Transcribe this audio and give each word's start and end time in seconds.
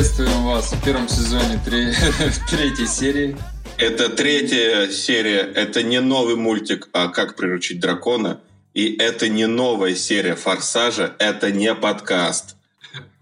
Приветствуем 0.00 0.44
вас 0.44 0.72
в 0.72 0.82
первом 0.82 1.08
сезоне 1.10 1.60
тре- 1.62 1.92
третьей 2.50 2.86
серии. 2.86 3.36
Это 3.76 4.08
третья 4.08 4.88
серия. 4.88 5.40
Это 5.40 5.82
не 5.82 6.00
новый 6.00 6.36
мультик, 6.36 6.88
а 6.94 7.08
«Как 7.08 7.36
приручить 7.36 7.80
дракона». 7.80 8.40
И 8.72 8.96
это 8.96 9.28
не 9.28 9.46
новая 9.46 9.94
серия 9.94 10.36
«Форсажа». 10.36 11.14
Это 11.18 11.52
не 11.52 11.74
подкаст. 11.74 12.56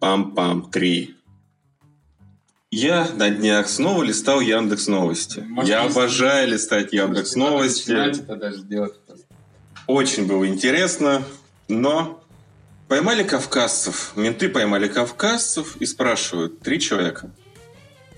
Пам-пам, 0.01 0.71
три. 0.71 1.17
Я 2.71 3.09
на 3.13 3.29
днях 3.31 3.69
снова 3.69 4.05
листал 4.05 4.39
Яндекс 4.39 4.87
Новости. 4.87 5.41
Может, 5.41 5.69
Я 5.69 5.83
обожаю 5.83 6.47
листать 6.47 6.93
Яндекс 6.93 7.35
Новости. 7.35 7.89
делать. 8.69 8.95
Очень 9.89 10.29
было 10.29 10.47
интересно, 10.47 11.25
но 11.67 12.18
поймали 12.89 13.23
кавказцев. 13.23 14.13
Менты 14.17 14.49
поймали 14.49 14.89
кавказцев 14.89 15.77
и 15.77 15.87
спрашивают, 15.87 16.61
три 16.61 16.81
человека. 16.81 17.31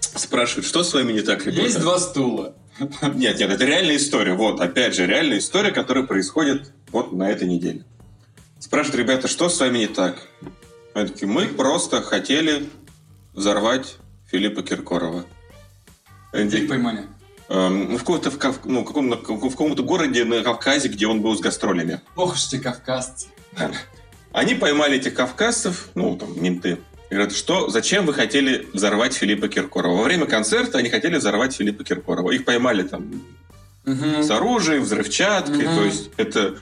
Спрашивают, 0.01 0.67
что 0.67 0.83
с 0.83 0.95
вами 0.95 1.13
не 1.13 1.23
так, 1.23 1.45
ребята? 1.47 1.63
Есть 1.63 1.81
два 1.81 1.99
стула. 1.99 2.55
Нет, 3.15 3.39
нет, 3.39 3.51
это 3.51 3.65
реальная 3.67 3.97
история. 3.97 4.33
Вот, 4.33 4.59
опять 4.59 4.95
же, 4.95 5.07
реальная 5.07 5.37
история, 5.39 5.71
которая 5.71 6.05
происходит 6.05 6.73
вот 6.91 7.13
на 7.13 7.31
этой 7.31 7.47
неделе. 7.47 7.85
Спрашивают, 8.59 9.01
ребята, 9.01 9.29
что 9.29 9.51
с 9.51 9.61
вами 9.61 9.79
не 9.81 9.87
так? 9.87 10.17
Они 10.95 11.09
такие, 11.09 11.29
мы 11.29 11.47
просто 11.47 12.01
хотели 12.01 12.71
взорвать 13.35 13.97
Филиппа 14.31 14.63
Киркорова. 14.63 15.27
Они 16.33 16.49
Их 16.49 16.69
поймали. 16.69 17.07
«Эм, 17.51 17.91
ну, 17.93 17.97
в 17.97 18.01
каком-то, 18.01 18.31
в, 18.31 18.39
Кав- 18.39 18.65
ну, 18.65 18.85
каком, 18.85 19.11
в 19.11 19.51
каком-то 19.51 19.83
городе 19.83 20.25
на 20.25 20.43
Кавказе, 20.43 20.89
где 20.89 21.07
он 21.07 21.21
был 21.21 21.37
с 21.37 21.41
гастролями. 21.41 22.01
Ох 22.17 22.35
уж 22.35 22.47
те 22.47 22.61
кавказцы. 22.61 23.27
Они 24.33 24.55
поймали 24.55 24.97
этих 24.97 25.15
кавказцев, 25.15 25.89
ну, 25.95 26.17
там, 26.17 26.41
менты. 26.43 26.79
И 27.11 27.15
Говорят, 27.15 27.35
что, 27.35 27.69
зачем 27.69 28.07
вы 28.07 28.15
хотели 28.15 28.69
взорвать 28.73 29.15
Филиппа 29.15 29.49
Киркорова? 29.49 29.97
Во 29.97 30.03
время 30.05 30.27
концерта 30.27 30.79
они 30.79 30.89
хотели 30.91 31.17
взорвать 31.17 31.55
Филиппа 31.57 31.83
Киркорова. 31.83 32.31
Их 32.31 32.45
поймали 32.45 32.83
там 32.85 33.23
Мгм. 33.85 34.23
с 34.23 34.31
оружием, 34.31 34.83
взрывчаткой. 34.83 35.67
Мгм. 35.67 35.77
То 35.77 35.85
есть 35.85 36.11
это 36.17 36.55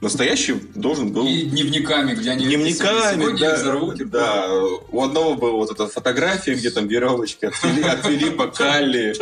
настоящий 0.00 0.54
должен 0.76 1.12
был... 1.12 1.26
И 1.26 1.42
дневниками, 1.42 2.14
где 2.14 2.30
они 2.30 2.44
Дневниками, 2.44 3.14
Сегодня 3.14 3.38
да, 3.40 3.48
я 3.50 3.54
взорву 3.56 3.92
да. 4.04 4.48
У 4.92 5.02
одного 5.02 5.34
была 5.34 5.52
вот 5.52 5.72
эта 5.72 5.88
фотография, 5.88 6.54
где 6.54 6.70
там 6.70 6.86
веревочка 6.86 7.48
от, 7.48 7.54
Фили- 7.54 7.82
от 7.82 8.06
Филиппа 8.06 8.46
Калли. 8.56 9.16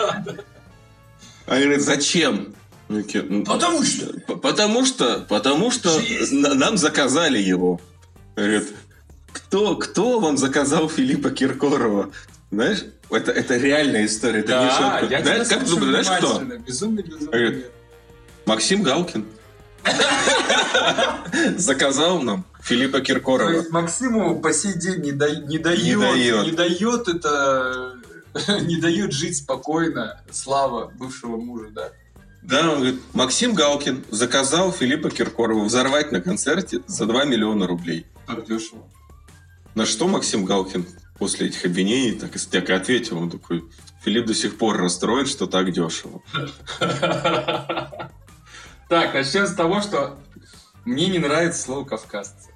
Они 1.47 1.63
говорят, 1.65 1.83
зачем? 1.83 2.55
Такие, 2.89 3.25
«Ну, 3.25 3.45
Потому 3.45 3.83
что. 3.83 4.37
Потому 4.37 4.85
что, 4.85 5.27
потому 5.29 5.71
что 5.73 5.91
нам 6.31 6.77
заказали 6.77 7.39
его. 7.39 7.81
Говорит, 8.37 8.69
кто, 9.33 9.75
кто 9.77 10.21
вам 10.21 10.37
заказал 10.39 10.89
Филиппа 10.89 11.31
Киркорова? 11.31 12.11
Знаешь, 12.53 12.85
это, 13.11 13.33
это 13.33 13.57
реальная 13.57 14.07
история. 14.07 14.41
Это 14.41 14.53
не 14.53 14.67
Да, 14.69 14.99
шутка. 15.01 15.15
я 15.15 15.23
Знаешь, 15.23 15.49
как 15.49 15.61
ты 15.61 15.67
знаешь 15.67 16.07
кто? 16.07 16.41
Безумный, 16.59 17.03
безумный. 17.03 17.27
Говорит, 17.29 17.67
Максим 18.47 18.83
Галкин. 18.83 19.27
Заказал 21.57 22.21
нам 22.23 22.45
Филиппа 22.63 22.99
То 22.99 23.05
Киркорова. 23.05 23.51
есть 23.51 23.71
Максиму 23.71 24.41
по 24.41 24.53
сей 24.53 24.75
день 24.75 25.01
не, 25.01 25.13
да- 25.13 25.35
не 25.35 25.59
дает, 25.59 25.83
Не 25.85 25.97
дает. 25.97 26.47
не 26.47 26.53
дает 26.53 27.09
это, 27.09 27.95
не 28.63 28.77
дает 28.81 29.13
жить 29.13 29.37
спокойно 29.39 30.21
слава 30.31 30.91
бывшего 30.97 31.37
мужа, 31.37 31.69
да. 31.71 31.91
Да, 32.43 32.71
он 32.71 32.77
говорит, 32.77 33.01
Максим 33.13 33.55
Галкин 33.55 34.05
заказал 34.11 34.73
Филиппа 34.73 35.11
Киркорова 35.11 35.65
взорвать 35.65 36.13
на 36.13 36.21
концерте 36.21 36.81
за 36.87 37.07
2 37.07 37.25
миллиона 37.25 37.67
рублей. 37.67 38.07
Так 38.27 38.47
дешево. 38.47 38.83
На 39.75 39.85
что 39.85 40.07
Максим 40.07 40.45
Галкин 40.45 40.87
после 41.19 41.49
этих 41.49 41.65
обвинений 41.65 42.13
так 42.13 42.37
и, 42.37 42.39
так 42.39 42.71
и 42.71 42.73
ответил. 42.73 43.19
Он 43.19 43.31
такой, 43.31 43.65
Филипп 44.05 44.27
до 44.27 44.35
сих 44.35 44.59
пор 44.59 44.77
расстроен, 44.77 45.27
что 45.27 45.47
так 45.47 45.73
дешево. 45.73 46.23
Так, 48.89 49.15
начнем 49.15 49.49
с 49.49 49.53
того, 49.53 49.81
что 49.81 50.17
мне 50.85 51.09
не 51.09 51.19
нравится 51.19 51.61
слово 51.61 51.85
«кавказцы». 51.85 52.51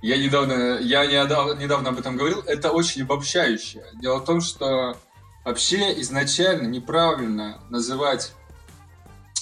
Я 0.00 0.16
недавно, 0.16 0.78
я 0.78 1.04
недавно, 1.04 1.60
недавно 1.60 1.90
об 1.90 1.98
этом 1.98 2.16
говорил, 2.16 2.40
это 2.46 2.70
очень 2.70 3.02
обобщающее. 3.02 3.84
Дело 4.00 4.20
в 4.20 4.24
том, 4.24 4.40
что 4.40 4.96
вообще 5.44 6.00
изначально 6.00 6.66
неправильно 6.66 7.60
называть, 7.68 8.32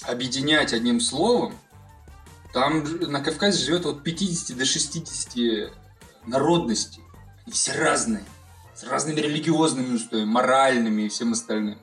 объединять 0.06 0.72
одним 0.72 1.00
словом. 1.00 1.54
Там 2.52 2.84
на 3.00 3.20
Кавказе 3.20 3.64
живет 3.64 3.86
от 3.86 4.02
50 4.02 4.56
до 4.56 4.64
60 4.64 5.72
народностей. 6.26 7.02
Они 7.44 7.52
все 7.52 7.72
разные. 7.72 8.24
С 8.74 8.84
разными 8.84 9.20
религиозными 9.20 9.94
устоями, 9.94 10.28
моральными 10.28 11.02
и 11.02 11.08
всем 11.08 11.32
остальным. 11.32 11.78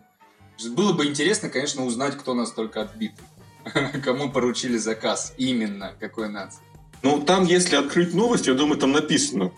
Было 0.70 0.94
бы 0.94 1.06
интересно, 1.06 1.50
конечно, 1.50 1.86
узнать, 1.86 2.18
кто 2.18 2.34
настолько 2.34 2.82
отбитый. 2.82 3.26
Кому 4.04 4.32
поручили 4.32 4.78
заказ? 4.78 5.34
Именно 5.38 5.94
какой 6.00 6.30
нации? 6.30 6.62
Ну, 7.04 7.22
там, 7.22 7.46
если 7.46 7.76
открыть 7.76 8.14
новость, 8.14 8.48
я 8.48 8.54
думаю, 8.54 8.80
там 8.80 8.92
написано 8.92 9.52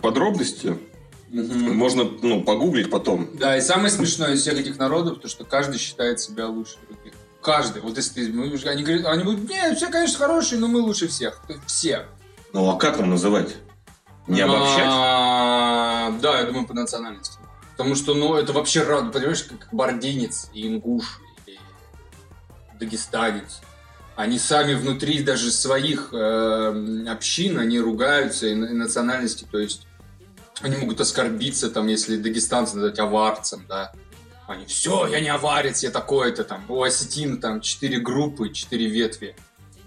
подробности. 0.00 0.78
Можно, 1.30 2.04
ну, 2.22 2.42
погуглить 2.42 2.90
потом. 2.90 3.28
Да, 3.34 3.56
и 3.56 3.60
самое 3.60 3.90
смешное 3.90 4.34
из 4.34 4.40
всех 4.40 4.58
этих 4.58 4.78
народов, 4.78 5.20
то, 5.20 5.28
что 5.28 5.44
каждый 5.44 5.78
считает 5.78 6.20
себя 6.20 6.48
лучше. 6.48 6.76
Каждый. 7.42 7.80
Вот 7.82 7.96
если 7.96 8.26
ты, 8.26 8.32
ну, 8.32 8.42
они 8.66 8.82
говорят, 8.82 9.06
они 9.06 9.22
говорят, 9.24 9.48
нет, 9.48 9.76
все, 9.76 9.88
конечно, 9.88 10.18
хорошие, 10.18 10.60
но 10.60 10.68
мы 10.68 10.80
лучше 10.80 11.08
всех. 11.08 11.40
Все. 11.66 12.06
Ну, 12.52 12.68
а 12.68 12.76
как 12.76 12.98
нам 12.98 13.10
называть? 13.10 13.56
Не 14.26 14.42
обобщать? 14.42 14.84
А, 14.86 16.10
Да, 16.20 16.38
я 16.40 16.44
думаю, 16.46 16.66
по 16.66 16.74
национальности. 16.74 17.38
Потому 17.76 17.94
что, 17.94 18.14
ну, 18.14 18.34
это 18.34 18.52
вообще, 18.52 18.82
рад- 18.82 19.12
понимаешь, 19.12 19.42
как 19.44 19.68
бардинец 19.72 20.50
и 20.52 20.68
ингуш, 20.68 21.20
или 21.46 21.58
дагестанец. 22.78 23.60
Они 24.16 24.38
сами 24.38 24.74
внутри 24.74 25.22
даже 25.22 25.50
своих 25.50 26.10
э, 26.12 27.04
общин, 27.08 27.58
они 27.58 27.80
ругаются 27.80 28.46
и, 28.48 28.52
и 28.52 28.54
национальности, 28.54 29.46
то 29.50 29.58
есть 29.58 29.86
они 30.60 30.76
могут 30.76 31.00
оскорбиться, 31.00 31.70
там, 31.70 31.86
если 31.86 32.18
дагестанца 32.18 32.76
назвать 32.76 32.98
аварцем, 32.98 33.64
да. 33.66 33.92
Они, 34.50 34.66
все, 34.66 35.06
я 35.06 35.20
не 35.20 35.28
аварец, 35.28 35.84
я 35.84 35.92
такой-то, 35.92 36.42
там, 36.42 36.64
у 36.68 36.82
осетин, 36.82 37.40
там, 37.40 37.60
четыре 37.60 38.00
группы, 38.00 38.50
четыре 38.50 38.88
ветви. 38.88 39.36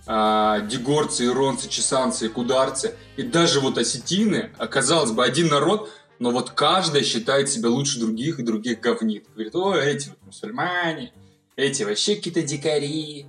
А, 0.07 0.61
дегорцы, 0.61 1.25
иронцы, 1.25 1.67
чесанцы 1.67 2.29
кударцы. 2.29 2.95
И 3.17 3.23
даже 3.23 3.59
вот 3.59 3.77
осетины, 3.77 4.51
оказалось 4.57 5.11
бы, 5.11 5.25
один 5.25 5.49
народ, 5.49 5.91
но 6.17 6.31
вот 6.31 6.51
каждый 6.51 7.03
считает 7.03 7.49
себя 7.49 7.67
лучше 7.67 7.99
других 7.99 8.39
и 8.39 8.43
других 8.43 8.79
говнит. 8.79 9.25
Говорит, 9.33 9.53
о, 9.53 9.75
эти 9.75 10.07
вот 10.07 10.17
мусульмане, 10.27 11.11
эти 11.57 11.83
вообще 11.83 12.15
какие-то 12.15 12.41
дикари, 12.41 13.25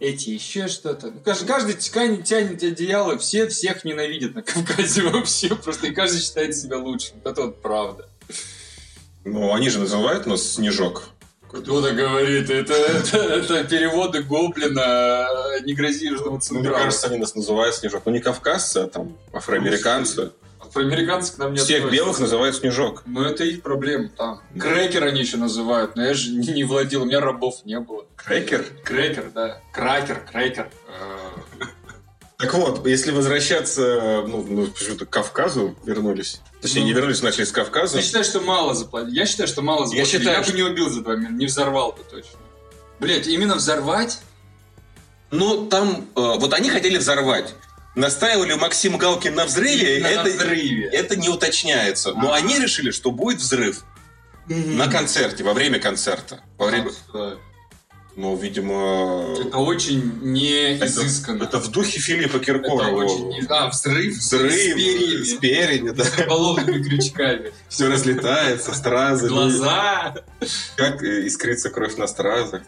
эти 0.00 0.28
еще 0.28 0.68
что-то. 0.68 1.12
Ну, 1.12 1.20
каждый, 1.24 1.46
каждый 1.46 1.74
тянет, 1.76 2.24
тянет 2.24 2.62
одеяло, 2.62 3.16
все 3.16 3.48
всех 3.48 3.86
ненавидят 3.86 4.34
на 4.34 4.42
Кавказе 4.42 5.00
вообще, 5.08 5.54
просто 5.54 5.86
и 5.86 5.92
каждый 5.92 6.20
считает 6.20 6.54
себя 6.54 6.76
лучшим. 6.76 7.16
Это 7.24 7.40
вот 7.40 7.62
правда. 7.62 8.06
Ну, 9.24 9.54
они 9.54 9.70
же 9.70 9.78
называют 9.80 10.26
нас 10.26 10.42
Снежок. 10.54 11.04
Кто-то 11.48 11.92
говорит, 11.92 12.50
это, 12.50 12.74
это, 12.74 13.16
это 13.18 13.64
переводы 13.64 14.22
Гоблина 14.22 15.28
«Не 15.64 15.72
грози 15.74 16.06
Южному 16.06 16.30
Ну, 16.30 16.32
мне 16.32 16.40
Централу». 16.40 16.76
кажется, 16.84 17.06
они 17.06 17.18
нас 17.18 17.34
называют 17.34 17.74
Снежок. 17.76 18.02
Ну, 18.06 18.12
не 18.12 18.20
кавказцы, 18.20 18.78
а 18.78 18.86
там 18.88 19.16
афроамериканцы. 19.32 20.32
Афроамериканцы 20.60 21.34
к 21.34 21.38
нам 21.38 21.52
не 21.52 21.58
Всех 21.58 21.84
относятся. 21.84 22.04
белых 22.04 22.18
называют 22.18 22.56
Снежок. 22.56 23.02
Ну, 23.06 23.22
это 23.22 23.44
их 23.44 23.62
проблема 23.62 24.08
там. 24.08 24.40
Крекер 24.58 25.04
они 25.04 25.20
еще 25.20 25.36
называют, 25.36 25.94
но 25.94 26.04
я 26.04 26.14
же 26.14 26.30
не, 26.32 26.48
не 26.48 26.64
владел, 26.64 27.02
у 27.02 27.04
меня 27.04 27.20
рабов 27.20 27.64
не 27.64 27.78
было. 27.78 28.04
Крекер? 28.16 28.64
Крекер, 28.84 29.30
да. 29.32 29.60
Кракер, 29.72 30.26
крекер. 30.28 30.70
Так 32.44 32.52
вот, 32.54 32.86
если 32.86 33.10
возвращаться, 33.10 34.22
ну, 34.26 34.44
ну, 34.46 34.66
почему-то 34.66 35.06
к 35.06 35.10
Кавказу 35.10 35.74
вернулись. 35.86 36.40
Точнее, 36.60 36.82
Ну. 36.82 36.88
не 36.88 36.92
вернулись, 36.92 37.22
начали 37.22 37.44
с 37.44 37.52
Кавказа. 37.52 37.96
Я 37.96 38.02
считаю, 38.02 38.22
что 38.22 38.40
мало 38.42 38.74
заплатили. 38.74 39.16
Я 39.16 39.24
считаю, 39.24 39.48
что 39.48 39.62
мало 39.62 39.86
заплатили. 39.86 40.00
Я, 40.00 40.04
считаю, 40.18 40.38
бы 40.40 40.44
что- 40.44 40.54
не 40.54 40.62
убил 40.62 40.90
за 40.90 41.00
два 41.00 41.16
не 41.16 41.46
взорвал 41.46 41.92
бы 41.92 42.04
точно. 42.04 42.38
Блять, 43.00 43.26
именно 43.28 43.54
взорвать? 43.54 44.18
Ну, 45.30 45.66
там, 45.68 46.06
э, 46.14 46.20
вот 46.38 46.52
они 46.52 46.68
хотели 46.68 46.98
взорвать. 46.98 47.54
Настаивали 47.94 48.52
Максим 48.54 48.98
Галкин 48.98 49.34
на 49.34 49.46
взрыве, 49.46 50.00
На 50.02 50.08
это, 50.08 50.24
взрыве. 50.28 50.84
это 50.90 51.16
не 51.16 51.30
уточняется. 51.30 52.12
Но 52.12 52.32
А. 52.32 52.36
они 52.36 52.58
решили, 52.58 52.90
что 52.90 53.10
будет 53.10 53.38
взрыв 53.38 53.84
на 54.48 54.88
концерте, 54.88 55.44
во 55.44 55.54
время 55.54 55.78
концерта. 55.80 56.40
Во 56.58 56.66
время... 56.66 56.90
Это, 57.08 57.38
Ну, 58.16 58.36
видимо... 58.36 59.34
это 59.40 59.58
очень 59.58 60.20
не 60.22 60.74
это- 60.76 60.86
изысканно. 60.86 61.42
Это 61.44 61.58
в 61.58 61.68
духе 61.72 61.98
Филиппа 61.98 62.36
Это 62.36 62.44
Киркорова. 62.44 63.04
очень 63.04 63.28
не... 63.28 63.42
А, 63.48 63.68
взрыв? 63.70 64.16
Взрыв 64.16 64.52
С 64.52 64.56
перьями. 64.56 65.22
с 65.24 65.32
перьями, 65.34 65.90
да. 65.90 66.04
С 66.04 66.16
рыболовными 66.18 66.82
крючками. 66.82 67.52
Все 67.68 67.88
разлетается, 67.88 68.72
стразы. 68.72 69.28
Глаза. 69.28 70.14
Как 70.76 71.02
э, 71.02 71.26
искрится 71.26 71.70
кровь 71.70 71.96
на 71.96 72.06
стразах. 72.06 72.62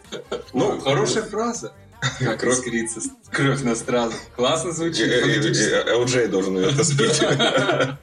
Ну, 0.53 0.79
хорошая 0.81 1.23
фраза. 1.23 1.71
Как 2.19 2.39
Кровь- 2.41 2.55
искрится 2.59 2.99
кровь 3.31 3.61
на 3.61 3.73
стразу. 3.75 4.13
Классно 4.35 4.69
Э, 4.69 4.73
звучит. 4.73 5.07
э, 5.07 5.83
э, 5.87 5.93
LJ 5.95 6.27
должен 6.27 6.57
это 6.57 6.83
спеть. 6.83 7.21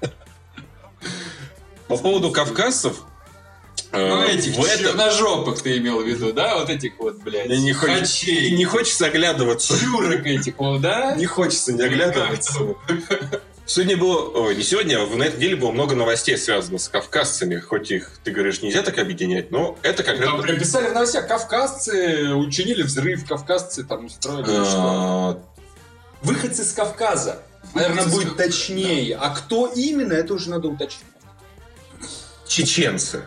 По 1.88 1.96
поводу 1.98 2.30
кавказцев, 2.32 3.02
Ну, 3.96 4.22
Э, 4.22 4.32
этих 4.32 4.56
в 4.56 4.64
этом 4.64 4.84
черножопых 4.84 5.62
ты 5.62 5.78
имел 5.78 6.00
в 6.02 6.06
виду, 6.06 6.32
да? 6.32 6.58
Вот 6.58 6.70
этих 6.70 6.92
вот, 6.98 7.22
блядь, 7.22 7.48
не, 7.48 7.72
хочется, 7.72 8.26
не 8.26 8.64
хочется 8.64 9.06
оглядываться. 9.06 9.78
чурок 9.78 10.26
этих 10.26 10.58
вот, 10.58 10.80
да? 10.80 11.14
Не 11.16 11.26
хочется 11.26 11.72
не 11.72 11.82
оглядываться. 11.82 12.60
Сегодня 13.66 13.96
было, 13.96 14.28
ой, 14.28 14.56
не 14.56 14.62
сегодня, 14.62 15.02
а 15.02 15.06
на 15.06 15.22
этой 15.22 15.36
неделе 15.36 15.56
было 15.56 15.70
много 15.70 15.94
новостей, 15.94 16.36
связанных 16.36 16.82
с 16.82 16.88
кавказцами. 16.90 17.58
Хоть 17.58 17.90
их, 17.90 18.10
ты 18.22 18.30
говоришь, 18.30 18.60
нельзя 18.60 18.82
так 18.82 18.98
объединять, 18.98 19.50
но 19.50 19.78
это 19.82 20.02
как 20.02 20.18
Там 20.18 20.34
раз... 20.36 20.42
прям 20.42 20.58
писали 20.58 20.88
в 20.88 20.92
новостях, 20.92 21.26
кавказцы 21.26 22.34
учинили 22.34 22.82
взрыв, 22.82 23.26
кавказцы 23.26 23.84
там 23.84 24.04
устроили. 24.04 24.44
ну 24.46 24.64
что? 24.66 24.76
А, 24.78 25.42
Выходцы 26.20 26.64
с 26.64 26.72
Кавказа. 26.72 27.42
Наверное, 27.74 28.06
будет 28.06 28.36
точнее. 28.36 29.16
А 29.16 29.30
кто 29.30 29.66
именно, 29.66 30.12
это 30.12 30.34
уже 30.34 30.50
надо 30.50 30.68
уточнить. 30.68 31.04
Чеченцы. 32.46 33.24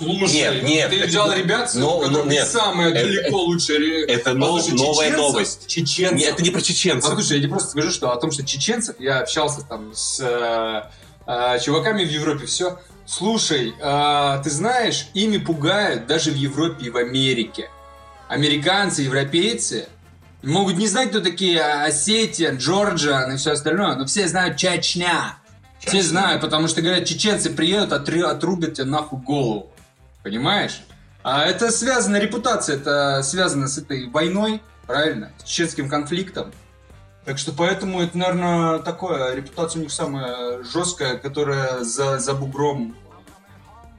Слушай, 0.00 0.32
Нет, 0.34 0.62
нет, 0.62 0.90
ты 0.90 0.96
это- 0.98 1.06
взял 1.08 1.32
ребят, 1.32 1.70
но- 1.74 2.06
но 2.08 2.24
нет. 2.24 2.46
самые 2.48 2.90
Это- 2.90 3.00
далеко 3.04 3.38
лучшие. 3.42 3.78
ре- 3.78 4.04
это 4.06 4.32
нов- 4.34 4.56
Послушай, 4.64 4.76
новая 4.78 5.06
чеченцев- 5.10 5.16
новость. 5.18 5.66
Чеченцев. 5.68 6.18
Нет, 6.18 6.34
это 6.34 6.42
не 6.42 6.50
про 6.50 6.60
чеченцев. 6.62 7.10
Послушай, 7.10 7.36
я 7.36 7.38
тебе 7.42 7.50
просто 7.50 7.70
скажу, 7.70 7.90
что 7.90 8.10
о 8.12 8.16
том, 8.16 8.30
что 8.32 8.44
чеченцев, 8.46 8.96
я 8.98 9.18
общался 9.20 9.62
там 9.62 9.92
с 9.94 10.18
э, 10.20 10.82
э, 11.26 11.58
чуваками 11.60 12.04
в 12.04 12.10
Европе, 12.10 12.46
все. 12.46 12.78
Слушай, 13.06 13.74
э, 13.78 14.40
ты 14.42 14.50
знаешь, 14.50 15.06
ими 15.14 15.36
пугают 15.38 16.06
даже 16.06 16.30
в 16.30 16.36
Европе 16.36 16.86
и 16.86 16.90
в 16.90 16.96
Америке. 16.96 17.68
Американцы, 18.28 19.02
европейцы 19.02 19.88
могут 20.42 20.76
не 20.76 20.86
знать, 20.86 21.10
кто 21.10 21.20
такие 21.20 21.60
Осетия, 21.60 22.52
Джорджия 22.54 23.28
и 23.32 23.36
все 23.36 23.52
остальное, 23.52 23.96
но 23.96 24.06
все 24.06 24.26
знают 24.28 24.56
Чечня. 24.56 25.36
Все 25.84 26.02
знают, 26.02 26.42
потому 26.42 26.68
что 26.68 26.82
говорят, 26.82 27.06
чеченцы 27.06 27.50
приедут, 27.50 27.92
отрубят 27.94 28.74
тебе 28.74 28.84
нахуй 28.84 29.18
голову. 29.18 29.72
Понимаешь? 30.22 30.82
А 31.22 31.44
это 31.44 31.70
связано, 31.70 32.16
репутация, 32.16 32.76
это 32.76 33.22
связано 33.22 33.68
с 33.68 33.78
этой 33.78 34.08
войной, 34.08 34.62
правильно? 34.86 35.32
С 35.38 35.44
чеченским 35.44 35.88
конфликтом. 35.88 36.52
Так 37.24 37.38
что 37.38 37.52
поэтому 37.52 38.00
это, 38.00 38.16
наверное, 38.16 38.78
такое, 38.78 39.34
репутация 39.34 39.80
у 39.80 39.82
них 39.82 39.92
самая 39.92 40.62
жесткая, 40.62 41.18
которая 41.18 41.84
за, 41.84 42.18
за 42.18 42.34
бугром 42.34 42.96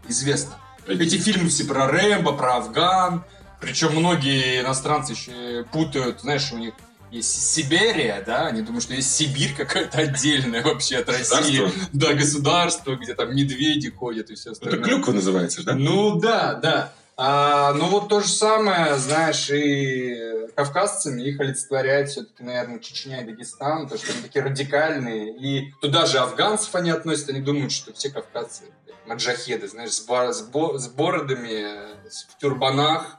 известна. 0.07 0.55
Эти 0.87 1.17
фильмы 1.17 1.49
все 1.49 1.65
про 1.65 1.87
Рэмбо, 1.87 2.33
про 2.33 2.57
Афган. 2.57 3.23
Причем 3.59 3.95
многие 3.95 4.61
иностранцы 4.61 5.11
еще 5.11 5.63
путают, 5.71 6.21
знаешь, 6.21 6.51
у 6.51 6.57
них 6.57 6.73
есть 7.11 7.51
Сибирия, 7.53 8.23
да, 8.25 8.47
они 8.47 8.61
думают, 8.61 8.83
что 8.83 8.93
есть 8.93 9.13
Сибирь 9.15 9.53
какая-то 9.55 9.99
отдельная 9.99 10.63
вообще 10.63 10.97
от 10.97 11.09
России. 11.09 11.61
Да, 11.93 12.13
государство, 12.13 12.95
где 12.95 13.13
там 13.13 13.35
медведи 13.35 13.89
ходят 13.91 14.29
и 14.29 14.35
все 14.35 14.51
Это 14.51 14.61
остальное. 14.63 14.83
клюква 14.83 15.11
называется, 15.11 15.63
да? 15.63 15.75
Ну 15.75 16.19
да, 16.19 16.53
да. 16.55 16.93
А, 17.17 17.73
ну 17.73 17.85
вот 17.87 18.07
то 18.09 18.21
же 18.21 18.27
самое, 18.29 18.97
знаешь, 18.97 19.49
и 19.51 20.47
кавказцами 20.55 21.21
их 21.21 21.39
олицетворяет 21.39 22.09
все-таки, 22.09 22.41
наверное, 22.43 22.79
Чечня 22.79 23.21
и 23.21 23.25
Дагестан, 23.25 23.87
то, 23.87 23.97
что 23.97 24.11
они 24.13 24.21
такие 24.23 24.43
радикальные. 24.43 25.35
И 25.37 25.71
туда 25.81 26.05
же 26.07 26.17
афганцев 26.17 26.73
они 26.73 26.89
относят, 26.89 27.29
они 27.29 27.41
думают, 27.41 27.71
что 27.71 27.93
все 27.93 28.09
кавказцы 28.09 28.63
маджахеды, 29.05 29.67
знаешь, 29.67 29.91
с, 29.91 30.01
бар- 30.01 30.33
с 30.33 30.41
бо- 30.41 30.77
с 30.79 30.87
бородами, 30.87 31.65
в 32.29 32.39
тюрбанах 32.39 33.17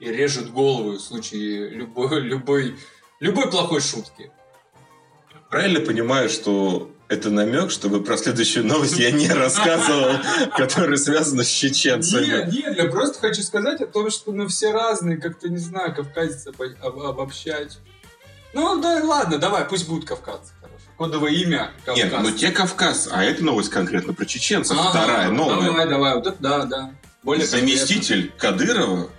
и 0.00 0.06
режут 0.10 0.50
голову 0.50 0.92
в 0.92 1.00
случае 1.00 1.68
любой, 1.70 2.20
любой, 2.22 2.76
любой 3.20 3.50
плохой 3.50 3.80
шутки. 3.80 4.30
Правильно 5.50 5.80
понимаю, 5.80 6.28
что 6.28 6.90
это 7.08 7.30
намек, 7.30 7.70
чтобы 7.70 8.02
про 8.02 8.16
следующую 8.16 8.66
новость 8.66 8.98
я 8.98 9.12
не 9.12 9.28
рассказывал, 9.28 10.16
которая 10.56 10.96
связана 10.96 11.44
с 11.44 11.48
чеченцами. 11.48 12.26
Нет, 12.26 12.52
нет, 12.52 12.76
я 12.76 12.86
просто 12.90 13.20
хочу 13.20 13.42
сказать 13.42 13.80
о 13.80 13.86
том, 13.86 14.10
что 14.10 14.32
ну 14.32 14.48
все 14.48 14.72
разные, 14.72 15.16
как-то 15.18 15.48
не 15.48 15.58
знаю, 15.58 15.94
кавказцы 15.94 16.48
обо- 16.48 16.76
об- 16.82 16.98
обобщать. 17.00 17.78
Ну 18.54 18.80
да, 18.80 19.00
ладно, 19.04 19.38
давай, 19.38 19.64
пусть 19.64 19.86
будут 19.88 20.06
кавказцы. 20.08 20.52
Кодовое 20.98 21.30
имя 21.32 21.72
Кавказ. 21.84 22.04
Нет, 22.04 22.14
ну 22.22 22.30
те 22.30 22.50
Кавказ, 22.50 23.08
а 23.12 23.22
эта 23.22 23.44
новость 23.44 23.68
конкретно 23.68 24.14
про 24.14 24.24
чеченцев, 24.24 24.78
Ага, 24.80 24.88
вторая, 24.90 25.28
новая. 25.30 25.66
Давай, 25.66 25.88
давай, 25.88 26.14
вот 26.14 26.26
это 26.26 26.36
да, 26.40 26.64
да. 26.64 26.90
Более 27.22 27.46
Заместитель 27.46 28.32
Кадырова, 28.38 29.10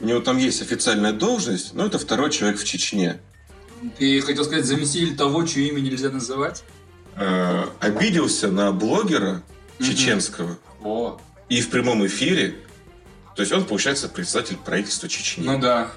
у 0.00 0.06
него 0.06 0.20
там 0.20 0.38
есть 0.38 0.62
официальная 0.62 1.12
должность, 1.12 1.74
но 1.74 1.86
это 1.86 1.98
второй 1.98 2.30
человек 2.30 2.58
в 2.58 2.64
Чечне. 2.64 3.20
Ты 3.98 4.20
хотел 4.20 4.44
сказать 4.44 4.64
заместитель 4.64 5.16
того, 5.16 5.44
чье 5.44 5.68
имя 5.68 5.80
нельзя 5.80 6.10
называть? 6.10 6.64
Э, 7.14 7.64
обиделся 7.80 8.48
на 8.48 8.72
блогера 8.72 9.42
чеченского 9.80 10.58
О, 10.82 11.18
и 11.48 11.60
в 11.60 11.70
прямом 11.70 12.06
эфире, 12.06 12.56
то 13.34 13.42
есть 13.42 13.52
он, 13.52 13.64
получается, 13.64 14.08
председатель 14.08 14.56
правительства 14.56 15.08
Чечни, 15.08 15.44
ну 15.44 15.58
да. 15.58 15.90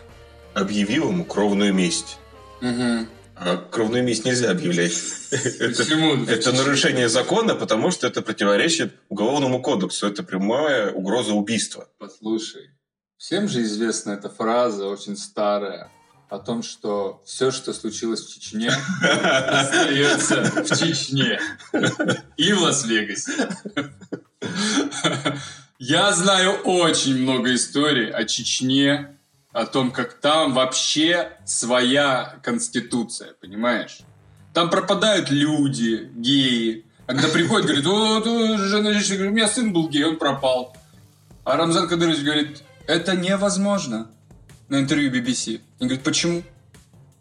объявил 0.54 1.10
ему 1.10 1.26
кровную 1.26 1.74
месть. 1.74 2.18
Угу. 2.62 3.08
А 3.36 3.58
кровную 3.72 4.04
месть 4.04 4.26
нельзя 4.26 4.52
объявлять. 4.52 4.94
Почему? 5.32 6.24
Это 6.28 6.52
нарушение 6.52 7.08
закона, 7.08 7.56
потому 7.56 7.90
что 7.90 8.06
это 8.08 8.22
противоречит 8.22 8.94
уголовному 9.08 9.62
кодексу. 9.62 10.08
Это 10.08 10.24
прямая 10.24 10.92
угроза 10.92 11.34
убийства. 11.34 11.88
Послушай, 12.00 12.72
всем 13.20 13.48
же 13.50 13.62
известна 13.64 14.12
эта 14.12 14.30
фраза, 14.30 14.88
очень 14.88 15.18
старая, 15.18 15.92
о 16.30 16.40
том, 16.40 16.64
что 16.64 17.22
все, 17.26 17.52
что 17.52 17.74
случилось 17.74 18.26
в 18.26 18.34
Чечне, 18.34 18.70
остается 18.70 20.44
в 20.44 20.66
Чечне 20.66 21.40
и 22.38 22.54
в 22.54 22.62
Лас-Вегасе. 22.62 23.50
Я 25.78 26.14
знаю 26.14 26.62
очень 26.64 27.22
много 27.22 27.54
историй 27.54 28.10
о 28.10 28.24
Чечне, 28.24 29.18
о 29.52 29.66
том, 29.66 29.92
как 29.92 30.14
там 30.14 30.54
вообще 30.54 31.34
своя 31.46 32.40
конституция, 32.42 33.34
понимаешь? 33.42 34.00
Там 34.54 34.70
пропадают 34.70 35.30
люди, 35.30 36.10
геи. 36.16 36.86
Когда 37.06 37.28
приходят, 37.28 37.66
говорит, 37.66 37.86
у 37.86 39.32
меня 39.32 39.48
сын 39.48 39.74
был 39.74 39.90
гей, 39.90 40.06
он 40.06 40.18
пропал. 40.18 40.78
А 41.44 41.58
Рамзан 41.58 41.90
Кадырович 41.90 42.20
говорит, 42.20 42.64
это 42.90 43.16
невозможно. 43.16 44.10
На 44.68 44.80
интервью 44.80 45.12
BBC. 45.12 45.62
Он 45.80 45.88
говорит, 45.88 46.04
почему? 46.04 46.44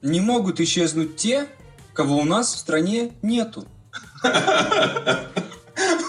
Не 0.00 0.20
могут 0.20 0.60
исчезнуть 0.60 1.16
те, 1.16 1.46
кого 1.92 2.16
у 2.16 2.24
нас 2.24 2.54
в 2.54 2.58
стране 2.58 3.12
нету. 3.20 3.66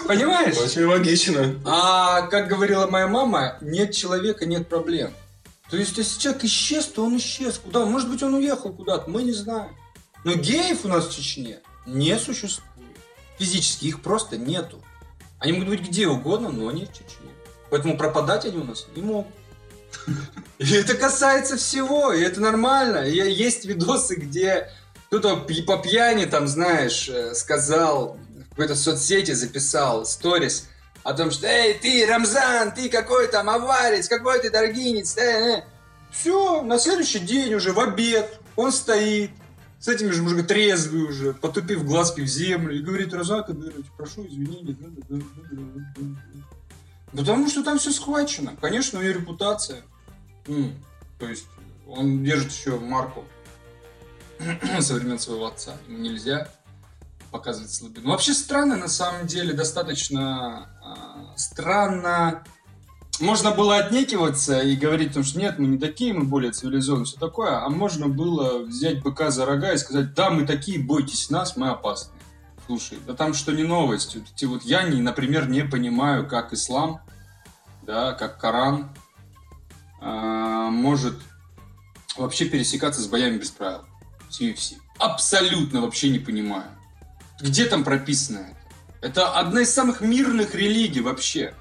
Понимаешь? 0.06 0.56
Очень 0.56 0.86
логично. 0.86 1.56
А 1.66 2.22
как 2.22 2.48
говорила 2.48 2.86
моя 2.86 3.06
мама, 3.06 3.58
нет 3.60 3.94
человека, 3.94 4.46
нет 4.46 4.66
проблем. 4.68 5.12
То 5.70 5.76
есть, 5.76 5.98
если 5.98 6.18
человек 6.18 6.44
исчез, 6.44 6.86
то 6.86 7.04
он 7.04 7.18
исчез. 7.18 7.58
Куда? 7.58 7.84
Может 7.84 8.08
быть, 8.10 8.22
он 8.22 8.34
уехал 8.34 8.72
куда-то, 8.72 9.10
мы 9.10 9.22
не 9.22 9.32
знаем. 9.32 9.76
Но 10.24 10.34
геев 10.34 10.84
у 10.84 10.88
нас 10.88 11.06
в 11.06 11.14
Чечне 11.14 11.60
не 11.86 12.18
существует. 12.18 12.96
Физически 13.38 13.86
их 13.86 14.00
просто 14.00 14.38
нету. 14.38 14.82
Они 15.38 15.52
могут 15.52 15.68
быть 15.68 15.82
где 15.82 16.08
угодно, 16.08 16.48
но 16.48 16.70
не 16.70 16.86
в 16.86 16.92
Чечне. 16.92 17.30
Поэтому 17.70 17.96
пропадать 17.96 18.46
они 18.46 18.56
у 18.58 18.64
нас 18.64 18.86
не 18.96 19.02
могут. 19.02 19.39
И 20.58 20.74
это 20.74 20.94
касается 20.94 21.56
всего, 21.56 22.12
и 22.12 22.20
это 22.20 22.40
нормально. 22.40 23.08
И 23.08 23.14
есть 23.32 23.64
видосы, 23.64 24.16
где 24.16 24.70
кто-то 25.06 25.36
по 25.36 25.78
пьяни, 25.78 26.26
там, 26.26 26.46
знаешь, 26.46 27.08
э, 27.08 27.34
сказал, 27.34 28.18
в 28.46 28.50
какой-то 28.50 28.76
соцсети 28.76 29.32
записал 29.32 30.04
сторис 30.04 30.68
о 31.02 31.14
том, 31.14 31.30
что 31.30 31.46
«Эй, 31.46 31.74
ты, 31.74 32.06
Рамзан, 32.06 32.72
ты 32.72 32.90
какой 32.90 33.26
там 33.28 33.48
аварец, 33.48 34.06
какой 34.06 34.38
ты 34.40 34.50
даргинец». 34.50 35.16
Все, 36.12 36.62
на 36.62 36.78
следующий 36.78 37.20
день 37.20 37.54
уже 37.54 37.72
в 37.72 37.80
обед 37.80 38.38
он 38.56 38.72
стоит, 38.72 39.30
с 39.78 39.88
этими 39.88 40.10
же 40.10 40.22
мужиками 40.22 40.46
трезвый 40.46 41.04
уже, 41.04 41.32
потупив 41.32 41.84
глазки 41.84 42.20
в 42.20 42.26
землю, 42.26 42.76
и 42.76 42.82
говорит, 42.82 43.14
Роза 43.14 43.42
Кадырович, 43.42 43.86
прошу 43.96 44.26
извинения. 44.26 44.76
Потому 47.12 47.48
что 47.48 47.62
там 47.62 47.78
все 47.78 47.90
схвачено. 47.90 48.56
Конечно, 48.60 48.98
у 48.98 49.02
нее 49.02 49.14
репутация. 49.14 49.82
М, 50.46 50.74
То 51.18 51.26
есть 51.26 51.46
он 51.86 52.22
держит 52.22 52.52
еще 52.52 52.78
марку 52.78 53.24
со 54.80 54.94
времен 54.94 55.18
своего 55.18 55.46
отца. 55.46 55.72
Ему 55.88 55.98
нельзя 55.98 56.48
показывать 57.30 57.72
слабину. 57.72 58.10
Вообще 58.10 58.32
странно, 58.32 58.76
на 58.76 58.88
самом 58.88 59.26
деле, 59.26 59.52
достаточно 59.52 60.68
а, 60.82 61.36
странно. 61.36 62.44
Можно 63.20 63.52
было 63.52 63.76
отнекиваться 63.76 64.60
и 64.60 64.76
говорить, 64.76 65.08
потому 65.08 65.24
что 65.24 65.38
нет, 65.38 65.58
мы 65.58 65.66
не 65.66 65.78
такие, 65.78 66.14
мы 66.14 66.24
более 66.24 66.52
цивилизованные, 66.52 67.06
все 67.06 67.18
такое. 67.18 67.64
А 67.64 67.68
можно 67.68 68.08
было 68.08 68.60
взять 68.60 69.02
быка 69.02 69.30
за 69.30 69.44
рога 69.44 69.72
и 69.72 69.78
сказать, 69.78 70.14
да, 70.14 70.30
мы 70.30 70.46
такие, 70.46 70.78
бойтесь 70.78 71.28
нас, 71.30 71.56
мы 71.56 71.68
опасны. 71.68 72.12
Слушай, 72.70 72.98
да 73.04 73.14
там 73.14 73.34
что 73.34 73.50
не 73.50 73.64
новость. 73.64 74.14
Вот 74.14 74.48
вот 74.48 74.62
я, 74.62 74.84
не, 74.84 75.02
например, 75.02 75.48
не 75.48 75.64
понимаю, 75.64 76.24
как 76.24 76.52
ислам, 76.52 77.00
да, 77.82 78.12
как 78.12 78.38
Коран 78.38 78.94
а, 80.00 80.70
может 80.70 81.14
вообще 82.16 82.44
пересекаться 82.44 83.00
с 83.00 83.08
боями 83.08 83.38
без 83.38 83.50
правил. 83.50 83.80
С 84.28 84.40
UFC. 84.40 84.74
Абсолютно 84.98 85.80
вообще 85.80 86.10
не 86.10 86.20
понимаю. 86.20 86.70
Где 87.40 87.64
там 87.64 87.82
прописано 87.82 88.38
это? 88.38 89.08
Это 89.08 89.32
одна 89.32 89.62
из 89.62 89.74
самых 89.74 90.00
мирных 90.00 90.54
религий 90.54 91.00
вообще. 91.00 91.54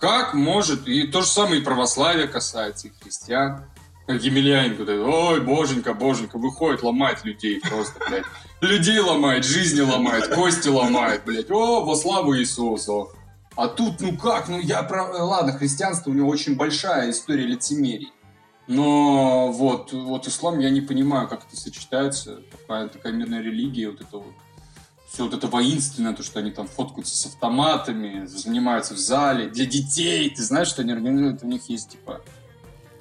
Как 0.00 0.34
может, 0.34 0.88
и 0.88 1.06
то 1.06 1.20
же 1.22 1.28
самое 1.28 1.60
и 1.60 1.64
православие 1.64 2.26
касается, 2.26 2.88
и 2.88 2.92
христиан. 3.00 3.64
Как 4.08 4.20
Емельяненко, 4.20 4.82
ой, 4.90 5.40
боженька, 5.40 5.94
боженька, 5.94 6.36
выходит, 6.36 6.82
ломает 6.82 7.24
людей 7.24 7.60
просто, 7.60 8.00
блядь. 8.08 8.26
Людей 8.66 8.98
ломает, 8.98 9.44
жизни 9.44 9.80
ломает, 9.80 10.28
кости 10.34 10.68
ломает, 10.68 11.22
блядь. 11.24 11.50
О, 11.50 11.84
во 11.84 11.96
славу 11.96 12.36
Иисуса. 12.36 13.06
А 13.54 13.68
тут, 13.68 14.00
ну 14.00 14.16
как, 14.16 14.48
ну 14.48 14.60
я 14.60 14.82
про... 14.82 15.24
Ладно, 15.24 15.52
христианство 15.52 16.10
у 16.10 16.14
него 16.14 16.28
очень 16.28 16.56
большая 16.56 17.10
история 17.10 17.46
лицемерий. 17.46 18.12
Но 18.66 19.50
вот, 19.52 19.92
вот 19.92 20.26
ислам 20.26 20.58
я 20.58 20.70
не 20.70 20.80
понимаю, 20.80 21.28
как 21.28 21.46
это 21.46 21.56
сочетается. 21.56 22.42
Такая, 22.50 22.88
такая 22.88 23.12
мирная 23.12 23.40
религия, 23.40 23.90
вот 23.90 24.00
это 24.00 24.18
вот 24.18 24.34
все 25.08 25.24
вот 25.24 25.32
это 25.32 25.46
воинственное, 25.46 26.14
то, 26.14 26.22
что 26.22 26.40
они 26.40 26.50
там 26.50 26.66
фоткаются 26.66 27.16
с 27.16 27.26
автоматами, 27.26 28.26
занимаются 28.26 28.92
в 28.94 28.98
зале, 28.98 29.48
для 29.48 29.64
детей. 29.64 30.28
Ты 30.28 30.42
знаешь, 30.42 30.68
что 30.68 30.82
они 30.82 30.92
организуют? 30.92 31.42
У 31.42 31.46
них 31.46 31.68
есть, 31.70 31.90
типа, 31.90 32.20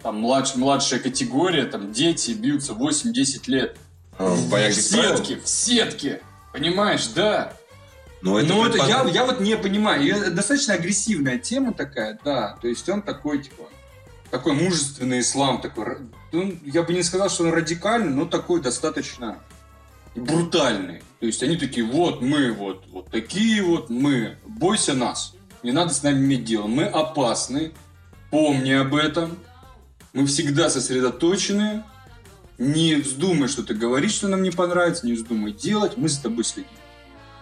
там 0.01 0.21
младш, 0.21 0.55
младшая 0.55 0.99
категория, 0.99 1.65
там 1.65 1.91
дети 1.91 2.31
бьются 2.31 2.73
8-10 2.73 3.41
лет. 3.47 3.77
А, 4.17 4.29
в 4.29 4.49
боях 4.49 4.73
в 4.73 4.81
сетке, 4.81 5.37
в 5.37 5.47
сетке. 5.47 6.21
Понимаешь, 6.53 7.07
да. 7.07 7.53
Но 8.21 8.39
это, 8.39 8.53
Ну, 8.53 8.65
это 8.65 8.77
я, 8.77 9.03
я 9.03 9.25
вот 9.25 9.39
не 9.39 9.57
понимаю. 9.57 10.01
И 10.03 10.07
это 10.09 10.31
достаточно 10.31 10.73
агрессивная 10.73 11.37
тема 11.37 11.73
такая, 11.73 12.17
да. 12.23 12.57
То 12.61 12.67
есть 12.67 12.87
он 12.89 13.01
такой, 13.01 13.43
типа, 13.43 13.63
такой 14.31 14.53
мужественный 14.53 15.19
ислам, 15.19 15.61
такой. 15.61 15.97
ну, 16.31 16.57
я 16.65 16.83
бы 16.83 16.93
не 16.93 17.03
сказал, 17.03 17.29
что 17.29 17.43
он 17.43 17.51
радикальный, 17.53 18.11
но 18.11 18.25
такой 18.25 18.61
достаточно 18.61 19.37
брутальный. 20.15 21.03
То 21.19 21.25
есть 21.25 21.43
они 21.43 21.57
такие, 21.57 21.85
вот 21.85 22.21
мы, 22.21 22.51
вот, 22.51 22.85
вот 22.91 23.09
такие 23.09 23.61
вот 23.61 23.89
мы, 23.89 24.37
бойся 24.45 24.93
нас. 24.93 25.35
Не 25.61 25.71
надо 25.71 25.93
с 25.93 26.03
нами 26.03 26.17
иметь 26.17 26.45
дело. 26.45 26.67
Мы 26.67 26.85
опасны, 26.85 27.73
помни 28.31 28.71
об 28.71 28.95
этом. 28.95 29.37
Мы 30.13 30.25
всегда 30.25 30.69
сосредоточены. 30.69 31.83
Не 32.57 32.95
вздумай 32.95 33.47
что-то 33.47 33.73
говорить, 33.73 34.11
что 34.11 34.27
нам 34.27 34.41
не 34.43 34.51
понравится, 34.51 35.05
не 35.05 35.13
вздумай 35.13 35.51
делать, 35.51 35.97
мы 35.97 36.07
за 36.09 36.21
тобой 36.23 36.43
следим. 36.43 36.69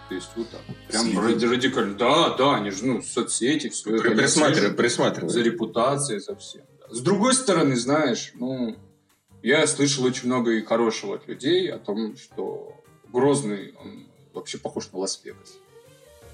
То 0.08 0.14
есть 0.16 0.28
вот 0.36 0.50
так. 0.50 0.60
Прям 0.88 1.04
Следим. 1.04 1.20
ради- 1.20 1.44
радикально. 1.46 1.94
Да, 1.94 2.36
да, 2.36 2.56
они 2.56 2.70
же, 2.70 2.84
ну, 2.84 3.02
соцсети, 3.02 3.68
все 3.70 3.90
это. 3.94 4.02
При- 4.02 4.08
они 4.10 4.18
присматривай, 4.20 4.50
отслеживают 4.70 4.70
за 4.72 4.76
присматривай. 4.82 5.42
репутацией, 5.42 6.18
за 6.20 6.36
всем. 6.36 6.62
да. 6.80 6.94
С 6.94 7.00
другой 7.00 7.34
стороны, 7.34 7.76
знаешь, 7.76 8.32
ну, 8.34 8.76
я 9.42 9.66
слышал 9.66 10.04
очень 10.04 10.26
много 10.26 10.52
и 10.52 10.62
хорошего 10.62 11.14
от 11.16 11.26
людей 11.28 11.70
о 11.72 11.78
том, 11.78 12.16
что 12.16 12.72
Грозный, 13.12 13.74
он 13.80 14.06
вообще 14.34 14.58
похож 14.58 14.90
на 14.92 14.98
Лас-Вегас. 14.98 15.54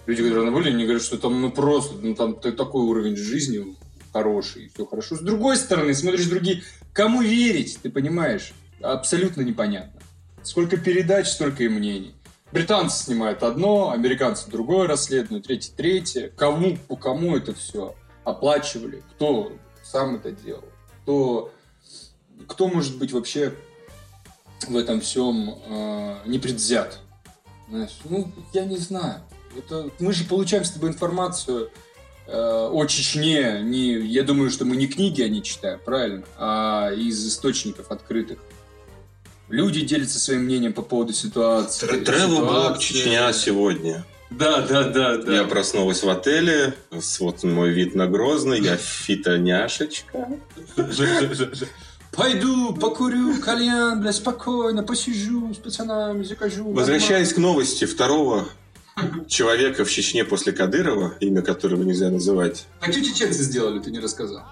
Люди, 0.07 0.23
которые 0.23 0.47
там 0.47 0.55
были, 0.55 0.71
они 0.71 0.85
говорят, 0.85 1.03
что 1.03 1.19
там, 1.19 1.41
ну, 1.41 1.51
просто, 1.53 1.95
ну, 2.01 2.15
там 2.15 2.35
такой 2.41 2.83
уровень 2.83 3.17
жизни 3.17 3.77
хороший, 4.13 4.71
все 4.75 4.87
хорошо. 4.87 5.15
С 5.17 5.21
другой 5.21 5.57
стороны, 5.57 5.95
смотришь 5.95 6.27
другие, 6.27 6.63
кому 6.93 7.23
верить, 7.23 7.79
ты 7.83 7.91
понимаешь? 7.91 8.53
Абсолютно 8.83 9.43
непонятно. 9.43 10.01
Сколько 10.43 10.77
передач, 10.77 11.29
столько 11.29 11.65
и 11.65 11.69
мнений. 11.69 12.15
Британцы 12.53 13.05
снимают 13.05 13.43
одно, 13.43 13.91
американцы 13.91 14.51
другое 14.51 14.89
расследуют, 14.89 15.47
третье 15.47 15.73
третье. 15.77 16.29
Кому, 16.31 16.77
по 16.89 16.97
кому 16.97 17.37
это 17.37 17.55
все 17.55 17.95
оплачивали? 18.25 19.03
Кто 19.15 19.53
сам 19.85 20.17
это 20.17 20.33
делал? 20.33 20.65
Кто, 21.03 21.53
кто 22.49 22.69
может 22.69 22.99
быть 22.99 23.13
вообще 23.13 23.55
в 24.67 24.77
этом 24.77 25.01
всем 25.01 25.59
э, 25.67 26.17
непредвзят? 26.27 26.99
Знаешь, 27.69 27.97
ну, 28.05 28.33
я 28.53 28.65
не 28.65 28.79
знаю. 28.79 29.21
Это, 29.57 29.91
мы 30.01 30.13
же 30.13 30.25
получаем 30.25 30.65
с 30.65 30.73
тобой 30.73 30.91
информацию 30.91 31.71
э, 32.27 32.69
о 32.73 32.85
Чечне. 32.87 33.61
Не, 33.63 33.93
я 33.93 34.25
думаю, 34.25 34.51
что 34.51 34.65
мы 34.65 34.75
не 34.77 34.89
книги 34.89 35.23
они 35.23 35.41
читаем, 35.43 35.81
правильно? 35.85 36.25
А 36.37 36.91
из 36.93 37.25
источников 37.27 37.93
открытых. 37.93 38.41
Люди 39.51 39.81
делятся 39.81 40.21
своим 40.21 40.43
мнением 40.43 40.73
по 40.73 40.83
поводу 40.83 41.13
ситуации. 41.13 41.87
Тревел-блог 41.87 42.81
Ситуации. 42.81 42.95
Чечня 42.95 43.33
сегодня. 43.33 44.05
Да, 44.31 44.61
да, 44.61 44.85
да, 44.85 45.17
да. 45.17 45.35
Я 45.35 45.45
проснулась 45.45 46.05
в 46.05 46.09
отеле, 46.09 46.75
вот 47.19 47.43
мой 47.43 47.71
вид 47.71 47.97
на 47.97 48.07
Грозный, 48.07 48.61
я 48.61 48.77
фитоняшечка. 48.77 50.29
Пойду, 52.13 52.75
покурю, 52.75 53.41
кальян, 53.41 54.01
бля, 54.01 54.13
спокойно, 54.13 54.85
посижу 54.85 55.53
с 55.53 55.59
пацанами, 55.59 56.23
закажу. 56.23 56.71
Возвращаясь 56.73 57.33
к 57.33 57.39
новости 57.39 57.87
второго 57.87 58.49
человека 59.27 59.85
в 59.85 59.91
Чечне 59.91 60.25
после 60.25 60.53
Кадырова, 60.53 61.15
имя 61.21 61.43
которого 61.43 61.83
нельзя 61.83 62.11
называть, 62.11 62.67
А 62.81 62.91
что 62.91 63.03
чеченцы 63.03 63.43
сделали, 63.43 63.81
ты 63.81 63.91
не 63.91 63.99
рассказал? 63.99 64.45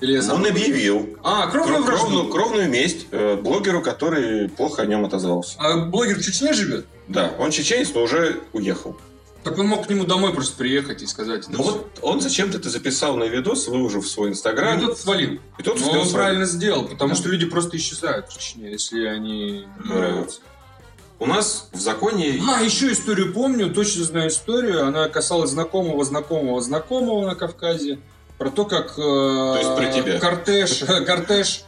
Или 0.00 0.12
я 0.22 0.32
он 0.34 0.46
объявил 0.46 1.16
А, 1.24 1.48
кровную 1.48 1.82
вражду. 1.82 2.06
кровную, 2.06 2.28
кровную 2.30 2.68
месть 2.68 3.06
э, 3.10 3.36
блогеру, 3.36 3.82
который 3.82 4.48
плохо 4.48 4.82
о 4.82 4.86
нем 4.86 5.04
отозвался. 5.04 5.56
А 5.58 5.76
блогер 5.86 6.18
в 6.18 6.22
Чечне 6.22 6.52
живет? 6.52 6.86
Да, 7.08 7.32
он 7.38 7.50
чеченец, 7.50 7.90
но 7.94 8.02
уже 8.02 8.40
уехал. 8.52 8.96
Так 9.44 9.56
он 9.58 9.66
мог 9.66 9.86
к 9.86 9.90
нему 9.90 10.04
домой 10.04 10.32
просто 10.34 10.56
приехать 10.56 11.00
и 11.02 11.06
сказать. 11.06 11.46
Ну 11.48 11.62
вот 11.62 11.98
он 12.02 12.20
зачем-то 12.20 12.58
это 12.58 12.68
записал 12.70 13.16
на 13.16 13.24
видос, 13.24 13.66
выложив 13.68 14.04
в 14.04 14.08
свой 14.10 14.28
инстаграм. 14.30 14.78
И 14.78 14.82
тот 14.82 14.98
свалил. 14.98 15.38
И 15.58 15.62
тот 15.62 15.76
успел 15.76 15.90
он 15.92 15.96
свалить. 16.00 16.12
правильно 16.12 16.44
сделал, 16.44 16.84
потому 16.86 17.14
что 17.14 17.28
люди 17.30 17.46
просто 17.46 17.76
исчезают 17.76 18.28
в 18.28 18.34
Чечне, 18.34 18.70
если 18.72 19.04
они 19.06 19.60
не 19.60 19.66
Да. 19.88 19.94
нравятся. 19.94 20.40
У 21.20 21.26
нас 21.26 21.68
в 21.72 21.80
законе... 21.80 22.40
А, 22.48 22.60
еще 22.62 22.92
историю 22.92 23.32
помню, 23.32 23.72
точно 23.72 24.04
знаю 24.04 24.28
историю. 24.28 24.86
Она 24.86 25.08
касалась 25.08 25.50
знакомого, 25.50 26.04
знакомого, 26.04 26.60
знакомого 26.60 27.26
на 27.26 27.34
Кавказе. 27.34 27.98
Про 28.38 28.50
то, 28.50 28.64
как 28.64 28.98
э, 28.98 29.54
есть 29.58 29.76
про 29.76 29.92
тебя. 29.92 30.20
кортеж, 30.20 30.78
кортеж 31.06 31.62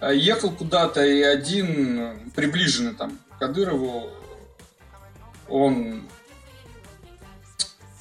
э, 0.00 0.14
ехал 0.14 0.50
куда-то, 0.50 1.04
и 1.04 1.22
один 1.22 2.30
приближенный 2.34 2.94
там 2.94 3.18
Кадырову, 3.38 4.08
он 5.48 6.02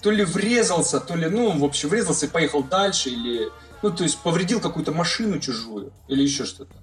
то 0.02 0.12
ли 0.12 0.24
врезался, 0.24 1.00
то 1.00 1.16
ли, 1.16 1.28
ну, 1.28 1.58
в 1.58 1.64
общем, 1.64 1.90
врезался 1.90 2.26
и 2.26 2.30
поехал 2.30 2.64
дальше, 2.64 3.10
или, 3.10 3.50
ну, 3.82 3.92
то 3.92 4.04
есть 4.04 4.18
повредил 4.20 4.60
какую-то 4.60 4.92
машину 4.92 5.40
чужую, 5.40 5.92
или 6.08 6.24
еще 6.24 6.46
что-то. 6.46 6.74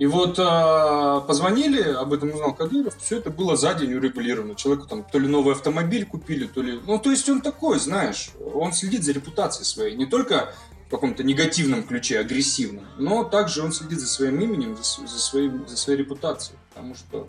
И 0.00 0.06
вот 0.06 0.38
а, 0.38 1.20
позвонили, 1.20 1.82
об 1.82 2.14
этом 2.14 2.32
узнал 2.32 2.54
Кадыров, 2.54 2.96
все 2.96 3.18
это 3.18 3.28
было 3.28 3.54
за 3.54 3.74
день 3.74 3.92
урегулировано. 3.92 4.54
Человеку 4.54 4.86
там 4.88 5.04
то 5.04 5.18
ли 5.18 5.28
новый 5.28 5.54
автомобиль 5.54 6.06
купили, 6.06 6.46
то 6.46 6.62
ли... 6.62 6.80
Ну, 6.86 6.98
то 6.98 7.10
есть 7.10 7.28
он 7.28 7.42
такой, 7.42 7.78
знаешь, 7.78 8.30
он 8.54 8.72
следит 8.72 9.04
за 9.04 9.12
репутацией 9.12 9.66
своей. 9.66 9.96
Не 9.96 10.06
только 10.06 10.54
каком-то 10.90 11.22
негативном 11.22 11.82
ключе, 11.84 12.18
агрессивном, 12.18 12.84
но 12.98 13.24
также 13.24 13.62
он 13.62 13.72
следит 13.72 14.00
за 14.00 14.06
своим 14.06 14.40
именем, 14.40 14.76
за, 14.76 15.06
за, 15.06 15.18
своим, 15.18 15.66
за 15.68 15.76
своей 15.76 15.98
репутацией. 16.00 16.58
Потому 16.70 16.94
что 16.96 17.28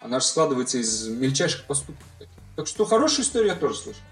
она 0.00 0.20
же 0.20 0.26
складывается 0.26 0.78
из 0.78 1.06
мельчайших 1.08 1.64
поступков. 1.64 2.06
Так 2.56 2.66
что 2.66 2.84
хорошую 2.84 3.24
историю 3.24 3.50
я 3.52 3.56
тоже 3.56 3.76
слышал. 3.76 4.02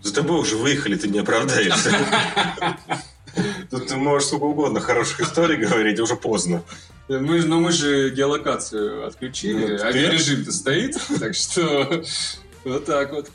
За 0.00 0.12
тобой 0.14 0.40
уже 0.40 0.56
выехали, 0.56 0.96
ты 0.96 1.08
не 1.08 1.20
оправдаешься. 1.20 1.92
Тут 3.70 3.86
ты 3.88 3.96
можешь 3.96 4.28
сколько 4.28 4.44
угодно 4.44 4.80
хороших 4.80 5.20
историй 5.20 5.56
говорить, 5.56 5.98
уже 6.00 6.16
поздно. 6.16 6.62
Мы, 7.08 7.42
но 7.42 7.60
мы 7.60 7.72
же 7.72 8.10
геолокацию 8.10 9.06
отключили, 9.06 9.66
Ну, 9.72 9.78
ты- 9.78 9.82
авиарежим-то 9.84 10.52
стоит, 10.52 10.96
так 11.18 11.34
что 11.34 12.02
вот 12.64 12.84
так 12.84 13.12
вот. 13.12 13.30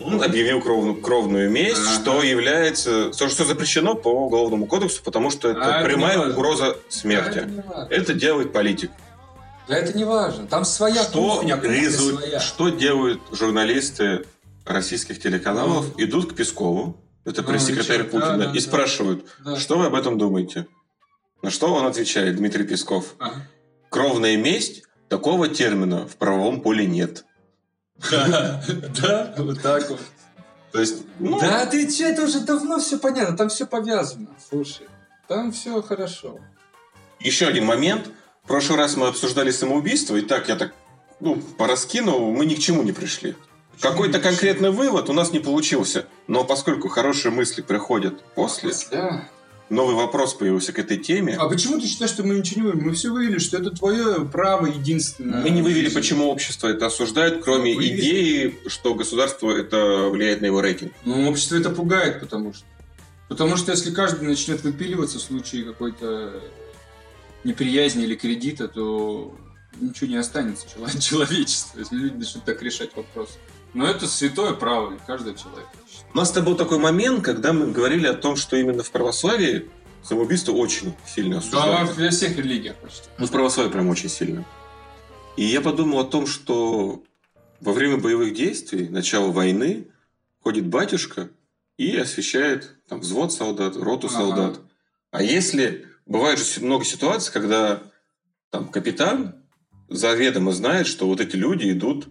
Он 0.00 0.22
объявил 0.22 0.60
кровную, 0.62 0.94
кровную 1.00 1.50
месть, 1.50 1.80
Ага. 1.82 2.00
что 2.00 2.22
является... 2.22 3.10
То, 3.10 3.28
что 3.28 3.44
запрещено 3.44 3.94
по 3.94 4.08
Уголовному 4.26 4.66
кодексу, 4.66 5.02
потому 5.02 5.30
что 5.30 5.48
это 5.50 5.60
А, 5.76 5.80
это 5.80 5.88
прямая 5.88 6.18
важно. 6.18 6.32
угроза 6.34 6.64
Да, 6.74 6.76
смерти. 6.88 7.38
это 7.38 7.46
не 7.46 7.60
важно. 7.60 7.88
Это 7.94 8.14
делает 8.14 8.52
политик. 8.52 8.90
Да 9.66 9.76
это 9.76 9.96
не 9.98 10.04
важно. 10.04 10.46
Там 10.46 10.64
своя 10.64 11.02
Что, 11.02 11.18
кухня, 11.36 11.56
резу- 11.62 12.16
своя. 12.18 12.40
что 12.40 12.68
делают 12.68 13.20
журналисты 13.32 14.24
российских 14.64 15.20
телеканалов? 15.20 15.86
Идут 15.98 16.32
к 16.32 16.36
Пескову, 16.36 16.96
это 17.24 17.42
Ну, 17.42 17.48
пресс-секретарь 17.48 18.04
чё? 18.04 18.10
Путина, 18.10 18.38
Да, 18.38 18.44
да, 18.46 18.50
и 18.52 18.54
да. 18.54 18.60
спрашивают, 18.60 19.26
Да. 19.44 19.56
что 19.56 19.78
вы 19.78 19.86
об 19.86 19.94
этом 19.94 20.16
думаете? 20.16 20.66
На 21.42 21.50
что 21.50 21.72
он 21.74 21.86
отвечает, 21.86 22.36
Дмитрий 22.36 22.64
Песков? 22.64 23.14
Ага. 23.18 23.42
Кровная 23.90 24.36
месть? 24.36 24.84
Такого 25.08 25.48
термина 25.48 26.06
в 26.06 26.16
правовом 26.16 26.60
поле 26.60 26.86
нет. 26.86 27.24
Да, 28.10 28.62
да, 29.00 29.34
вот 29.38 29.60
так 29.62 29.90
вот. 29.90 30.00
То 30.72 30.80
есть, 30.80 31.02
ну, 31.18 31.40
Да 31.40 31.66
ты 31.66 31.90
че, 31.90 32.10
это 32.10 32.22
уже 32.24 32.40
давно 32.40 32.78
все 32.78 32.98
понятно, 32.98 33.36
там 33.36 33.48
все 33.48 33.66
повязано. 33.66 34.28
Слушай, 34.48 34.86
там 35.26 35.50
все 35.52 35.82
хорошо. 35.82 36.38
Еще 37.20 37.46
один 37.46 37.64
момент. 37.64 38.10
В 38.44 38.48
прошлый 38.48 38.78
раз 38.78 38.96
мы 38.96 39.08
обсуждали 39.08 39.50
самоубийство, 39.50 40.16
и 40.16 40.22
так 40.22 40.48
я 40.48 40.56
так, 40.56 40.72
ну, 41.20 41.36
пораскинул, 41.58 42.30
мы 42.32 42.46
ни 42.46 42.54
к 42.54 42.58
чему 42.60 42.82
не 42.82 42.92
пришли. 42.92 43.34
Какой-то 43.80 44.20
конкретный 44.20 44.70
вывод 44.70 45.08
у 45.08 45.12
нас 45.12 45.32
не 45.32 45.38
получился. 45.38 46.06
Но 46.26 46.44
поскольку 46.44 46.88
хорошие 46.88 47.30
мысли 47.30 47.62
приходят 47.62 48.22
после, 48.34 48.72
Да. 48.90 49.28
Новый 49.70 49.94
вопрос 49.94 50.34
появился 50.34 50.72
к 50.72 50.78
этой 50.78 50.96
теме. 50.98 51.34
А 51.36 51.48
почему 51.48 51.78
ты 51.80 51.86
считаешь, 51.86 52.10
что 52.10 52.22
мы 52.24 52.34
ничего 52.36 52.60
не 52.62 52.66
вывели? 52.68 52.84
Мы 52.84 52.92
все 52.94 53.10
вывели, 53.10 53.38
что 53.38 53.58
это 53.58 53.70
твое 53.70 54.24
право 54.26 54.66
единственное. 54.66 55.42
Мы 55.42 55.50
не 55.50 55.62
вывели, 55.62 55.88
почему 55.88 56.28
общество 56.28 56.68
это 56.68 56.86
осуждает, 56.86 57.42
кроме 57.42 57.74
Вывели. 57.74 58.00
идеи, 58.00 58.58
что 58.68 58.94
государство 58.94 59.50
это 59.50 60.08
влияет 60.10 60.40
на 60.40 60.46
его 60.46 60.60
рейтинг. 60.60 60.92
Ну, 61.04 61.28
общество 61.28 61.56
это 61.56 61.70
пугает, 61.70 62.20
потому 62.20 62.52
что. 62.54 62.64
Потому 63.28 63.56
что 63.56 63.72
если 63.72 63.90
каждый 63.92 64.26
начнет 64.26 64.62
выпиливаться 64.62 65.18
в 65.18 65.22
случае 65.22 65.64
какой-то 65.64 66.42
неприязни 67.44 68.04
или 68.04 68.14
кредита, 68.14 68.68
то 68.68 69.36
ничего 69.80 70.08
не 70.10 70.16
останется 70.16 70.66
чело- 70.68 70.88
человечества, 71.00 71.78
если 71.80 71.96
люди 71.96 72.16
начнут 72.16 72.44
так 72.44 72.62
решать 72.62 72.96
вопрос. 72.96 73.38
Но 73.74 73.86
это 73.86 74.06
святое 74.06 74.54
право 74.54 74.96
каждого 75.06 75.36
человека. 75.36 75.68
У 76.14 76.16
нас 76.16 76.30
это 76.30 76.42
был 76.42 76.56
такой 76.56 76.78
момент, 76.78 77.24
когда 77.24 77.52
мы 77.52 77.70
говорили 77.70 78.06
о 78.06 78.14
том, 78.14 78.36
что 78.36 78.56
именно 78.56 78.82
в 78.82 78.90
православии 78.90 79.68
самоубийство 80.02 80.52
очень 80.52 80.94
сильно 81.06 81.34
Да, 81.34 81.38
осуждается. 81.38 82.00
во 82.02 82.10
всех 82.10 82.36
религиях 82.38 82.76
почти. 82.76 83.08
Ну, 83.18 83.26
в 83.26 83.30
православии 83.30 83.70
прям 83.70 83.88
очень 83.88 84.08
сильно. 84.08 84.44
И 85.36 85.44
я 85.44 85.60
подумал 85.60 86.00
о 86.00 86.04
том, 86.04 86.26
что 86.26 87.02
во 87.60 87.72
время 87.72 87.98
боевых 87.98 88.34
действий, 88.34 88.88
начала 88.88 89.28
войны, 89.30 89.86
ходит 90.42 90.66
батюшка 90.66 91.28
и 91.76 91.96
освещает 91.96 92.74
там, 92.88 93.00
взвод 93.00 93.32
солдат, 93.32 93.76
роту 93.76 94.06
Ага. 94.08 94.16
солдат. 94.16 94.60
А 95.10 95.22
если... 95.22 95.86
Бывает 96.06 96.38
же 96.38 96.62
много 96.62 96.86
ситуаций, 96.86 97.30
когда 97.30 97.82
там 98.48 98.68
капитан 98.70 99.34
заведомо 99.90 100.52
знает, 100.52 100.86
что 100.86 101.06
вот 101.06 101.20
эти 101.20 101.36
люди 101.36 101.70
идут 101.70 102.08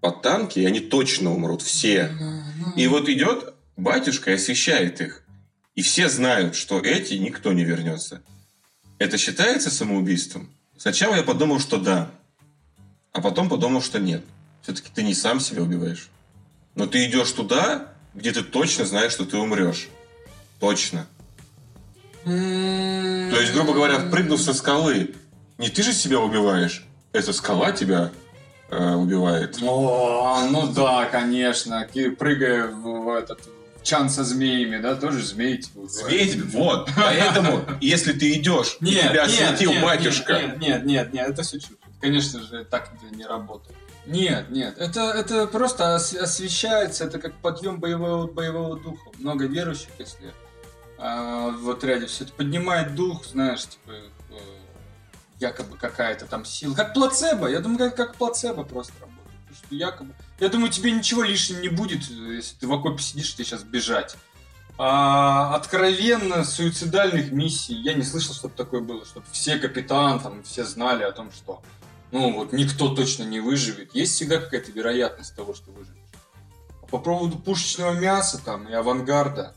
под 0.00 0.22
танки, 0.22 0.58
и 0.58 0.66
они 0.66 0.80
точно 0.80 1.32
умрут, 1.32 1.62
все. 1.62 2.10
И 2.76 2.86
вот 2.86 3.08
идет 3.08 3.54
батюшка 3.76 4.30
и 4.30 4.34
освещает 4.34 5.00
их. 5.00 5.22
И 5.74 5.82
все 5.82 6.08
знают, 6.08 6.56
что 6.56 6.80
эти 6.80 7.14
никто 7.14 7.52
не 7.52 7.64
вернется. 7.64 8.22
Это 8.98 9.18
считается 9.18 9.70
самоубийством? 9.70 10.50
Сначала 10.76 11.14
я 11.14 11.22
подумал, 11.22 11.60
что 11.60 11.78
да. 11.78 12.10
А 13.12 13.20
потом 13.20 13.48
подумал, 13.48 13.82
что 13.82 13.98
нет. 13.98 14.24
Все-таки 14.62 14.90
ты 14.94 15.02
не 15.02 15.14
сам 15.14 15.40
себя 15.40 15.62
убиваешь. 15.62 16.08
Но 16.74 16.86
ты 16.86 17.06
идешь 17.06 17.32
туда, 17.32 17.92
где 18.14 18.32
ты 18.32 18.42
точно 18.42 18.84
знаешь, 18.84 19.12
что 19.12 19.24
ты 19.24 19.36
умрешь. 19.36 19.88
Точно. 20.58 21.06
То 22.24 22.30
есть, 23.40 23.52
грубо 23.54 23.72
говоря, 23.72 23.98
прыгнув 24.10 24.40
со 24.40 24.52
скалы, 24.52 25.14
не 25.58 25.70
ты 25.70 25.82
же 25.82 25.92
себя 25.92 26.20
убиваешь, 26.20 26.84
эта 27.12 27.32
скала 27.32 27.72
тебя 27.72 28.12
э, 28.70 28.94
убивает. 28.94 29.58
О, 29.62 30.46
ну 30.50 30.72
да, 30.72 31.06
конечно. 31.06 31.86
Ки- 31.92 32.10
Прыгая 32.10 32.66
в, 32.68 32.80
в 33.04 33.08
этот 33.16 33.40
чан 33.82 34.10
со 34.10 34.24
змеями, 34.24 34.78
да, 34.78 34.94
тоже 34.94 35.22
змеи 35.24 35.56
типа 35.56 35.78
убивают. 35.78 35.92
Змей 36.10 36.28
тебе- 36.30 36.58
вот. 36.58 36.88
Поэтому, 36.96 37.60
если 37.80 38.12
ты 38.12 38.34
идешь, 38.34 38.76
и 38.80 38.86
тебя 38.86 39.22
осветил 39.24 39.72
батюшка, 39.82 40.34
Нет, 40.42 40.58
нет, 40.58 40.84
нет, 40.86 41.12
нет, 41.12 41.28
это 41.30 41.42
все 41.42 41.58
чушь. 41.58 41.76
Конечно 42.00 42.40
же, 42.42 42.64
так 42.64 42.90
не 43.10 43.24
работает. 43.26 43.76
Нет, 44.06 44.50
нет, 44.50 44.76
это, 44.78 45.10
это 45.12 45.46
просто 45.46 45.94
ос- 45.96 46.14
освещается, 46.14 47.04
это 47.04 47.18
как 47.18 47.34
подъем 47.34 47.78
боевого, 47.80 48.26
боевого 48.26 48.78
духа. 48.78 49.10
Много 49.18 49.46
верующих, 49.46 49.90
если 49.98 50.32
а, 50.98 51.50
в 51.50 51.68
отряде 51.70 52.06
все 52.06 52.24
это 52.24 52.32
поднимает 52.32 52.94
дух, 52.94 53.24
знаешь, 53.26 53.62
типа 53.66 53.92
якобы 55.40 55.76
какая-то 55.76 56.26
там 56.26 56.44
сила. 56.44 56.74
Как 56.74 56.94
плацебо, 56.94 57.48
я 57.48 57.60
думаю, 57.60 57.78
как, 57.78 57.96
как 57.96 58.14
плацебо 58.16 58.62
просто 58.62 58.92
работает. 59.00 59.20
Что 59.56 59.74
якобы... 59.74 60.14
Я 60.38 60.48
думаю, 60.48 60.70
тебе 60.70 60.92
ничего 60.92 61.22
лишнего 61.22 61.60
не 61.60 61.68
будет, 61.68 62.08
если 62.08 62.56
ты 62.56 62.66
в 62.66 62.72
окопе 62.72 63.02
сидишь, 63.02 63.34
тебе 63.34 63.44
сейчас 63.44 63.62
бежать. 63.62 64.16
А, 64.78 65.54
откровенно 65.56 66.44
суицидальных 66.44 67.32
миссий 67.32 67.74
я 67.74 67.92
не 67.94 68.02
слышал, 68.02 68.34
чтобы 68.34 68.54
такое 68.54 68.80
было, 68.80 69.04
чтобы 69.04 69.26
все 69.30 69.58
капитан, 69.58 70.20
там, 70.20 70.42
все 70.42 70.64
знали 70.64 71.02
о 71.02 71.12
том, 71.12 71.30
что 71.32 71.62
ну 72.12 72.32
вот 72.32 72.52
никто 72.52 72.94
точно 72.94 73.24
не 73.24 73.40
выживет. 73.40 73.94
Есть 73.94 74.14
всегда 74.14 74.38
какая-то 74.38 74.72
вероятность 74.72 75.36
того, 75.36 75.54
что 75.54 75.70
выживешь. 75.70 75.98
А 76.82 76.86
по 76.86 76.98
поводу 76.98 77.38
пушечного 77.38 77.92
мяса 77.92 78.42
там 78.42 78.68
и 78.68 78.72
авангарда, 78.72 79.54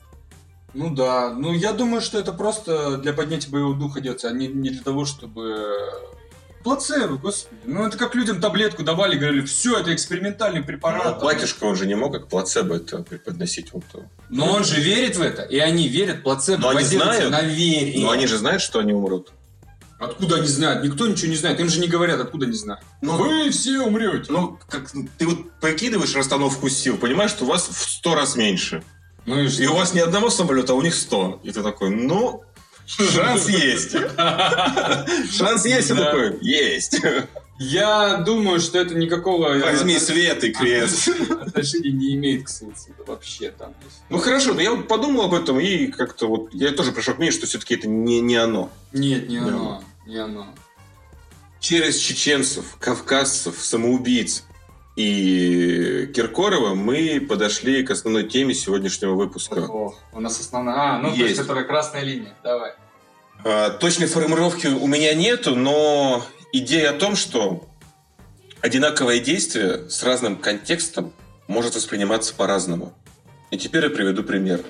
ну 0.74 0.90
да, 0.94 1.34
ну 1.34 1.54
я 1.54 1.74
думаю, 1.74 2.02
что 2.02 2.20
это 2.20 2.34
просто 2.34 2.98
для 2.98 3.14
поднятия 3.14 3.50
боевого 3.50 3.76
духа 3.76 4.02
делается, 4.02 4.30
а 4.30 4.32
не, 4.32 4.48
не 4.48 4.70
для 4.70 4.82
того, 4.84 5.06
чтобы... 5.06 5.78
Плацебо, 6.64 7.18
господи. 7.18 7.60
Ну 7.66 7.86
это 7.86 7.98
как 7.98 8.16
людям 8.16 8.40
таблетку 8.40 8.84
давали, 8.84 9.18
говорили, 9.18 9.42
все, 9.42 9.80
это 9.80 9.94
экспериментальный 9.94 10.64
препарат. 10.64 11.20
Ну, 11.20 11.26
батюшка, 11.26 11.66
он 11.66 11.76
же 11.76 11.86
не 11.86 11.96
мог 11.96 12.14
как 12.14 12.30
плацебо 12.30 12.76
это 12.76 13.04
преподносить. 13.04 13.74
Вот. 13.74 13.84
Но 14.30 14.52
он 14.54 14.64
же 14.64 14.80
верит 14.80 15.18
в 15.18 15.22
это, 15.22 15.42
и 15.44 15.60
они 15.60 15.90
верят, 15.90 16.24
плацебо 16.24 16.62
Но 16.62 16.70
они 16.70 16.86
знают. 16.86 17.32
на 17.32 17.42
вере. 17.42 18.00
Но 18.00 18.12
они 18.12 18.28
же 18.28 18.38
знают, 18.38 18.62
что 18.62 18.80
они 18.80 18.94
умрут. 18.94 19.34
Откуда 20.00 20.38
они 20.38 20.48
знают? 20.48 20.84
Никто 20.84 21.08
ничего 21.08 21.30
не 21.30 21.38
знает. 21.38 21.60
Им 21.60 21.70
же 21.70 21.80
не 21.80 21.88
говорят, 21.88 22.20
откуда 22.20 22.46
они 22.46 22.56
знают. 22.56 22.84
Ну, 23.02 23.18
Вы 23.18 23.50
все 23.52 23.80
умрете. 23.82 24.32
Ну, 24.32 24.60
как 24.68 24.92
ты 25.18 25.26
вот 25.28 25.52
прикидываешь 25.62 26.16
расстановку 26.16 26.68
сил, 26.70 26.98
понимаешь, 26.98 27.32
что 27.32 27.46
у 27.46 27.48
вас 27.48 27.68
в 27.68 27.90
сто 27.90 28.16
раз 28.16 28.36
меньше. 28.36 28.84
Ну 29.26 29.40
и 29.42 29.48
И 29.48 29.68
у 29.68 29.74
вас 29.76 29.94
не 29.94 30.02
одного 30.02 30.30
самолета, 30.30 30.74
а 30.74 30.76
у 30.76 30.82
них 30.82 30.94
сто. 30.96 31.40
И 31.44 31.52
ты 31.52 31.64
такой, 31.64 31.90
ну, 31.92 32.44
шанс 32.86 33.48
есть. 33.48 33.92
Шанс 35.38 35.66
есть, 35.66 35.90
Да. 35.90 36.06
такой, 36.06 36.38
есть. 36.42 37.00
Я 37.60 38.18
думаю, 38.18 38.60
что 38.60 38.80
это 38.80 38.96
никакого 38.96 39.58
Возьми 39.60 39.98
свет 40.00 40.44
и 40.44 40.52
крест. 40.52 41.08
отношения 41.30 41.92
не 41.92 42.16
имеет 42.16 42.46
к 42.46 42.50
суициду 42.50 43.04
вообще 43.08 43.52
там. 43.52 43.74
Ну 44.10 44.18
хорошо, 44.18 44.54
да 44.54 44.62
я 44.64 44.72
вот 44.74 44.88
подумал 44.88 45.24
об 45.26 45.34
этом 45.36 45.60
и 45.60 45.88
как-то 45.88 46.28
вот 46.28 46.50
я 46.54 46.72
тоже 46.72 46.92
пришел 46.92 47.14
к 47.14 47.18
мнению, 47.20 47.38
что 47.38 47.46
все-таки 47.46 47.76
это 47.76 47.88
не, 47.88 48.22
не 48.22 48.36
оно. 48.36 48.70
Нет, 48.92 49.30
не 49.30 49.40
Да. 49.40 49.46
оно. 49.48 49.84
Не 50.08 50.18
оно. 50.18 50.48
Через 51.60 51.98
чеченцев, 52.00 52.76
кавказцев, 52.80 53.56
самоубийц 53.60 54.44
и 54.96 56.12
Киркорова 56.14 56.76
мы 56.76 57.20
подошли 57.28 57.84
к 57.84 57.92
основной 57.92 58.28
теме 58.28 58.54
сегодняшнего 58.54 59.14
выпуска. 59.16 59.60
Ох, 59.60 59.96
у 60.12 60.20
нас 60.20 60.40
основная... 60.40 60.76
А, 60.76 60.98
ну 61.00 61.10
то 61.10 61.16
есть 61.16 61.38
Есть. 61.38 61.42
это 61.42 61.64
красная 61.64 62.04
линия. 62.04 62.36
Давай. 62.44 62.74
А, 63.44 63.72
Точной 63.72 64.08
формулировки 64.08 64.68
у 64.68 64.86
меня 64.86 65.14
нету, 65.16 65.56
но 65.56 66.24
идея 66.52 66.92
о 66.92 66.94
том, 66.94 67.16
что 67.16 67.68
одинаковое 68.62 69.20
действие 69.20 69.90
с 69.90 70.04
разным 70.04 70.38
контекстом 70.38 71.12
может 71.48 71.76
восприниматься 71.76 72.36
по-разному. 72.36 72.94
И 73.50 73.58
теперь 73.58 73.84
я 73.86 73.90
приведу 73.90 74.24
пример. 74.24 74.62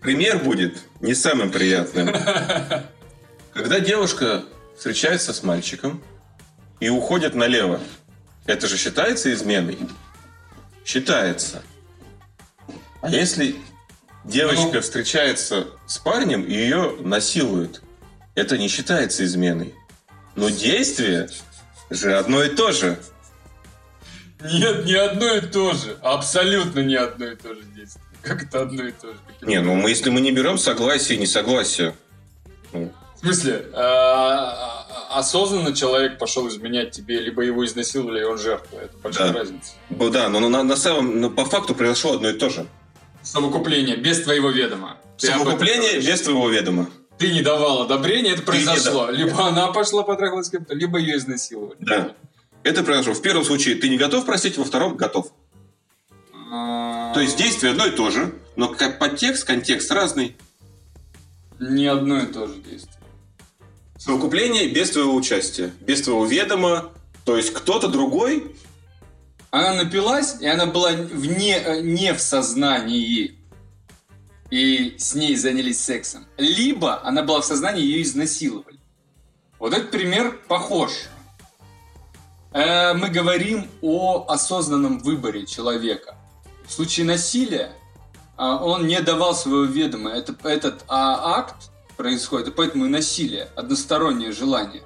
Пример 0.00 0.38
будет 0.38 0.78
не 1.00 1.14
самым 1.14 1.50
приятным. 1.50 2.08
Когда 3.52 3.80
девушка 3.80 4.44
встречается 4.76 5.32
с 5.32 5.42
мальчиком 5.42 6.00
и 6.78 6.88
уходит 6.90 7.34
налево, 7.34 7.80
это 8.46 8.66
же 8.68 8.76
считается 8.76 9.32
изменой? 9.32 9.78
Считается. 10.84 11.62
А 13.00 13.10
если 13.10 13.56
девочка 14.24 14.70
Ну. 14.74 14.80
встречается 14.80 15.66
с 15.86 15.98
парнем 15.98 16.42
и 16.44 16.52
ее 16.52 16.96
насилуют, 17.00 17.82
это 18.34 18.58
не 18.58 18.68
считается 18.68 19.24
изменой. 19.24 19.74
Но 20.34 20.48
действие 20.50 21.28
же 21.90 22.16
одно 22.16 22.42
и 22.42 22.54
то 22.54 22.72
же. 22.72 22.98
Нет, 24.42 24.84
не 24.84 24.94
одно 24.94 25.34
и 25.34 25.40
то 25.40 25.72
же. 25.72 25.96
Абсолютно 26.02 26.80
не 26.80 26.94
одно 26.96 27.26
и 27.26 27.36
то 27.36 27.54
же 27.54 27.62
действие. 27.74 28.04
Как 28.22 28.42
это 28.42 28.62
одно 28.62 28.84
и 28.84 28.92
то 28.92 29.08
же? 29.12 29.18
Каким 29.26 29.48
Не, 29.48 29.60
ну 29.60 29.74
мы, 29.76 29.88
если 29.90 30.10
мы 30.10 30.20
не 30.20 30.32
берем 30.32 30.58
согласие 30.58 31.16
и 31.16 31.20
несогласие. 31.20 31.94
ну, 32.72 32.92
В 33.14 33.20
смысле, 33.20 33.66
а, 33.72 34.65
осознанно 35.18 35.74
человек 35.74 36.18
пошел 36.18 36.48
изменять 36.48 36.90
тебе, 36.90 37.20
либо 37.20 37.42
его 37.42 37.64
изнасиловали, 37.64 38.20
и 38.20 38.24
он 38.24 38.38
жертва. 38.38 38.78
Это 38.78 38.96
большая 38.98 39.32
Да. 39.32 39.38
разница. 39.38 39.72
Да, 39.90 40.28
но 40.28 40.40
на, 40.48 40.62
на 40.62 40.76
самом, 40.76 41.20
но 41.20 41.30
по 41.30 41.44
факту 41.44 41.74
произошло 41.74 42.12
одно 42.14 42.30
и 42.30 42.34
то 42.34 42.50
же. 42.50 42.66
Совокупление 43.22 43.96
без 43.96 44.22
твоего 44.22 44.50
ведома. 44.50 44.98
Ты 45.18 45.28
Совокупление 45.28 46.00
без 46.00 46.20
твоего 46.22 46.48
ведома. 46.48 46.88
Ты 47.18 47.32
не 47.32 47.40
давал 47.40 47.82
одобрения, 47.82 48.32
это 48.32 48.42
произошло. 48.42 49.10
Либо 49.10 49.46
она 49.46 49.68
пошла 49.72 50.02
потрахалась 50.02 50.48
с 50.48 50.50
кем-то, 50.50 50.74
либо 50.74 50.98
ее 50.98 51.16
изнасиловали. 51.16 51.76
Да. 51.80 52.12
Это 52.62 52.82
произошло. 52.82 53.14
В 53.14 53.22
первом 53.22 53.44
случае 53.44 53.76
ты 53.76 53.88
не 53.88 53.96
готов 53.96 54.26
простить, 54.26 54.58
во 54.58 54.64
втором 54.64 54.96
готов. 54.96 55.32
А, 56.52 57.14
То 57.14 57.20
есть 57.20 57.36
действие 57.36 57.72
одно 57.72 57.86
и 57.86 57.90
то 57.90 58.10
же, 58.10 58.34
но 58.56 58.68
подтекст, 58.68 59.44
контекст 59.44 59.90
разный. 59.90 60.36
Не 61.58 61.86
одно 61.86 62.18
и 62.18 62.26
то 62.26 62.46
же 62.46 62.54
действие. 62.54 62.95
Совокупление 64.06 64.68
без 64.68 64.90
твоего 64.92 65.16
участия, 65.16 65.72
без 65.80 66.02
твоего 66.02 66.24
ведома. 66.24 66.92
То 67.24 67.36
есть 67.36 67.52
кто-то 67.52 67.88
другой 67.88 68.54
Она 69.50 69.74
напилась, 69.74 70.40
и 70.40 70.46
она 70.46 70.66
была 70.66 70.92
вне, 70.92 71.56
э, 71.56 71.80
не 71.80 72.14
в 72.14 72.20
сознании. 72.20 73.36
И 74.50 74.94
с 74.96 75.16
ней 75.16 75.34
занялись 75.34 75.80
сексом. 75.80 76.24
Либо 76.38 77.04
она 77.04 77.24
была 77.24 77.40
в 77.40 77.44
сознании, 77.44 77.82
ее 77.82 78.02
изнасиловали. 78.02 78.78
Вот 79.58 79.72
этот 79.72 79.90
пример 79.90 80.38
похож. 80.46 80.92
Э, 82.52 82.94
Мы 82.94 83.08
говорим 83.08 83.68
о 83.82 84.26
осознанном 84.28 85.00
выборе 85.00 85.46
человека. 85.46 86.16
В 86.64 86.72
случае 86.72 87.06
насилия 87.06 87.72
а, 88.36 88.62
он 88.62 88.86
не 88.86 89.00
давал 89.00 89.34
своего 89.34 89.64
ведома. 89.64 90.10
Это, 90.10 90.36
этот 90.48 90.84
а, 90.86 91.38
акт 91.38 91.70
происходит, 91.96 92.48
и 92.48 92.50
поэтому 92.50 92.86
и 92.86 92.88
насилие, 92.88 93.48
одностороннее 93.56 94.32
желание. 94.32 94.82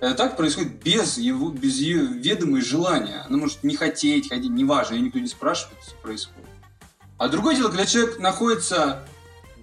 Это 0.00 0.14
так 0.14 0.36
происходит 0.36 0.82
без 0.82 1.18
его, 1.18 1.50
без 1.50 1.78
ее 1.78 2.06
ведома 2.06 2.60
желания. 2.60 3.24
Она 3.28 3.38
может 3.38 3.64
не 3.64 3.76
хотеть, 3.76 4.28
ходить, 4.28 4.50
неважно, 4.50 4.94
ее 4.94 5.02
никто 5.02 5.18
не 5.18 5.26
спрашивает, 5.26 5.82
что 5.82 5.94
происходит. 5.96 6.48
А 7.16 7.28
другое 7.28 7.56
дело, 7.56 7.68
когда 7.68 7.84
человек 7.84 8.20
находится 8.20 9.04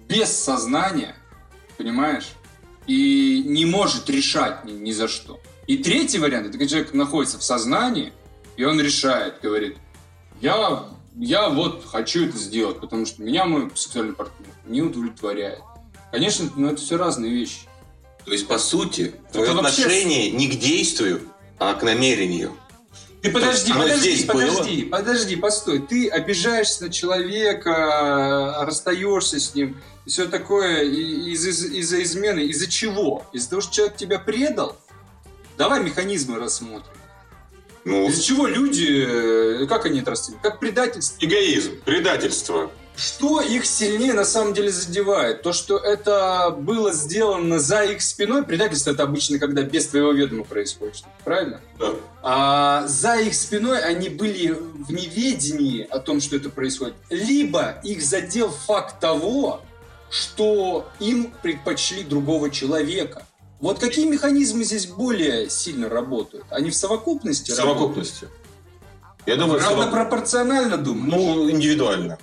без 0.08 0.28
сознания, 0.30 1.16
понимаешь, 1.78 2.32
и 2.86 3.42
не 3.46 3.64
может 3.64 4.10
решать 4.10 4.64
ни, 4.64 4.72
ни 4.72 4.92
за 4.92 5.08
что. 5.08 5.40
И 5.66 5.78
третий 5.78 6.18
вариант, 6.18 6.48
это 6.48 6.58
когда 6.58 6.68
человек 6.68 6.92
находится 6.92 7.38
в 7.38 7.42
сознании, 7.42 8.12
и 8.56 8.64
он 8.64 8.78
решает, 8.80 9.40
говорит, 9.42 9.78
я, 10.40 10.84
я 11.16 11.48
вот 11.48 11.84
хочу 11.86 12.26
это 12.26 12.36
сделать, 12.36 12.80
потому 12.80 13.06
что 13.06 13.22
меня 13.22 13.46
мой 13.46 13.70
сексуальный 13.74 14.14
партнер 14.14 14.48
не 14.66 14.82
удовлетворяет. 14.82 15.62
Конечно, 16.16 16.50
но 16.56 16.68
это 16.70 16.80
все 16.80 16.96
разные 16.96 17.30
вещи. 17.30 17.58
То 18.24 18.32
есть, 18.32 18.48
по 18.48 18.58
сути, 18.58 19.14
твое 19.32 19.50
Это 19.50 19.60
вообще- 19.60 19.82
отношение 19.82 20.30
не 20.30 20.48
к 20.48 20.58
действию, 20.58 21.20
а 21.58 21.74
к 21.74 21.82
намерению. 21.82 22.56
Ты 23.20 23.30
подожди, 23.30 23.70
оно 23.70 23.82
подожди, 23.82 24.10
здесь 24.12 24.24
подожди, 24.24 24.82
подожди, 24.84 25.36
постой. 25.36 25.80
Ты 25.80 26.08
обижаешься 26.08 26.84
на 26.84 26.90
человека, 26.90 28.56
расстаешься 28.62 29.38
с 29.38 29.54
ним, 29.54 29.76
все 30.06 30.24
такое 30.26 30.84
и- 30.84 31.32
из- 31.32 31.46
из- 31.46 31.64
из-за 31.66 32.02
измены. 32.02 32.40
Из-за 32.46 32.66
чего? 32.70 33.26
Из-за 33.34 33.50
того, 33.50 33.60
что 33.60 33.74
человек 33.74 33.96
тебя 33.98 34.18
предал? 34.18 34.74
Давай 35.58 35.82
механизмы 35.82 36.38
рассмотрим. 36.38 36.92
Ну, 37.84 38.08
Из-за 38.08 38.22
чего 38.22 38.46
люди, 38.46 39.04
э, 39.62 39.66
как 39.68 39.84
они 39.84 40.00
это 40.00 40.12
расценивают? 40.12 40.42
Как 40.42 40.60
предательство. 40.60 41.22
эгоизм, 41.22 41.72
предательство. 41.84 42.70
Что 42.96 43.42
их 43.42 43.66
сильнее 43.66 44.14
на 44.14 44.24
самом 44.24 44.54
деле 44.54 44.70
задевает? 44.70 45.42
То, 45.42 45.52
что 45.52 45.76
это 45.76 46.50
было 46.58 46.92
сделано 46.94 47.58
за 47.58 47.82
их 47.84 48.00
спиной, 48.00 48.42
предательство 48.42 48.90
это 48.92 49.02
обычно, 49.02 49.38
когда 49.38 49.62
без 49.62 49.86
твоего 49.88 50.12
ведома 50.12 50.44
происходит, 50.44 51.04
правильно? 51.22 51.60
Да. 51.78 51.92
А 52.22 52.86
за 52.88 53.16
их 53.16 53.34
спиной 53.34 53.82
они 53.82 54.08
были 54.08 54.50
в 54.52 54.90
неведении 54.90 55.86
о 55.90 55.98
том, 55.98 56.20
что 56.22 56.36
это 56.36 56.48
происходит. 56.48 56.94
Либо 57.10 57.78
их 57.84 58.02
задел 58.02 58.48
факт 58.50 58.98
того, 58.98 59.60
что 60.10 60.88
им 60.98 61.32
предпочли 61.42 62.02
другого 62.02 62.48
человека. 62.50 63.26
Вот 63.60 63.78
какие 63.78 64.06
механизмы 64.06 64.64
здесь 64.64 64.86
более 64.86 65.50
сильно 65.50 65.88
работают? 65.90 66.46
Они 66.50 66.70
в 66.70 66.74
совокупности 66.74 67.50
В 67.50 67.58
работают? 67.58 67.78
совокупности. 67.78 68.28
Я 69.26 69.36
думаю, 69.36 69.60
совок- 69.60 69.78
Равнопропорционально 69.86 70.76
думаю. 70.78 71.10
ну, 71.10 71.50
индивидуально. 71.50 72.18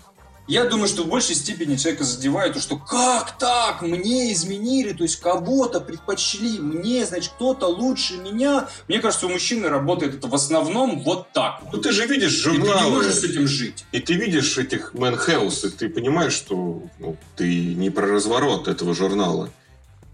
Я 0.45 0.65
думаю, 0.65 0.89
что 0.89 1.03
в 1.03 1.07
большей 1.07 1.35
степени 1.35 1.77
человека 1.77 2.03
задевает 2.03 2.53
то, 2.53 2.59
что 2.59 2.75
как 2.77 3.37
так, 3.37 3.81
мне 3.81 4.33
изменили, 4.33 4.91
то 4.91 5.03
есть 5.03 5.21
кого-то 5.21 5.79
предпочли, 5.79 6.59
мне, 6.59 7.05
значит, 7.05 7.31
кто-то 7.35 7.67
лучше 7.67 8.17
меня. 8.17 8.67
Мне 8.89 8.99
кажется, 8.99 9.27
у 9.27 9.29
мужчины 9.29 9.69
работает 9.69 10.15
это 10.15 10.27
в 10.27 10.35
основном 10.35 11.01
вот 11.01 11.31
так 11.31 11.61
Ну, 11.71 11.79
ты 11.79 11.93
же 11.93 12.05
видишь 12.07 12.39
И 12.41 12.43
ты 12.43 12.57
не 12.57 12.65
журналы, 12.65 12.91
можешь 12.91 13.15
с 13.15 13.23
этим 13.23 13.47
жить. 13.47 13.85
и 13.93 13.99
ты 13.99 14.15
видишь 14.15 14.57
этих 14.57 14.93
Health, 14.93 15.67
и 15.67 15.69
ты 15.69 15.87
понимаешь, 15.89 16.33
что 16.33 16.83
ну, 16.99 17.15
ты 17.37 17.73
не 17.75 17.89
про 17.89 18.07
разворот 18.07 18.67
этого 18.67 18.93
журнала. 18.93 19.49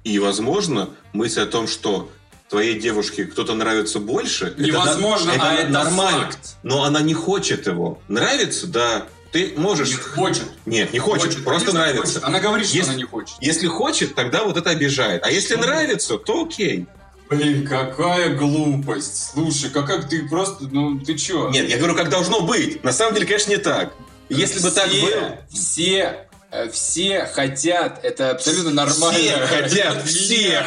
И, 0.04 0.20
возможно, 0.20 0.90
мысль 1.12 1.42
о 1.42 1.46
том, 1.48 1.68
что 1.68 2.10
твоей 2.50 2.80
девушке 2.80 3.26
кто-то 3.26 3.54
нравится 3.56 4.00
больше, 4.00 4.46
это 4.46 4.62
Невозможно, 4.62 5.34
да- 5.36 5.50
а 5.50 5.54
это 5.56 5.72
нормально. 5.72 6.26
факт. 6.26 6.56
Но 6.64 6.84
она 6.84 7.02
не 7.02 7.14
хочет 7.14 7.68
его. 7.68 8.00
Нравится, 8.08 8.68
да. 8.68 9.06
Ты 9.32 9.54
можешь... 9.58 9.90
Не 9.90 9.96
хочет. 9.98 10.44
Нет, 10.66 10.92
не 10.94 11.00
хочет, 11.00 11.44
просто 11.44 11.68
конечно, 11.72 11.74
нравится. 11.74 12.14
хочет. 12.14 12.24
Она 12.24 12.40
говорит, 12.40 12.68
что 12.68 12.78
Если- 12.78 12.90
она 12.90 12.98
не 12.98 13.04
хочет. 13.06 13.36
Если 13.42 13.68
хочет, 13.68 14.16
тогда 14.16 14.44
вот 14.44 14.58
это 14.58 14.70
обижает. 14.72 15.24
А 15.24 15.30
если 15.32 15.56
нравится, 15.56 16.18
то 16.18 16.44
окей. 16.46 16.88
Блин, 17.30 17.68
какая 17.68 18.36
глупость. 18.36 19.32
Слушай, 19.34 19.70
как, 19.70 19.86
как 19.86 20.10
ты 20.10 20.28
просто, 20.28 20.64
ну 20.72 21.00
ты 21.00 21.16
чё? 21.16 21.50
Нет, 21.50 21.70
я 21.70 21.78
говорю, 21.78 21.96
как 21.96 22.10
должно 22.10 22.42
быть. 22.42 22.84
На 22.84 22.92
самом 22.92 23.14
деле, 23.14 23.28
конечно, 23.28 23.52
не 23.52 23.58
так. 23.58 23.94
Если 24.30 24.60
бы 24.62 24.72
так 24.72 24.88
Все- 24.90 25.02
было... 25.06 25.38
Все, 25.52 26.29
все 26.72 27.26
хотят, 27.26 28.00
это 28.04 28.32
абсолютно 28.32 28.72
нормально. 28.72 29.20
Все 29.20 29.38
хотят 29.46 30.04
всех. 30.08 30.66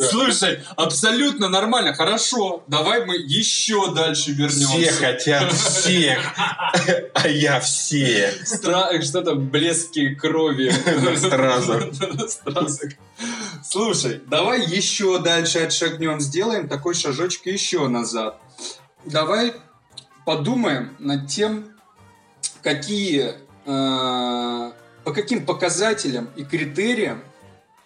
Слушай, 0.10 0.60
абсолютно 0.76 1.48
нормально, 1.48 1.94
хорошо. 1.94 2.64
Давай 2.68 3.04
мы 3.04 3.16
еще 3.16 3.92
дальше 3.94 4.32
вернемся. 4.32 4.66
Все 4.66 4.92
хотят 4.92 5.52
всех, 5.52 6.18
а 7.14 7.28
я 7.28 7.60
все. 7.60 8.32
Стра- 8.44 9.02
Что-то 9.02 9.34
блески 9.34 10.14
крови. 10.14 10.72
Стразок. 12.28 12.92
Слушай, 13.62 14.22
давай 14.26 14.64
еще 14.66 15.18
дальше 15.18 15.60
отшагнем, 15.60 16.20
сделаем 16.20 16.68
такой 16.68 16.94
шажочек 16.94 17.46
еще 17.46 17.88
назад. 17.88 18.38
Давай 19.04 19.54
подумаем 20.24 20.96
над 20.98 21.28
тем, 21.28 21.73
какие, 22.62 23.34
э, 23.66 24.72
по 25.04 25.12
каким 25.12 25.46
показателям 25.46 26.30
и 26.36 26.44
критериям 26.44 27.22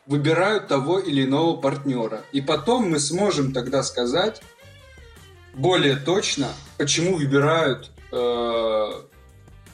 выбирают 0.06 0.68
того 0.68 0.98
или 0.98 1.24
иного 1.24 1.56
партнера. 1.56 2.22
И 2.32 2.40
потом 2.40 2.90
мы 2.90 2.98
сможем 2.98 3.52
тогда 3.52 3.82
сказать 3.82 4.40
более 5.54 5.96
точно, 5.96 6.48
почему 6.78 7.16
выбирают 7.16 7.90
э, 8.12 9.02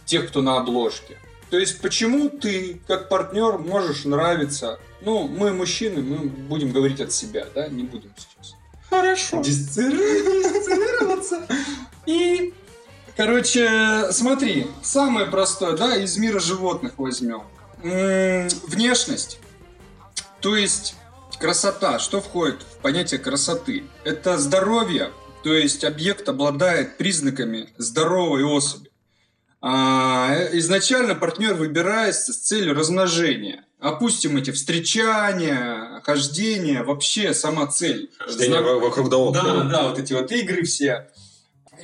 тех, 0.07 0.29
кто 0.29 0.42
на 0.42 0.59
обложке. 0.59 1.18
То 1.51 1.59
есть, 1.59 1.81
почему 1.81 2.31
ты, 2.31 2.81
как 2.87 3.09
партнер, 3.09 3.59
можешь 3.59 4.05
нравиться... 4.05 4.79
Ну, 5.03 5.29
мы 5.29 5.53
мужчины, 5.53 6.03
мы 6.03 6.27
будем 6.27 6.73
говорить 6.73 7.01
от 7.01 7.12
себя, 7.12 7.47
да, 7.55 7.68
не 7.68 7.83
будем 7.83 8.11
сейчас. 8.16 8.55
Хорошо. 8.88 9.42
Дисциплинироваться. 9.42 11.47
И, 12.07 12.55
короче, 13.16 14.11
смотри, 14.12 14.66
самое 14.83 15.27
простое, 15.27 15.77
да, 15.77 15.96
из 15.96 16.16
мира 16.16 16.40
животных 16.40 16.92
возьмем. 16.98 17.42
Внешность. 17.83 19.38
То 20.40 20.57
есть 20.57 20.94
красота. 21.38 21.98
Что 21.98 22.20
входит 22.20 22.62
в 22.62 22.79
понятие 22.83 23.20
красоты? 23.20 23.85
Это 24.05 24.38
здоровье, 24.38 25.11
то 25.42 25.53
есть 25.53 25.85
объект 25.85 26.29
обладает 26.29 26.96
признаками 26.96 27.70
здоровой 27.79 28.44
особи. 28.44 28.90
А, 29.61 30.31
изначально 30.53 31.14
партнер 31.14 31.55
выбирается 31.55 32.33
с 32.33 32.37
целью 32.38 32.74
размножения. 32.74 33.64
Опустим 33.81 34.37
эти 34.37 34.50
встречания, 34.50 36.00
хождения, 36.05 36.83
вообще 36.83 37.33
сама 37.35 37.66
цель. 37.66 38.11
Хождение 38.18 38.61
во- 38.61 38.79
вокруг 38.79 39.09
да 39.11 39.16
Да, 39.16 39.22
около. 39.22 39.64
да, 39.64 39.88
вот 39.88 39.98
эти 39.98 40.12
вот 40.12 40.31
игры 40.33 40.64
все. 40.64 41.11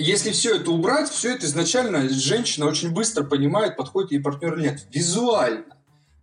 Если 0.01 0.31
все 0.31 0.57
это 0.57 0.71
убрать, 0.71 1.11
все 1.11 1.35
это 1.35 1.45
изначально 1.45 2.09
женщина 2.09 2.67
очень 2.67 2.91
быстро 2.91 3.23
понимает, 3.23 3.77
подходит 3.77 4.13
ей 4.13 4.21
партнер 4.21 4.55
или 4.55 4.63
нет. 4.63 4.87
Визуально. 4.91 5.77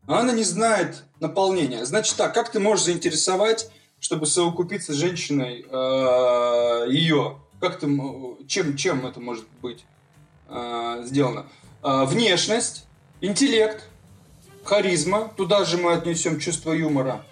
Она 0.08 0.32
не 0.34 0.44
знает 0.44 1.04
наполнения. 1.20 1.86
Значит 1.86 2.16
так, 2.16 2.34
как 2.34 2.52
ты 2.52 2.60
можешь 2.60 2.86
заинтересовать, 2.86 3.70
чтобы 4.00 4.26
совокупиться 4.26 4.94
с 4.94 4.96
женщиной 4.96 5.64
э, 5.70 6.86
ее? 6.90 7.38
Как 7.60 7.80
ты, 7.80 7.88
чем, 8.48 8.76
чем 8.78 9.06
это 9.06 9.20
может 9.20 9.46
быть 9.62 9.86
э, 10.50 11.04
сделано? 11.06 11.46
Э, 11.84 12.06
внешность, 12.06 12.86
интеллект, 13.22 13.84
харизма. 14.64 15.32
Туда 15.38 15.66
же 15.66 15.78
мы 15.78 15.94
отнесем 15.94 16.40
чувство 16.40 16.72
юмора. 16.74 17.24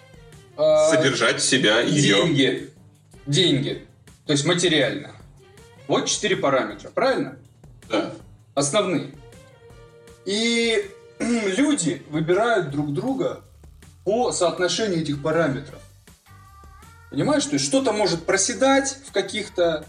Э, 0.56 0.90
Содержать 0.90 1.42
себя, 1.42 1.80
ее. 1.80 2.22
Деньги. 2.22 2.70
Деньги. 3.26 3.86
То 4.26 4.32
есть 4.32 4.44
материально. 4.44 5.15
Вот 5.88 6.06
четыре 6.06 6.36
параметра, 6.36 6.90
правильно? 6.90 7.36
Да. 7.88 8.12
Основные. 8.54 9.14
И 10.24 10.90
люди 11.18 12.02
выбирают 12.10 12.70
друг 12.70 12.92
друга 12.92 13.42
по 14.04 14.32
соотношению 14.32 15.02
этих 15.02 15.22
параметров. 15.22 15.80
Понимаешь? 17.10 17.44
То 17.46 17.54
есть 17.54 17.64
что-то 17.64 17.92
может 17.92 18.24
проседать 18.26 18.98
в 19.06 19.12
каких-то 19.12 19.86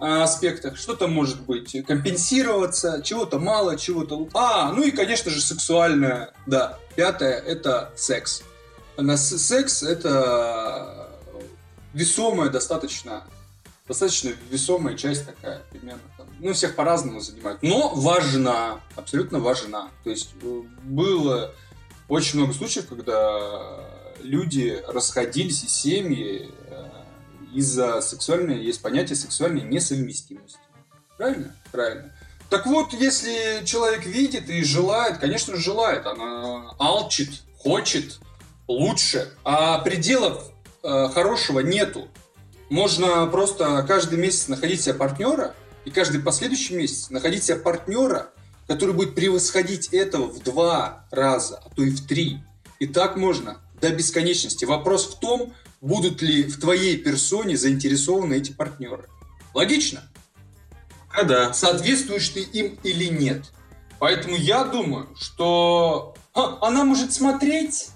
а, 0.00 0.24
аспектах, 0.24 0.76
что-то 0.76 1.08
может 1.08 1.42
быть 1.42 1.84
компенсироваться, 1.86 3.00
чего-то 3.02 3.38
мало, 3.38 3.78
чего-то... 3.78 4.28
А, 4.34 4.72
ну 4.72 4.82
и, 4.82 4.90
конечно 4.90 5.30
же, 5.30 5.40
сексуальное, 5.40 6.32
да. 6.46 6.78
Пятое– 6.96 7.38
это 7.46 7.92
секс. 7.96 8.42
На 8.96 9.16
секс– 9.16 9.82
это 9.82 11.10
весомая 11.92 12.50
достаточно, 12.50 13.24
достаточно 13.86 14.32
весомая 14.50 14.96
часть 14.96 15.26
такая, 15.26 15.62
примерно. 15.70 16.00
Там. 16.16 16.26
Ну, 16.40 16.52
всех 16.54 16.74
по-разному 16.74 17.20
занимают. 17.20 17.62
Но 17.62 17.94
важна, 17.94 18.80
абсолютно 18.96 19.40
важна. 19.40 19.90
То 20.04 20.10
есть 20.10 20.30
э, 20.42 20.62
было 20.82 21.54
очень 22.08 22.38
много 22.38 22.54
случаев, 22.54 22.88
когда 22.88 23.84
люди 24.20 24.82
расходились 24.88 25.64
и 25.64 25.68
семьи 25.68 26.50
э, 26.68 26.90
из-за 27.52 28.00
сексуальной, 28.00 28.64
есть 28.64 28.80
понятие 28.80 29.16
сексуальной 29.16 29.62
несовместимости. 29.62 30.58
Правильно? 31.18 31.54
Правильно. 31.70 32.12
Так 32.48 32.66
вот, 32.66 32.94
если 32.94 33.64
человек 33.64 34.06
видит 34.06 34.48
и 34.48 34.62
желает, 34.64 35.18
конечно, 35.18 35.56
желает, 35.56 36.06
она 36.06 36.70
алчит, 36.78 37.42
хочет 37.58 38.18
лучше, 38.66 39.30
а 39.44 39.78
пределов 39.80 40.50
э, 40.82 41.08
хорошего 41.12 41.60
нету. 41.60 42.08
Можно 42.74 43.28
просто 43.28 43.84
каждый 43.86 44.18
месяц 44.18 44.48
находить 44.48 44.80
себе 44.80 44.94
партнера, 44.94 45.54
и 45.84 45.92
каждый 45.92 46.20
последующий 46.20 46.74
месяц 46.74 47.08
находить 47.08 47.44
себе 47.44 47.58
партнера, 47.58 48.30
который 48.66 48.96
будет 48.96 49.14
превосходить 49.14 49.90
этого 49.94 50.24
в 50.24 50.42
два 50.42 51.06
раза, 51.12 51.62
а 51.64 51.70
то 51.70 51.84
и 51.84 51.90
в 51.90 52.04
три. 52.04 52.40
И 52.80 52.88
так 52.88 53.16
можно 53.16 53.58
до 53.80 53.90
бесконечности. 53.90 54.64
Вопрос 54.64 55.06
в 55.06 55.20
том, 55.20 55.54
будут 55.80 56.20
ли 56.20 56.42
в 56.42 56.58
твоей 56.58 56.96
персоне 56.96 57.56
заинтересованы 57.56 58.34
эти 58.34 58.50
партнеры. 58.50 59.08
Логично? 59.54 60.02
А 61.16 61.22
да. 61.22 61.54
Соответствуешь 61.54 62.28
ты 62.30 62.40
им 62.40 62.76
или 62.82 63.04
нет. 63.04 63.52
Поэтому 64.00 64.34
я 64.34 64.64
думаю, 64.64 65.06
что 65.14 66.16
а, 66.34 66.58
она 66.60 66.82
может 66.82 67.12
смотреть, 67.12 67.90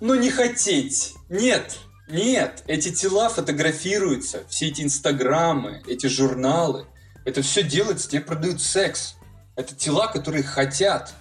но 0.00 0.16
не 0.16 0.30
хотеть. 0.30 1.14
Нет, 1.28 1.78
нет, 2.08 2.62
эти 2.66 2.90
тела 2.90 3.28
фотографируются, 3.28 4.44
все 4.48 4.68
эти 4.68 4.82
инстаграмы, 4.82 5.82
эти 5.86 6.06
журналы. 6.06 6.86
Это 7.24 7.42
все 7.42 7.62
делается, 7.62 8.08
тебе 8.08 8.22
продают 8.22 8.62
секс. 8.62 9.16
Это 9.56 9.74
тела, 9.74 10.06
которые 10.06 10.42
хотят. 10.42 11.12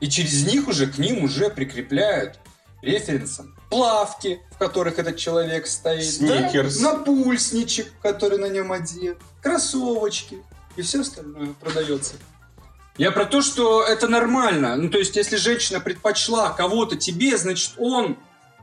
И 0.00 0.08
через 0.08 0.46
них 0.46 0.68
уже 0.68 0.86
к 0.86 0.98
ним 0.98 1.24
уже 1.24 1.48
прикрепляют 1.48 2.38
референсом 2.82 3.56
плавки, 3.70 4.40
в 4.52 4.58
которых 4.58 4.98
этот 4.98 5.16
человек 5.16 5.66
стоит, 5.66 6.04
Сникерс. 6.04 6.78
да? 6.78 6.92
напульсничек, 6.92 7.92
который 8.02 8.38
на 8.38 8.48
нем 8.48 8.70
одет, 8.72 9.18
кроссовочки 9.42 10.42
и 10.76 10.82
все 10.82 11.00
остальное 11.00 11.54
продается. 11.60 12.14
Я 12.96 13.10
про 13.10 13.24
то, 13.24 13.42
что 13.42 13.82
это 13.82 14.06
нормально. 14.06 14.76
Ну, 14.76 14.88
то 14.88 14.98
есть, 14.98 15.16
если 15.16 15.36
женщина 15.36 15.80
предпочла 15.80 16.50
кого-то 16.50 16.96
тебе, 16.96 17.36
значит, 17.36 17.72
он, 17.76 18.16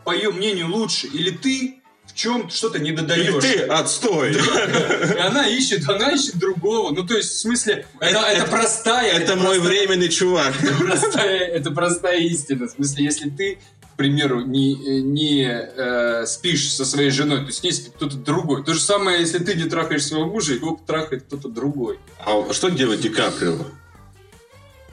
по 0.03 0.13
ее 0.15 0.31
мнению, 0.31 0.69
лучше. 0.71 1.07
Или 1.07 1.29
ты 1.31 1.77
в 2.05 2.13
чем 2.13 2.49
что-то 2.49 2.79
не 2.79 2.91
додаешь. 2.91 3.27
Или 3.27 3.39
ты 3.39 3.59
отстой. 3.63 4.33
И 4.33 5.17
она 5.19 5.47
ищет, 5.47 5.87
она 5.87 6.11
ищет 6.11 6.35
другого. 6.37 6.93
Ну, 6.93 7.05
то 7.05 7.15
есть, 7.15 7.29
в 7.31 7.39
смысле, 7.39 7.85
это, 7.99 8.19
это, 8.19 8.41
это- 8.43 8.51
простая... 8.51 9.13
Это 9.13 9.35
мой 9.35 9.59
простая- 9.59 9.61
временный 9.61 10.09
чувак. 10.09 10.53
это 10.61 10.73
простая, 10.83 11.39
это 11.39 11.71
простая 11.71 12.19
истина. 12.19 12.67
В 12.67 12.71
смысле, 12.71 13.05
если 13.05 13.29
ты, 13.29 13.59
к 13.93 13.95
примеру, 13.95 14.41
не, 14.41 14.73
не 15.01 15.45
э, 15.45 16.25
спишь 16.25 16.73
со 16.73 16.83
своей 16.83 17.11
женой, 17.11 17.45
то 17.45 17.51
с 17.51 17.63
ней 17.63 17.71
спит 17.71 17.93
кто-то 17.95 18.17
другой. 18.17 18.63
То 18.65 18.73
же 18.73 18.81
самое, 18.81 19.19
если 19.21 19.39
ты 19.39 19.53
не 19.53 19.65
трахаешь 19.65 20.03
своего 20.05 20.25
мужа, 20.25 20.53
его 20.53 20.77
трахает 20.85 21.23
кто-то 21.23 21.47
другой. 21.47 21.97
А 22.25 22.51
что 22.51 22.69
делать 22.69 23.01
Ди 23.01 23.09
Каприо? 23.09 23.57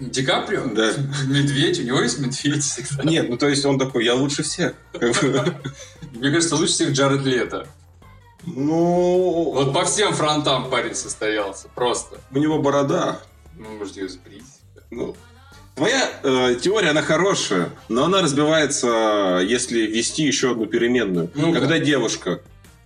Ди 0.01 0.23
Каприо? 0.25 0.67
Да. 0.75 0.93
Медведь, 1.27 1.81
у 1.81 1.83
него 1.83 2.01
есть 2.01 2.19
медведь 2.19 2.63
всегда. 2.63 3.03
Нет, 3.11 3.29
ну 3.29 3.37
то 3.37 3.49
есть 3.49 3.65
он 3.65 3.79
такой, 3.79 4.05
я 4.05 4.15
лучше 4.15 4.43
всех. 4.43 4.75
Мне 4.93 6.31
кажется, 6.31 6.57
лучше 6.57 6.73
всех 6.73 6.91
Джаред 6.93 7.23
Лето. 7.25 7.67
Ну, 8.47 9.53
Вот 9.55 9.75
по 9.75 9.85
всем 9.85 10.13
фронтам 10.15 10.71
парень 10.71 10.95
состоялся, 10.95 11.69
просто. 11.75 12.19
у 12.31 12.39
него 12.39 12.59
борода. 12.61 13.21
Ну, 13.57 13.77
может, 13.77 13.97
ее 13.97 14.09
сбрить. 14.09 14.45
Ну, 14.91 15.17
твоя 15.75 16.09
э, 16.23 16.55
теория, 16.63 16.91
она 16.91 17.03
хорошая, 17.03 17.71
но 17.89 18.05
она 18.05 18.23
разбивается, 18.23 19.41
если 19.45 19.81
ввести 19.87 20.23
еще 20.23 20.53
одну 20.53 20.67
переменную. 20.67 21.31
Ну-ка. 21.35 21.61
Когда 21.61 21.79
девушка 21.79 22.41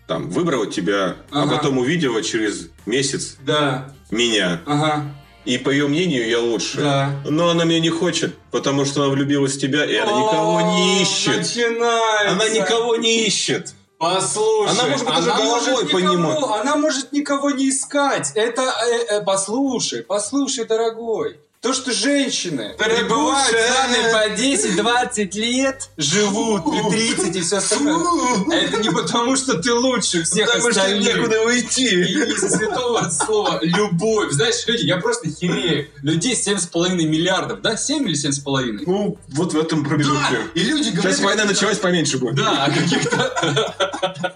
там 0.08 0.30
выбрала 0.30 0.66
тебя, 0.66 1.16
а 1.30 1.42
Ага. 1.42 1.56
потом 1.56 1.78
увидела 1.78 2.22
через 2.22 2.70
месяц 2.86 3.36
Да, 3.42 3.92
меня, 4.10 4.60
ага, 4.66 5.04
и 5.44 5.58
по 5.58 5.70
ее 5.70 5.88
мнению 5.88 6.28
я 6.28 6.40
лучше. 6.40 6.78
да. 6.80 7.10
Но 7.24 7.48
она 7.50 7.64
меня 7.64 7.80
не 7.80 7.90
хочет, 7.90 8.36
потому 8.50 8.84
что 8.84 9.02
она 9.02 9.10
влюбилась 9.12 9.56
в 9.56 9.60
тебя, 9.60 9.84
и 9.84 9.94
она 9.96 10.12
никого 10.12 10.60
не 10.60 11.02
ищет. 11.02 11.36
Начинается. 11.38 12.30
Она 12.30 12.48
никого 12.48 12.96
не 12.96 13.26
ищет. 13.26 13.74
Послушай, 13.98 14.72
Она, 14.72 14.88
может 14.88 15.06
быть, 15.06 15.14
даже 15.14 15.26
головой 15.28 15.60
может 15.60 15.84
никого, 15.84 16.00
понимает. 16.00 16.44
она 16.60 16.76
может 16.76 17.12
никого 17.12 17.50
не 17.52 17.70
искать. 17.70 18.32
Это, 18.34 18.62
э, 18.62 19.14
э, 19.18 19.20
послушай, 19.24 20.02
послушай, 20.02 20.64
дорогой. 20.64 21.38
То, 21.62 21.72
что 21.72 21.92
женщины 21.92 22.74
пребывают 22.76 23.56
сами 23.56 24.10
по 24.12 24.34
10-20 24.34 25.30
лет, 25.38 25.90
живут, 25.96 26.64
и 26.66 26.90
30, 27.14 27.36
и 27.36 27.40
все 27.40 27.58
остальное. 27.58 28.52
Это 28.52 28.78
не 28.78 28.90
потому, 28.90 29.36
что 29.36 29.62
ты 29.62 29.72
лучше 29.72 30.24
всех 30.24 30.46
Потому 30.46 30.72
что 30.72 30.80
остальных. 30.80 31.14
некуда 31.14 31.36
И 31.36 31.46
уйти. 31.46 32.02
из-за 32.32 32.48
святого 32.48 33.08
слова 33.10 33.60
любовь. 33.62 34.32
Знаешь, 34.32 34.56
люди, 34.66 34.86
я 34.86 34.96
просто 34.96 35.30
херею. 35.30 35.88
Людей 36.02 36.34
7,5 36.34 36.96
миллиардов, 36.96 37.62
да? 37.62 37.76
7 37.76 38.08
или 38.08 38.16
7,5? 38.16 38.82
Ну, 38.84 39.16
вот 39.28 39.52
в 39.52 39.56
этом 39.56 39.84
промежутке. 39.84 40.38
И 40.56 40.64
люди 40.64 40.88
говорят... 40.90 41.14
Сейчас 41.14 41.24
война 41.24 41.44
началась, 41.44 41.78
поменьше 41.78 42.18
будет. 42.18 42.34
Да, 42.34 42.68
каких-то... 42.74 44.34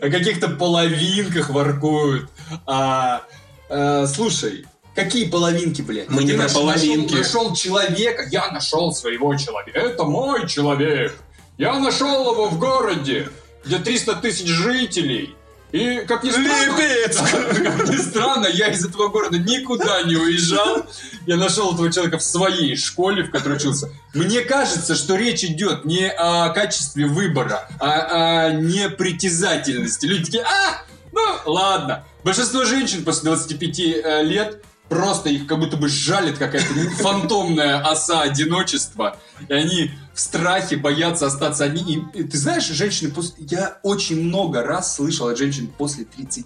О 0.00 0.08
каких-то 0.08 0.50
половинках 0.50 1.50
воркуют. 1.50 2.30
А, 2.66 3.24
э, 3.68 4.06
слушай, 4.06 4.66
какие 4.94 5.28
половинки, 5.28 5.82
блядь? 5.82 6.08
Мы 6.08 6.24
не 6.24 6.32
Ты 6.32 6.36
про 6.36 6.44
наш- 6.44 6.52
половинки. 6.54 7.14
Нашел, 7.14 7.44
нашел 7.44 7.56
человека, 7.56 8.26
я 8.30 8.50
нашел 8.50 8.92
своего 8.92 9.34
человека. 9.36 9.78
Это 9.78 10.04
мой 10.04 10.48
человек. 10.48 11.16
Я 11.58 11.78
нашел 11.78 12.32
его 12.32 12.48
в 12.48 12.58
городе, 12.58 13.28
где 13.64 13.78
300 13.78 14.16
тысяч 14.16 14.48
жителей. 14.48 15.36
И, 15.70 16.04
как 16.06 16.22
ни 16.22 16.30
странно, 16.30 17.70
как 17.78 17.88
ни 17.88 17.96
странно, 17.96 18.46
я 18.46 18.68
из 18.68 18.84
этого 18.84 19.08
города 19.08 19.38
никуда 19.38 20.02
не 20.02 20.16
уезжал. 20.16 20.84
Я 21.26 21.36
нашел 21.36 21.72
этого 21.72 21.90
человека 21.90 22.18
в 22.18 22.22
своей 22.22 22.76
школе, 22.76 23.24
в 23.24 23.30
которой 23.30 23.56
учился. 23.56 23.90
Мне 24.12 24.42
кажется, 24.42 24.94
что 24.94 25.16
речь 25.16 25.44
идет 25.44 25.86
не 25.86 26.10
о 26.10 26.50
качестве 26.50 27.06
выбора, 27.06 27.68
а 27.80 28.48
о 28.48 28.52
непритязательности. 28.52 30.04
Люди 30.04 30.24
такие, 30.26 30.44
а, 30.44 30.82
ну, 31.12 31.22
ладно. 31.46 32.04
Большинство 32.22 32.64
женщин 32.64 33.02
после 33.04 33.24
25 33.30 33.78
э, 33.80 34.22
лет 34.24 34.62
просто 34.92 35.30
их 35.30 35.46
как 35.46 35.58
будто 35.58 35.76
бы 35.76 35.88
жалит 35.88 36.38
какая-то 36.38 36.68
фантомная 37.02 37.80
оса 37.80 38.20
одиночества. 38.22 39.16
И 39.48 39.52
они 39.52 39.90
в 40.14 40.20
страхе 40.20 40.76
боятся 40.76 41.26
остаться 41.26 41.64
одни. 41.64 42.04
И, 42.14 42.20
и 42.20 42.24
ты 42.24 42.36
знаешь, 42.36 42.66
женщины 42.66 43.10
после... 43.10 43.34
Я 43.38 43.78
очень 43.82 44.22
много 44.22 44.62
раз 44.62 44.96
слышал 44.96 45.28
от 45.28 45.38
женщин 45.38 45.72
после 45.78 46.04
30, 46.04 46.44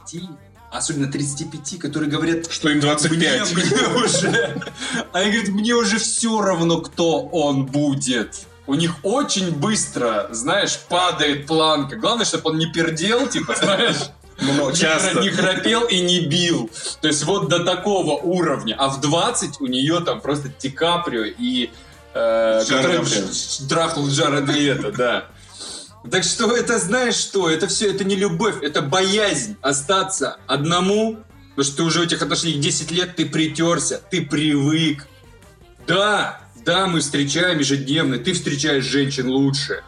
особенно 0.70 1.10
35, 1.10 1.78
которые 1.78 2.08
говорят, 2.08 2.50
Что 2.50 2.70
им 2.70 2.80
25. 2.80 3.10
мне, 3.10 3.64
мне 3.64 4.04
уже... 4.04 4.62
Они 5.12 5.30
говорят, 5.32 5.48
мне 5.48 5.74
уже 5.74 5.98
все 5.98 6.40
равно, 6.40 6.80
кто 6.80 7.22
он 7.22 7.66
будет. 7.66 8.46
У 8.68 8.74
них 8.74 8.96
очень 9.02 9.50
быстро, 9.50 10.28
знаешь, 10.30 10.78
падает 10.88 11.46
планка. 11.46 11.96
Главное, 11.96 12.24
чтобы 12.24 12.50
он 12.50 12.58
не 12.58 12.66
пердел, 12.66 13.28
типа, 13.28 13.54
знаешь. 13.56 14.10
Не 14.40 14.74
часто. 14.76 15.20
Не 15.20 15.30
храпел 15.30 15.84
и 15.86 16.00
не 16.00 16.20
бил. 16.20 16.70
То 17.00 17.08
есть 17.08 17.24
вот 17.24 17.48
до 17.48 17.64
такого 17.64 18.16
уровня. 18.20 18.74
А 18.78 18.88
в 18.88 19.00
20 19.00 19.60
у 19.60 19.66
нее 19.66 20.00
там 20.00 20.20
просто 20.20 20.50
Ди 20.60 20.68
Каприо 20.70 21.24
и... 21.24 21.70
э, 22.14 22.62
который 22.68 22.98
Лето. 22.98 23.06
ш- 23.06 23.32
ш- 23.32 23.68
трахнул 23.68 24.08
Джаред 24.08 24.48
Лето, 24.48 24.92
да. 24.92 25.26
Так 26.10 26.22
что 26.22 26.54
это, 26.54 26.78
знаешь 26.78 27.16
что, 27.16 27.50
это 27.50 27.66
все, 27.66 27.90
это 27.90 28.04
не 28.04 28.14
любовь, 28.14 28.62
это 28.62 28.80
боязнь 28.80 29.56
остаться 29.60 30.36
одному, 30.46 31.18
потому 31.50 31.64
что 31.64 31.76
ты 31.78 31.82
уже 31.82 32.04
этих 32.04 32.22
отношениях 32.22 32.60
10 32.60 32.90
лет, 32.92 33.16
ты 33.16 33.26
притерся, 33.26 34.00
ты 34.10 34.24
привык. 34.24 35.08
Да, 35.86 36.40
да, 36.64 36.86
мы 36.86 37.00
встречаем 37.00 37.58
ежедневно, 37.58 38.18
ты 38.18 38.34
встречаешь 38.34 38.84
женщин 38.84 39.28
лучше, 39.28 39.82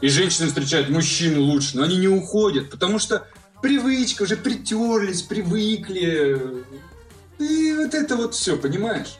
и 0.00 0.08
женщины 0.08 0.46
встречают 0.48 0.90
мужчин 0.90 1.38
лучше, 1.38 1.76
но 1.76 1.82
они 1.84 1.96
не 1.96 2.08
уходят, 2.08 2.70
потому 2.70 2.98
что 3.00 3.26
привычка, 3.64 4.24
уже 4.24 4.36
притерлись, 4.36 5.22
привыкли. 5.22 6.38
И 7.38 7.72
вот 7.72 7.94
это 7.94 8.14
вот 8.16 8.34
все, 8.34 8.58
понимаешь? 8.58 9.16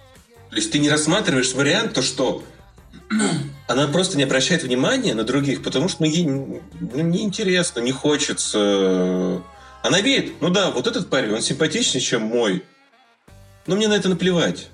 То 0.51 0.57
есть 0.57 0.71
ты 0.71 0.79
не 0.79 0.91
рассматриваешь 0.91 1.55
вариант, 1.55 1.95
то 1.95 2.03
что 2.03 2.45
она 3.69 3.89
просто 3.89 4.19
не 4.19 4.25
обращает 4.25 4.63
внимания 4.63 5.15
на 5.15 5.25
других, 5.25 5.63
потому 5.63 5.89
что 5.89 6.03
ну, 6.03 6.11
ей 6.11 6.27
ну, 6.27 6.61
неинтересно, 6.81 7.81
не 7.81 7.91
хочется. 7.91 9.43
Она 9.83 10.03
видит, 10.03 10.35
ну 10.43 10.51
да, 10.51 10.71
вот 10.71 10.87
этот 10.87 11.09
парень, 11.09 11.33
он 11.33 11.41
симпатичнее, 11.41 12.03
чем 12.03 12.25
мой. 12.25 12.63
Но 13.67 13.77
мне 13.77 13.89
на 13.89 13.95
это 13.95 14.11
наплевать. 14.11 14.69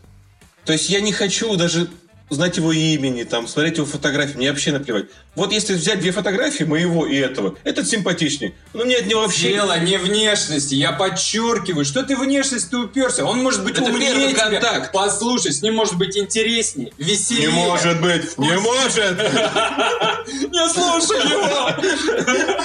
То 0.64 0.72
есть 0.72 0.90
я 0.90 1.00
не 1.00 1.12
хочу 1.12 1.54
даже 1.54 1.88
знать 2.30 2.56
его 2.56 2.72
имени, 2.72 3.24
там, 3.24 3.46
смотреть 3.46 3.76
его 3.76 3.86
фотографии, 3.86 4.36
мне 4.36 4.50
вообще 4.50 4.72
наплевать. 4.72 5.06
Вот 5.34 5.52
если 5.52 5.74
взять 5.74 6.00
две 6.00 6.12
фотографии 6.12 6.64
моего 6.64 7.06
и 7.06 7.16
этого, 7.16 7.56
этот 7.64 7.88
симпатичнее, 7.88 8.54
но 8.72 8.84
мне 8.84 8.96
от 8.96 9.06
него 9.06 9.22
вообще... 9.22 9.50
Дело 9.50 9.78
не 9.80 9.98
внешности, 9.98 10.74
я 10.74 10.92
подчеркиваю, 10.92 11.84
что 11.84 12.02
ты 12.02 12.16
внешность 12.16 12.70
ты 12.70 12.78
уперся. 12.78 13.24
Он 13.24 13.42
может 13.42 13.64
быть 13.64 13.76
Это 13.76 13.90
умнее 13.90 14.34
контакт. 14.34 14.92
Послушай, 14.92 15.52
с 15.52 15.62
ним 15.62 15.74
может 15.74 15.98
быть 15.98 16.16
интереснее, 16.16 16.92
веселее. 16.96 17.48
Не 17.48 17.52
может 17.52 18.00
быть! 18.00 18.38
Не 18.38 18.56
может! 18.58 19.18
Не 20.30 20.68
слушай 20.72 21.20
его! 21.28 21.70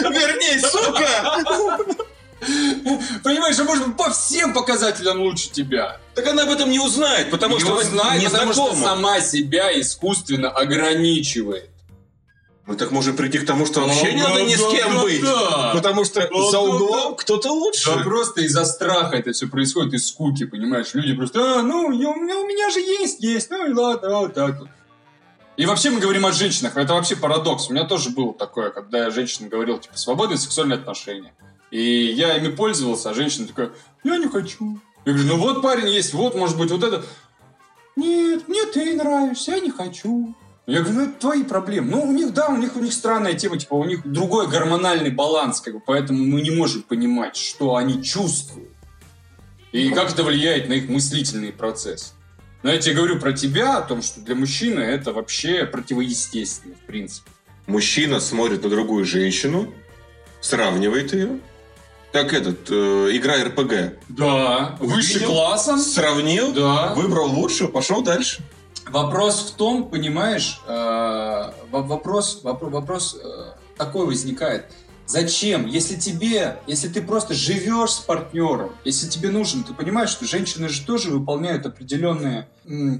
Вернись, 0.09 0.61
сука! 0.61 2.05
Понимаешь, 3.23 3.59
он 3.59 3.65
может 3.65 3.97
по 3.97 4.09
всем 4.11 4.53
показателям 4.53 5.19
лучше 5.21 5.49
тебя. 5.49 5.99
Так 6.13 6.27
она 6.27 6.43
об 6.43 6.49
этом 6.49 6.69
не 6.69 6.79
узнает, 6.79 7.29
потому 7.31 7.55
Не 7.55 7.61
что 7.61 7.75
узнает, 7.75 8.21
не 8.21 8.29
потому 8.29 8.53
что 8.53 8.75
сама 8.75 9.19
себя 9.21 9.79
искусственно 9.79 10.49
ограничивает. 10.49 11.69
Мы 12.65 12.77
так 12.77 12.89
можем 12.89 13.15
прийти 13.15 13.37
к 13.37 13.45
тому, 13.45 13.67
что 13.67 13.81
вообще 13.81 14.13
не 14.13 14.23
надо 14.23 14.41
ни 14.41 14.55
с 14.55 14.59
да, 14.59 14.71
кем 14.71 14.95
да, 14.95 15.01
быть. 15.03 15.21
Потому 15.73 16.03
что 16.03 16.21
за 16.49 16.59
углом 16.59 17.15
кто-то 17.15 17.51
лучше. 17.51 17.93
Да 17.93 18.01
просто 18.01 18.41
из-за 18.41 18.65
страха 18.65 19.15
это 19.17 19.33
все 19.33 19.47
происходит, 19.47 19.93
из 19.93 20.07
скуки, 20.07 20.45
понимаешь? 20.45 20.87
Люди 20.93 21.13
просто, 21.13 21.59
а, 21.59 21.61
ну, 21.61 21.91
я- 21.91 22.09
у 22.09 22.15
меня, 22.15 22.37
у 22.37 22.47
меня 22.47 22.71
же 22.71 22.79
есть, 22.79 23.21
есть, 23.23 23.51
ну 23.51 23.69
и 23.69 23.73
ладно, 23.73 24.19
вот 24.21 24.33
так 24.33 24.59
вот. 24.59 24.69
И 25.57 25.65
вообще 25.65 25.91
мы 25.91 25.99
говорим 25.99 26.25
о 26.25 26.31
женщинах, 26.31 26.75
это 26.75 26.93
вообще 26.93 27.15
парадокс. 27.15 27.69
У 27.69 27.73
меня 27.73 27.85
тоже 27.85 28.09
было 28.09 28.33
такое, 28.33 28.71
когда 28.71 29.05
я 29.05 29.09
женщинам 29.11 29.49
говорил, 29.49 29.77
типа, 29.77 29.97
свободные 29.97 30.37
сексуальные 30.37 30.79
отношения. 30.79 31.33
И 31.75 32.13
я 32.13 32.37
ими 32.37 32.47
пользовался, 32.47 33.09
а 33.09 33.13
женщина 33.13 33.47
такая, 33.47 33.71
я 34.05 34.17
не 34.17 34.29
хочу. 34.29 34.79
Я 35.03 35.11
говорю, 35.11 35.27
ну 35.27 35.37
вот 35.37 35.61
парень 35.61 35.89
есть, 35.89 36.13
вот 36.13 36.33
может 36.33 36.57
быть 36.57 36.71
вот 36.71 36.81
это. 36.85 37.03
Нет, 37.97 38.47
мне 38.47 38.65
ты 38.67 38.93
нравишься, 38.95 39.51
я 39.51 39.59
не 39.59 39.71
хочу. 39.71 40.33
Я 40.67 40.79
говорю, 40.79 40.99
ну 40.99 41.03
это 41.03 41.19
твои 41.19 41.43
проблемы. 41.43 41.91
Ну, 41.91 42.03
у 42.03 42.13
них, 42.13 42.33
да, 42.33 42.47
у 42.47 42.55
них, 42.55 42.77
у 42.77 42.79
них 42.79 42.93
странная 42.93 43.33
тема, 43.33 43.57
типа, 43.57 43.73
у 43.73 43.83
них 43.83 44.09
другой 44.09 44.47
гормональный 44.47 45.09
баланс, 45.09 45.59
как 45.59 45.73
бы, 45.73 45.81
поэтому 45.85 46.23
мы 46.23 46.39
не 46.39 46.49
можем 46.49 46.81
понимать, 46.81 47.35
что 47.35 47.75
они 47.75 48.01
чувствуют. 48.01 48.71
И 49.73 49.89
как 49.89 50.13
это 50.13 50.23
влияет 50.23 50.69
на 50.69 50.73
их 50.73 50.87
мыслительный 50.87 51.51
процесс. 51.51 52.13
Но 52.63 52.71
я 52.71 52.77
тебе 52.77 52.95
говорю 52.95 53.19
про 53.19 53.33
тебя, 53.33 53.79
о 53.79 53.81
том, 53.81 54.01
что 54.01 54.21
для 54.21 54.35
мужчины 54.35 54.79
это 54.79 55.11
вообще 55.11 55.65
противоестественно, 55.65 56.75
в 56.75 56.87
принципе. 56.87 57.29
Мужчина 57.67 58.21
смотрит 58.21 58.63
на 58.63 58.69
другую 58.69 59.03
женщину, 59.03 59.73
сравнивает 60.39 61.11
ее. 61.13 61.41
Как 62.15 62.31
этот, 62.31 62.69
э, 62.71 63.09
игра 63.11 63.43
РПГ. 63.43 63.99
Да, 64.07 64.77
выше 64.79 65.15
Увидел? 65.17 65.33
классом. 65.33 65.79
Сравнил, 65.79 66.53
Да. 66.53 66.93
выбрал 66.95 67.29
лучшего, 67.29 67.67
пошел 67.67 68.01
дальше. 68.03 68.41
Вопрос 68.89 69.51
в 69.51 69.57
том, 69.57 69.89
понимаешь, 69.89 70.61
э, 70.65 70.71
во- 71.71 71.81
вопрос, 71.81 72.39
вопро- 72.41 72.69
вопрос 72.69 73.17
э, 73.21 73.27
такой 73.77 74.05
возникает. 74.05 74.71
Зачем? 75.05 75.65
Если 75.65 75.95
тебе, 75.97 76.55
если 76.67 76.87
ты 76.87 77.01
просто 77.01 77.33
живешь 77.33 77.91
с 77.91 77.97
партнером, 77.99 78.71
если 78.85 79.09
тебе 79.09 79.29
нужен, 79.29 79.65
ты 79.65 79.73
понимаешь, 79.73 80.09
что 80.09 80.23
женщины 80.25 80.69
же 80.69 80.85
тоже 80.85 81.09
выполняют 81.11 81.65
определенные, 81.65 82.47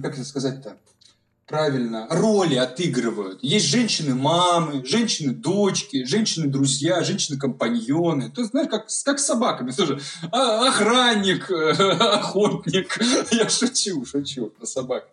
как 0.04 0.16
это 0.16 0.26
сказать-то, 0.26 0.76
правильно, 1.48 2.08
роли 2.10 2.56
отыгрывают. 2.56 3.44
Есть 3.44 3.68
женщины-мамы, 3.68 4.86
женщины-дочки, 4.86 6.04
женщины-друзья, 6.06 7.04
женщины-компаньоны. 7.04 8.32
То 8.32 8.42
есть, 8.42 8.52
знаешь, 8.52 8.70
как, 8.70 8.88
как 9.06 9.20
с 9.20 9.26
собаками 9.26 9.72
тоже. 9.72 10.00
А, 10.32 10.68
охранник, 10.68 11.50
охотник. 11.80 13.00
Я 13.32 13.50
шучу, 13.50 14.06
шучу 14.06 14.48
про 14.48 14.66
собак. 14.66 15.08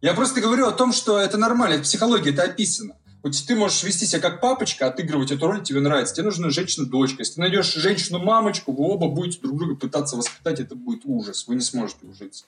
Я 0.00 0.14
просто 0.14 0.40
говорю 0.40 0.66
о 0.66 0.72
том, 0.72 0.92
что 0.92 1.18
это 1.18 1.38
нормально, 1.38 1.74
это 1.74 1.84
психология, 1.84 2.30
это 2.30 2.42
описано. 2.42 2.96
Вот 3.22 3.34
ты 3.46 3.54
можешь 3.54 3.84
вести 3.84 4.04
себя 4.04 4.20
как 4.20 4.40
папочка, 4.40 4.88
отыгрывать 4.88 5.30
эту 5.30 5.46
роль, 5.46 5.62
тебе 5.62 5.78
нравится. 5.78 6.14
Тебе 6.14 6.24
нужна 6.24 6.50
женщина-дочка. 6.50 7.20
Если 7.20 7.34
ты 7.34 7.40
найдешь 7.40 7.72
женщину-мамочку, 7.72 8.72
вы 8.72 8.84
оба 8.84 9.08
будете 9.08 9.40
друг 9.40 9.58
друга 9.58 9.76
пытаться 9.76 10.16
воспитать, 10.16 10.58
это 10.58 10.74
будет 10.74 11.02
ужас. 11.04 11.46
Вы 11.46 11.54
не 11.54 11.60
сможете 11.60 12.04
ужиться. 12.06 12.46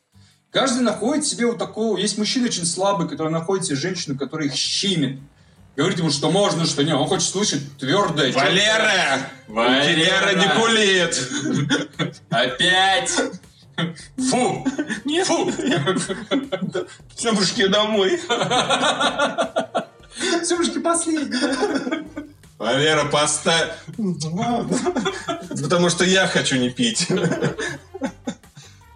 Каждый 0.54 0.82
находит 0.82 1.26
себе 1.26 1.46
вот 1.46 1.58
такого... 1.58 1.98
Есть 1.98 2.16
мужчины 2.16 2.46
очень 2.46 2.64
слабые, 2.64 3.08
которые 3.08 3.32
находят 3.32 3.66
себе 3.66 3.74
женщину, 3.74 4.16
которая 4.16 4.46
их 4.46 4.54
щемит. 4.54 5.18
Говорит 5.74 5.98
ему, 5.98 6.10
что 6.10 6.30
можно, 6.30 6.64
что 6.64 6.84
нет. 6.84 6.94
Он 6.94 7.08
хочет 7.08 7.28
слышать 7.28 7.76
твердое. 7.76 8.32
Валера! 8.32 9.18
Валера! 9.48 10.26
радикулит! 10.26 11.28
Опять! 12.30 13.20
Фу! 14.30 14.64
Нет, 15.04 15.26
Фу! 15.26 15.50
Семушки 17.16 17.66
домой. 17.66 18.20
Семушки 20.44 20.78
последние. 20.78 22.04
Валера, 22.58 23.06
поставь. 23.06 23.72
Потому 25.60 25.90
что 25.90 26.04
я 26.04 26.28
хочу 26.28 26.54
не 26.58 26.70
пить. 26.70 27.08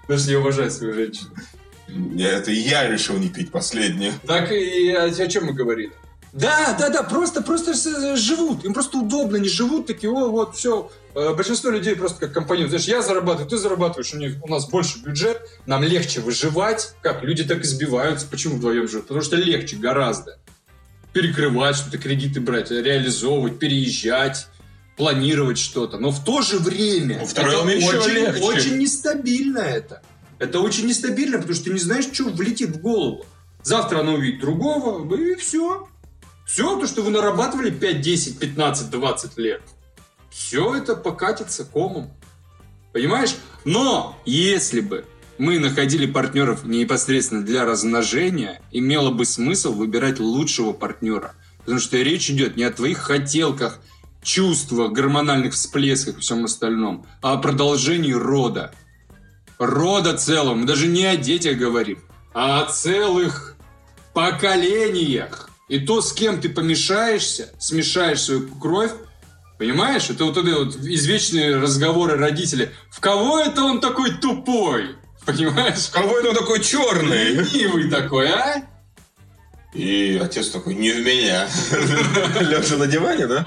Даже 0.08 0.30
я 0.30 0.38
уважаю 0.38 0.70
свою 0.70 0.94
женщину. 0.94 1.30
Это 2.18 2.50
я 2.52 2.88
решил 2.88 3.16
не 3.16 3.28
пить 3.28 3.50
последнее. 3.50 4.12
Так 4.26 4.52
и 4.52 4.90
о, 4.90 5.04
о 5.04 5.26
чем 5.28 5.46
мы 5.46 5.52
говорили? 5.54 5.92
Да, 6.34 6.76
да, 6.78 6.90
да, 6.90 7.02
просто, 7.02 7.42
просто 7.42 7.72
с- 7.74 8.16
живут. 8.18 8.64
Им 8.64 8.74
просто 8.74 8.98
удобно, 8.98 9.36
не 9.38 9.48
живут 9.48 9.86
такие, 9.86 10.12
о, 10.12 10.28
вот, 10.28 10.56
все. 10.56 10.90
Большинство 11.14 11.70
людей 11.70 11.96
просто 11.96 12.20
как 12.20 12.32
компаньон. 12.34 12.68
Знаешь, 12.68 12.84
я 12.84 13.00
зарабатываю, 13.02 13.48
ты 13.48 13.56
зарабатываешь, 13.56 14.12
у, 14.12 14.18
них, 14.18 14.34
у 14.42 14.48
нас 14.48 14.68
больше 14.68 14.98
бюджет, 15.00 15.40
нам 15.66 15.82
легче 15.82 16.20
выживать. 16.20 16.92
Как? 17.00 17.22
Люди 17.24 17.44
так 17.44 17.62
избиваются. 17.64 18.26
Почему 18.30 18.56
вдвоем 18.56 18.86
живут? 18.86 19.06
Потому 19.08 19.22
что 19.22 19.36
легче 19.36 19.76
гораздо. 19.76 20.38
Перекрывать 21.12 21.76
что-то, 21.76 21.96
кредиты 21.98 22.40
брать, 22.40 22.70
реализовывать, 22.70 23.58
переезжать, 23.58 24.46
планировать 24.96 25.58
что-то. 25.58 25.98
Но 25.98 26.10
в 26.10 26.22
то 26.22 26.42
же 26.42 26.58
время 26.58 27.20
Ну, 27.20 27.24
это 27.26 27.58
очень, 27.58 28.10
легче. 28.12 28.42
очень 28.42 28.76
нестабильно 28.78 29.58
это. 29.60 30.02
Это 30.38 30.60
очень 30.60 30.86
нестабильно, 30.86 31.38
потому 31.38 31.54
что 31.54 31.64
ты 31.64 31.72
не 31.72 31.78
знаешь, 31.78 32.08
что 32.12 32.24
влетит 32.24 32.70
в 32.70 32.80
голову. 32.80 33.26
Завтра 33.62 34.00
она 34.00 34.12
увидит 34.12 34.40
другого, 34.40 35.14
и 35.14 35.34
все. 35.34 35.88
Все 36.46 36.78
то, 36.78 36.86
что 36.86 37.02
вы 37.02 37.10
нарабатывали 37.10 37.70
5, 37.70 38.00
10, 38.00 38.38
15, 38.38 38.90
20 38.90 39.38
лет. 39.38 39.62
Все 40.30 40.74
это 40.76 40.94
покатится 40.94 41.64
комом. 41.64 42.10
Понимаешь? 42.92 43.36
Но 43.64 44.18
если 44.24 44.80
бы 44.80 45.04
мы 45.36 45.58
находили 45.58 46.06
партнеров 46.06 46.64
непосредственно 46.64 47.44
для 47.44 47.64
размножения, 47.64 48.62
имело 48.72 49.10
бы 49.10 49.24
смысл 49.24 49.72
выбирать 49.72 50.18
лучшего 50.20 50.72
партнера. 50.72 51.34
Потому 51.58 51.80
что 51.80 51.96
речь 51.98 52.30
идет 52.30 52.56
не 52.56 52.64
о 52.64 52.72
твоих 52.72 52.98
хотелках, 52.98 53.80
чувствах, 54.22 54.92
гормональных 54.92 55.52
всплесках 55.52 56.18
и 56.18 56.20
всем 56.20 56.44
остальном, 56.44 57.06
а 57.22 57.34
о 57.34 57.38
продолжении 57.38 58.12
рода. 58.12 58.72
Рода 59.58 60.16
целого. 60.16 60.54
Мы 60.54 60.66
даже 60.66 60.86
не 60.86 61.04
о 61.04 61.16
детях 61.16 61.56
говорим, 61.56 61.98
а 62.32 62.62
о 62.62 62.66
целых 62.66 63.56
поколениях. 64.14 65.50
И 65.68 65.80
то, 65.80 66.00
с 66.00 66.12
кем 66.12 66.40
ты 66.40 66.48
помешаешься, 66.48 67.50
смешаешь 67.58 68.22
свою 68.22 68.48
кровь, 68.48 68.92
понимаешь? 69.58 70.08
Это 70.08 70.24
вот 70.24 70.38
эти 70.38 70.50
вот 70.50 70.76
извечные 70.76 71.56
разговоры 71.56 72.16
родителей. 72.16 72.70
В 72.90 73.00
кого 73.00 73.38
это 73.40 73.62
он 73.62 73.80
такой 73.80 74.12
тупой? 74.16 74.96
Понимаешь? 75.26 75.88
Кого 75.92 76.18
это 76.18 76.30
он 76.30 76.34
такой 76.36 76.62
черный? 76.62 77.32
Ленивый 77.34 77.90
такой, 77.90 78.30
а? 78.30 78.64
И 79.74 80.18
отец 80.22 80.48
такой, 80.48 80.74
не 80.74 80.90
в 80.92 81.04
меня. 81.04 81.46
Лежа 82.40 82.76
на 82.76 82.86
диване, 82.86 83.26
да? 83.26 83.46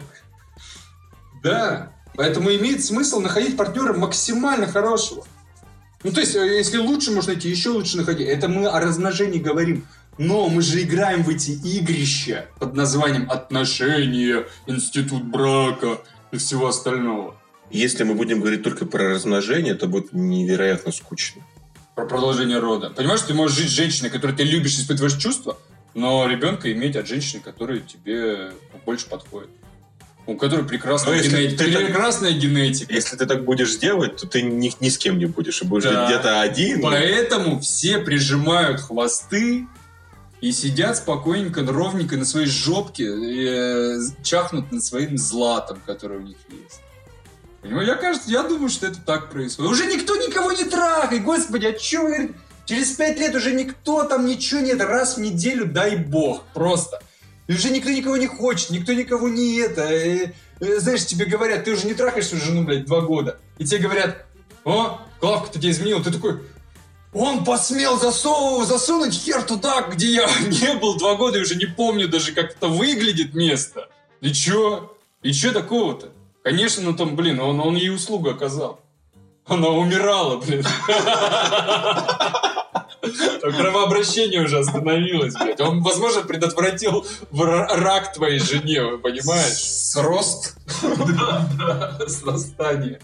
Да. 1.41 1.93
Поэтому 2.15 2.53
имеет 2.53 2.83
смысл 2.83 3.19
находить 3.19 3.57
партнера 3.57 3.93
максимально 3.93 4.67
хорошего. 4.67 5.25
Ну, 6.03 6.11
то 6.11 6.19
есть, 6.19 6.35
э, 6.35 6.57
если 6.57 6.77
лучше 6.77 7.11
можно 7.11 7.33
найти, 7.33 7.49
еще 7.49 7.69
лучше 7.69 7.97
находить. 7.97 8.27
Это 8.27 8.47
мы 8.47 8.67
о 8.67 8.79
размножении 8.79 9.39
говорим. 9.39 9.85
Но 10.17 10.49
мы 10.49 10.61
же 10.61 10.81
играем 10.81 11.23
в 11.23 11.29
эти 11.29 11.51
игрища 11.51 12.47
под 12.59 12.75
названием 12.75 13.29
отношения, 13.29 14.45
институт 14.67 15.23
брака 15.23 16.01
и 16.31 16.37
всего 16.37 16.67
остального. 16.67 17.35
Если 17.69 18.03
мы 18.03 18.15
будем 18.15 18.41
говорить 18.41 18.63
только 18.63 18.85
про 18.85 19.09
размножение, 19.09 19.73
это 19.73 19.87
будет 19.87 20.11
невероятно 20.11 20.91
скучно. 20.91 21.41
Про 21.95 22.05
продолжение 22.05 22.59
рода. 22.59 22.89
Понимаешь, 22.89 23.21
ты 23.21 23.33
можешь 23.33 23.57
жить 23.57 23.69
с 23.69 23.73
женщиной, 23.73 24.09
которой 24.09 24.35
ты 24.35 24.43
любишь, 24.43 24.77
испытываешь 24.77 25.15
чувства, 25.15 25.57
но 25.93 26.27
ребенка 26.27 26.71
иметь 26.71 26.95
от 26.97 27.07
женщины, 27.07 27.41
которая 27.41 27.79
тебе 27.79 28.51
больше 28.85 29.07
подходит. 29.07 29.49
У 30.27 30.35
которой 30.35 30.63
прекрасная, 30.65 31.13
Но 31.13 31.17
если 31.17 31.35
генетика. 31.47 31.63
ты 31.65 31.71
так- 31.73 31.85
прекрасная 31.87 32.31
генетика. 32.33 32.93
Если 32.93 33.15
ты 33.17 33.25
так 33.25 33.43
будешь 33.43 33.75
делать, 33.77 34.17
то 34.17 34.27
ты 34.27 34.41
ни, 34.43 34.71
ни 34.79 34.89
с 34.89 34.97
кем 34.97 35.17
не 35.17 35.25
будешь. 35.25 35.61
И 35.61 35.65
будешь 35.65 35.83
Да. 35.89 36.05
где-то 36.05 36.41
один. 36.41 36.81
Поэтому 36.81 37.59
все 37.59 37.97
прижимают 37.97 38.81
хвосты 38.81 39.67
и 40.39 40.51
сидят 40.51 40.97
спокойненько, 40.97 41.65
ровненько 41.65 42.17
на 42.17 42.25
своей 42.25 42.47
жопке, 42.47 43.03
и, 43.05 43.45
э, 43.47 43.99
чахнут 44.23 44.71
над 44.71 44.83
своим 44.83 45.17
златом, 45.17 45.79
которое 45.85 46.19
у 46.19 46.23
них 46.23 46.37
есть. 46.49 46.81
Понимаешь, 47.61 47.87
я, 47.89 47.95
кажется, 47.95 48.29
я 48.31 48.43
думаю, 48.43 48.69
что 48.69 48.87
это 48.87 48.99
так 49.01 49.29
происходит. 49.31 49.71
Уже 49.71 49.85
никто 49.85 50.15
никого 50.15 50.51
не 50.51 50.63
трахает, 50.63 51.23
господи, 51.23 51.65
а 51.67 51.73
чё 51.73 52.03
вы? 52.07 52.31
Через 52.65 52.91
пять 52.91 53.19
лет 53.19 53.35
уже 53.35 53.51
никто 53.53 54.03
там 54.03 54.25
ничего 54.25 54.61
нет, 54.61 54.81
раз 54.81 55.17
в 55.17 55.19
неделю, 55.19 55.65
дай 55.65 55.95
бог, 55.95 56.43
просто. 56.53 57.01
И 57.51 57.53
уже 57.53 57.69
никто 57.69 57.89
никого 57.89 58.15
не 58.15 58.27
хочет, 58.27 58.69
никто 58.69 58.93
никого 58.93 59.27
не 59.27 59.57
это. 59.57 59.81
э, 59.81 60.31
э, 60.61 60.79
знаешь, 60.79 61.05
тебе 61.05 61.25
говорят, 61.25 61.65
ты 61.65 61.73
уже 61.73 61.85
не 61.85 61.93
трахаешь 61.93 62.27
свою 62.27 62.41
жену, 62.41 62.63
блядь, 62.63 62.85
два 62.85 63.01
года. 63.01 63.39
И 63.57 63.65
тебе 63.65 63.79
говорят, 63.79 64.25
о, 64.63 65.01
Клавка, 65.19 65.51
ты 65.51 65.59
тебя 65.59 65.71
изменил. 65.71 66.01
Ты 66.01 66.11
такой, 66.13 66.39
он 67.11 67.43
посмел 67.43 67.99
засовывать, 67.99 68.69
засунуть 68.69 69.13
хер 69.13 69.43
туда, 69.43 69.81
где 69.81 70.13
я 70.13 70.29
не 70.47 70.75
был 70.75 70.97
два 70.97 71.15
года 71.15 71.39
и 71.39 71.41
уже 71.41 71.55
не 71.55 71.65
помню 71.65 72.07
даже, 72.07 72.31
как 72.31 72.51
это 72.51 72.69
выглядит 72.69 73.33
место. 73.33 73.89
И 74.21 74.31
чё? 74.31 74.95
И 75.21 75.33
чё 75.33 75.51
такого-то? 75.51 76.11
Конечно, 76.45 76.83
ну 76.83 76.93
там, 76.93 77.17
блин, 77.17 77.41
он, 77.41 77.59
он 77.59 77.75
ей 77.75 77.93
услугу 77.93 78.29
оказал. 78.29 78.79
Она 79.45 79.67
умирала, 79.67 80.37
блин. 80.37 80.63
Кровообращение 83.41 84.41
уже 84.41 84.59
остановилось, 84.59 85.35
блядь. 85.35 85.59
Он, 85.61 85.81
возможно, 85.81 86.21
предотвратил 86.21 87.05
рак 87.31 88.13
твоей 88.13 88.39
жене, 88.39 88.97
понимаешь? 88.97 89.57
С 89.57 89.95
рост? 89.95 90.55
Да, 90.81 91.49
да, 91.57 92.07
срастание. 92.07 92.99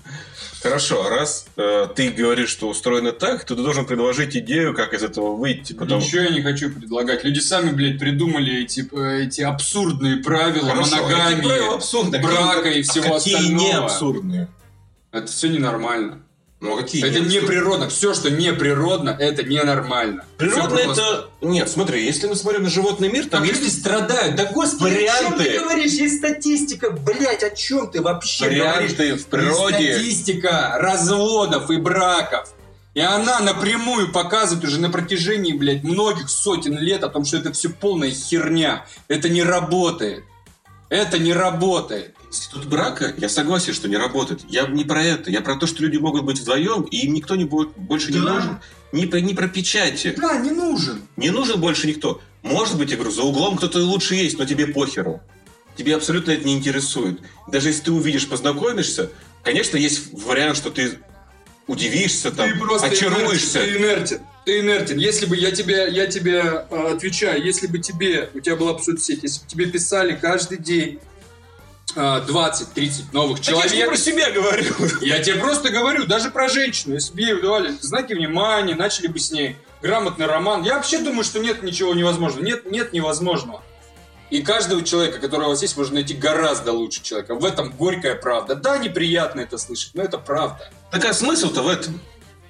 Хорошо, 0.61 1.07
раз 1.09 1.45
э, 1.55 1.87
ты 1.95 2.09
говоришь, 2.09 2.49
что 2.49 2.67
устроено 2.67 3.11
так, 3.11 3.45
то 3.45 3.55
ты 3.55 3.61
должен 3.61 3.85
предложить 3.85 4.35
идею, 4.35 4.73
как 4.73 4.93
из 4.93 5.03
этого 5.03 5.35
выйти. 5.35 5.73
Потом... 5.73 5.99
Ничего 5.99 6.23
я 6.23 6.29
не 6.29 6.41
хочу 6.41 6.71
предлагать. 6.71 7.23
Люди 7.23 7.39
сами, 7.39 7.71
блядь, 7.71 7.99
придумали 7.99 8.63
эти, 8.63 8.87
эти 9.23 9.41
абсурдные 9.41 10.17
правила 10.17 10.69
Хорошо, 10.69 10.95
моногамии, 10.95 12.21
брака 12.21 12.69
и 12.69 12.81
всего 12.81 13.15
а 13.15 13.19
какие 13.19 13.35
остального. 13.35 13.61
не 13.61 13.71
абсурдные? 13.73 14.47
Это 15.11 15.27
все 15.27 15.49
ненормально. 15.49 16.23
Ну, 16.59 16.75
а 16.75 16.81
какие 16.81 17.05
это 17.05 17.19
не 17.19 17.39
природно. 17.39 17.87
Все, 17.87 18.15
что 18.15 18.31
не 18.31 18.51
природно, 18.51 19.11
это 19.11 19.43
ненормально. 19.43 20.25
Природно 20.37 20.77
просто... 20.77 21.01
это... 21.01 21.29
Нет, 21.41 21.69
смотри, 21.69 22.03
если 22.03 22.25
мы 22.27 22.35
смотрим 22.35 22.63
на 22.63 22.69
животный 22.69 23.11
мир, 23.11 23.27
там 23.27 23.41
как 23.41 23.49
есть... 23.49 23.61
люди 23.61 23.71
страдают. 23.71 24.35
Да 24.35 24.45
господи, 24.45 24.95
варианты. 24.95 25.25
о 25.25 25.29
чем 25.29 25.37
ты 25.37 25.59
говоришь? 25.59 25.91
Есть 25.93 26.17
статистика. 26.17 26.89
Блять, 26.89 27.43
о 27.43 27.51
чем 27.51 27.91
ты 27.91 28.01
вообще 28.01 28.45
варианты 28.45 28.95
говоришь? 28.95 29.21
в 29.21 29.27
природе. 29.27 29.83
Есть 29.83 29.99
статистика 29.99 30.77
разводов 30.79 31.69
и 31.69 31.77
браков. 31.77 32.49
И 32.95 32.99
она 32.99 33.39
напрямую 33.39 34.11
показывает 34.11 34.65
уже 34.65 34.79
на 34.79 34.89
протяжении, 34.89 35.53
блядь, 35.53 35.83
многих 35.83 36.31
сотен 36.31 36.79
лет 36.79 37.03
о 37.03 37.09
том, 37.09 37.25
что 37.25 37.37
это 37.37 37.53
все 37.53 37.69
полная 37.69 38.09
херня. 38.09 38.87
Это 39.07 39.29
не 39.29 39.43
работает. 39.43 40.23
Это 40.89 41.19
не 41.19 41.33
работает. 41.33 42.15
Институт 42.29 42.65
брака, 42.65 43.13
я 43.17 43.29
согласен, 43.29 43.73
что 43.73 43.87
не 43.87 43.97
работает. 43.97 44.41
Я 44.49 44.67
не 44.67 44.83
про 44.83 45.03
это. 45.03 45.29
Я 45.29 45.41
про 45.41 45.55
то, 45.55 45.67
что 45.67 45.83
люди 45.83 45.97
могут 45.97 46.23
быть 46.23 46.39
вдвоем, 46.39 46.83
и 46.83 47.05
им 47.05 47.13
никто 47.13 47.35
не 47.35 47.45
будет 47.45 47.69
больше 47.77 48.11
да. 48.11 48.19
не 48.19 48.25
нужен. 48.25 48.59
Не 48.91 49.05
про, 49.05 49.19
не 49.19 49.33
про 49.33 49.47
печати. 49.47 50.15
Да, 50.17 50.37
не 50.37 50.51
нужен. 50.51 51.01
Не 51.17 51.29
нужен 51.29 51.59
больше 51.59 51.87
никто. 51.87 52.21
Может 52.41 52.77
быть, 52.77 52.89
я 52.91 52.95
говорю, 52.95 53.11
за 53.11 53.23
углом 53.23 53.57
кто-то 53.57 53.79
лучше 53.79 54.15
есть, 54.15 54.37
но 54.37 54.45
тебе 54.45 54.67
похеру. 54.67 55.21
Тебе 55.75 55.95
абсолютно 55.95 56.31
это 56.31 56.45
не 56.45 56.55
интересует. 56.55 57.19
Даже 57.47 57.69
если 57.69 57.83
ты 57.83 57.91
увидишь, 57.91 58.27
познакомишься, 58.27 59.11
конечно, 59.43 59.77
есть 59.77 60.11
вариант, 60.13 60.57
что 60.57 60.71
ты 60.71 60.99
удивишься, 61.67 62.31
там, 62.31 62.49
ты 62.49 62.57
просто 62.57 62.87
очаруешься. 62.87 63.59
Инертен, 63.59 63.73
ты 63.73 63.85
инертен. 63.85 64.21
Ты 64.47 64.61
инертен. 64.61 64.97
Если 64.97 65.25
бы 65.25 65.35
я 65.35 65.51
тебе, 65.51 65.89
я 65.91 66.07
тебе 66.07 66.65
э, 66.69 66.91
отвечаю, 66.93 67.43
если 67.43 67.67
бы 67.67 67.79
тебе, 67.79 68.29
у 68.33 68.39
тебя 68.39 68.55
была 68.55 68.75
бы 68.75 68.81
соцсеть, 68.81 69.21
если 69.21 69.41
бы 69.41 69.45
тебе 69.45 69.65
писали 69.65 70.15
каждый 70.15 70.57
день 70.57 71.01
20-30 71.93 73.07
новых 73.11 73.41
человек. 73.41 73.73
Я 73.73 73.87
про 73.87 73.97
себя 73.97 74.31
говорю. 74.31 74.73
Я 75.01 75.21
тебе 75.21 75.35
просто 75.35 75.69
говорю, 75.69 76.05
даже 76.05 76.31
про 76.31 76.47
женщину. 76.47 76.93
Если 76.93 77.13
бы 77.13 77.19
ей 77.19 77.41
давали 77.41 77.75
знаки 77.81 78.13
внимания, 78.13 78.75
начали 78.75 79.07
бы 79.07 79.19
с 79.19 79.31
ней 79.31 79.57
грамотный 79.81 80.27
роман. 80.27 80.63
Я 80.63 80.75
вообще 80.75 80.99
думаю, 80.99 81.25
что 81.25 81.39
нет 81.39 81.61
ничего 81.61 81.93
невозможного. 81.93 82.45
Нет, 82.45 82.71
нет 82.71 82.93
невозможного. 82.93 83.61
И 84.29 84.41
каждого 84.41 84.81
человека, 84.81 85.19
который 85.19 85.47
у 85.47 85.49
вас 85.49 85.61
есть, 85.61 85.75
можно 85.75 85.95
найти 85.95 86.13
гораздо 86.13 86.71
лучше 86.71 87.03
человека. 87.03 87.35
В 87.35 87.43
этом 87.43 87.71
горькая 87.71 88.15
правда. 88.15 88.55
Да, 88.55 88.77
неприятно 88.77 89.41
это 89.41 89.57
слышать, 89.57 89.91
но 89.93 90.03
это 90.03 90.17
правда. 90.17 90.69
Так 90.89 91.03
а 91.03 91.13
смысл-то 91.13 91.63
в 91.63 91.67
этом? 91.67 91.99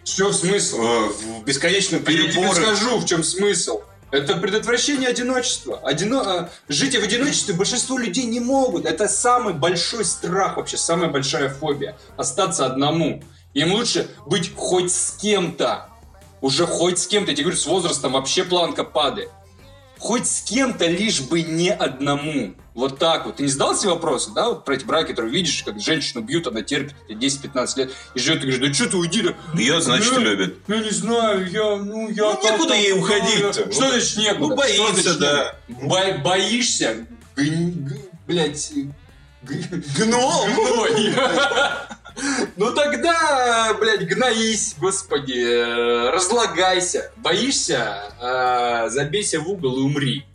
Что 0.08 0.32
смысл? 0.32 0.82
Э, 0.82 1.10
в 1.10 1.44
бесконечном 1.44 2.02
переборе. 2.02 2.28
Я 2.28 2.54
тебе 2.54 2.54
скажу, 2.54 2.98
в 2.98 3.06
чем 3.06 3.24
смысл. 3.24 3.82
Это 4.10 4.38
предотвращение 4.38 5.10
одиночества. 5.10 5.82
Одино... 5.84 6.22
А, 6.22 6.50
жить 6.70 6.98
в 6.98 7.04
одиночестве 7.04 7.54
большинство 7.54 7.98
людей 7.98 8.24
не 8.24 8.40
могут. 8.40 8.86
Это 8.86 9.10
самый 9.10 9.54
большой 9.54 10.06
страх 10.06 10.56
вообще, 10.56 10.78
самая 10.78 11.10
большая 11.10 11.50
фобия. 11.50 11.98
Остаться 12.16 12.66
одному. 12.66 13.22
Им 13.54 13.74
лучше 13.74 14.10
быть 14.26 14.56
хоть 14.56 14.94
с 14.94 15.12
кем-то. 15.12 15.90
Уже 16.40 16.66
хоть 16.66 17.00
с 17.00 17.08
кем-то. 17.08 17.32
Я 17.32 17.36
тебе 17.36 17.44
говорю, 17.44 17.60
с 17.60 17.66
возрастом 17.66 18.14
вообще 18.14 18.46
планка 18.46 18.86
падает. 18.86 19.30
Хоть 20.00 20.26
с 20.26 20.42
кем-то, 20.42 20.88
лишь 20.88 21.20
бы 21.20 21.42
не 21.42 21.74
одному. 21.74 22.54
Вот 22.78 23.00
так 23.00 23.26
вот. 23.26 23.38
Ты 23.38 23.44
не 23.44 23.50
задал 23.50 23.76
себе 23.76 23.90
вопросы, 23.90 24.30
да, 24.36 24.50
вот 24.50 24.64
про 24.64 24.76
эти 24.76 24.86
браки, 24.86 25.10
которые 25.10 25.34
видишь, 25.34 25.64
как 25.64 25.80
женщину 25.82 26.22
бьют, 26.22 26.46
она 26.46 26.62
терпит 26.62 26.94
10-15 27.10 27.78
лет, 27.78 27.92
и 28.14 28.20
живет, 28.20 28.38
и 28.38 28.42
говоришь, 28.42 28.60
да 28.60 28.72
что 28.72 28.90
ты 28.92 28.98
уйди, 28.98 29.24
да. 29.24 29.34
Бьет, 29.56 29.84
значит, 29.84 30.14
я, 30.14 30.20
любит. 30.20 30.60
Я 30.68 30.78
не 30.78 30.92
знаю, 30.92 31.50
я, 31.50 31.76
ну, 31.78 32.08
я... 32.08 32.34
Ну, 32.34 32.40
некуда 32.44 32.76
ей 32.76 32.94
уходить-то. 32.94 33.72
Что 33.72 33.90
значит 33.90 34.18
некуда? 34.18 34.50
Ну, 34.50 34.56
боится, 34.56 35.18
да. 35.18 35.56
Бо 35.68 36.00
боишься, 36.24 37.08
блядь, 38.28 38.72
гном? 39.42 40.54
Гной. 40.54 41.16
Ну 42.56 42.72
тогда, 42.74 43.76
блядь, 43.80 44.08
гноись, 44.08 44.76
господи, 44.80 45.40
э, 45.40 46.10
разлагайся. 46.10 47.12
Боишься, 47.18 48.12
э, 48.20 48.90
забейся 48.90 49.40
в 49.40 49.48
угол 49.48 49.78
и 49.78 49.82
умри. 49.82 50.26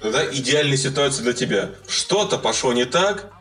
Тогда 0.00 0.24
идеальная 0.32 0.76
ситуация 0.76 1.24
для 1.24 1.32
тебя. 1.32 1.70
Что-то 1.88 2.38
пошло 2.38 2.72
не 2.72 2.84
так, 2.84 3.32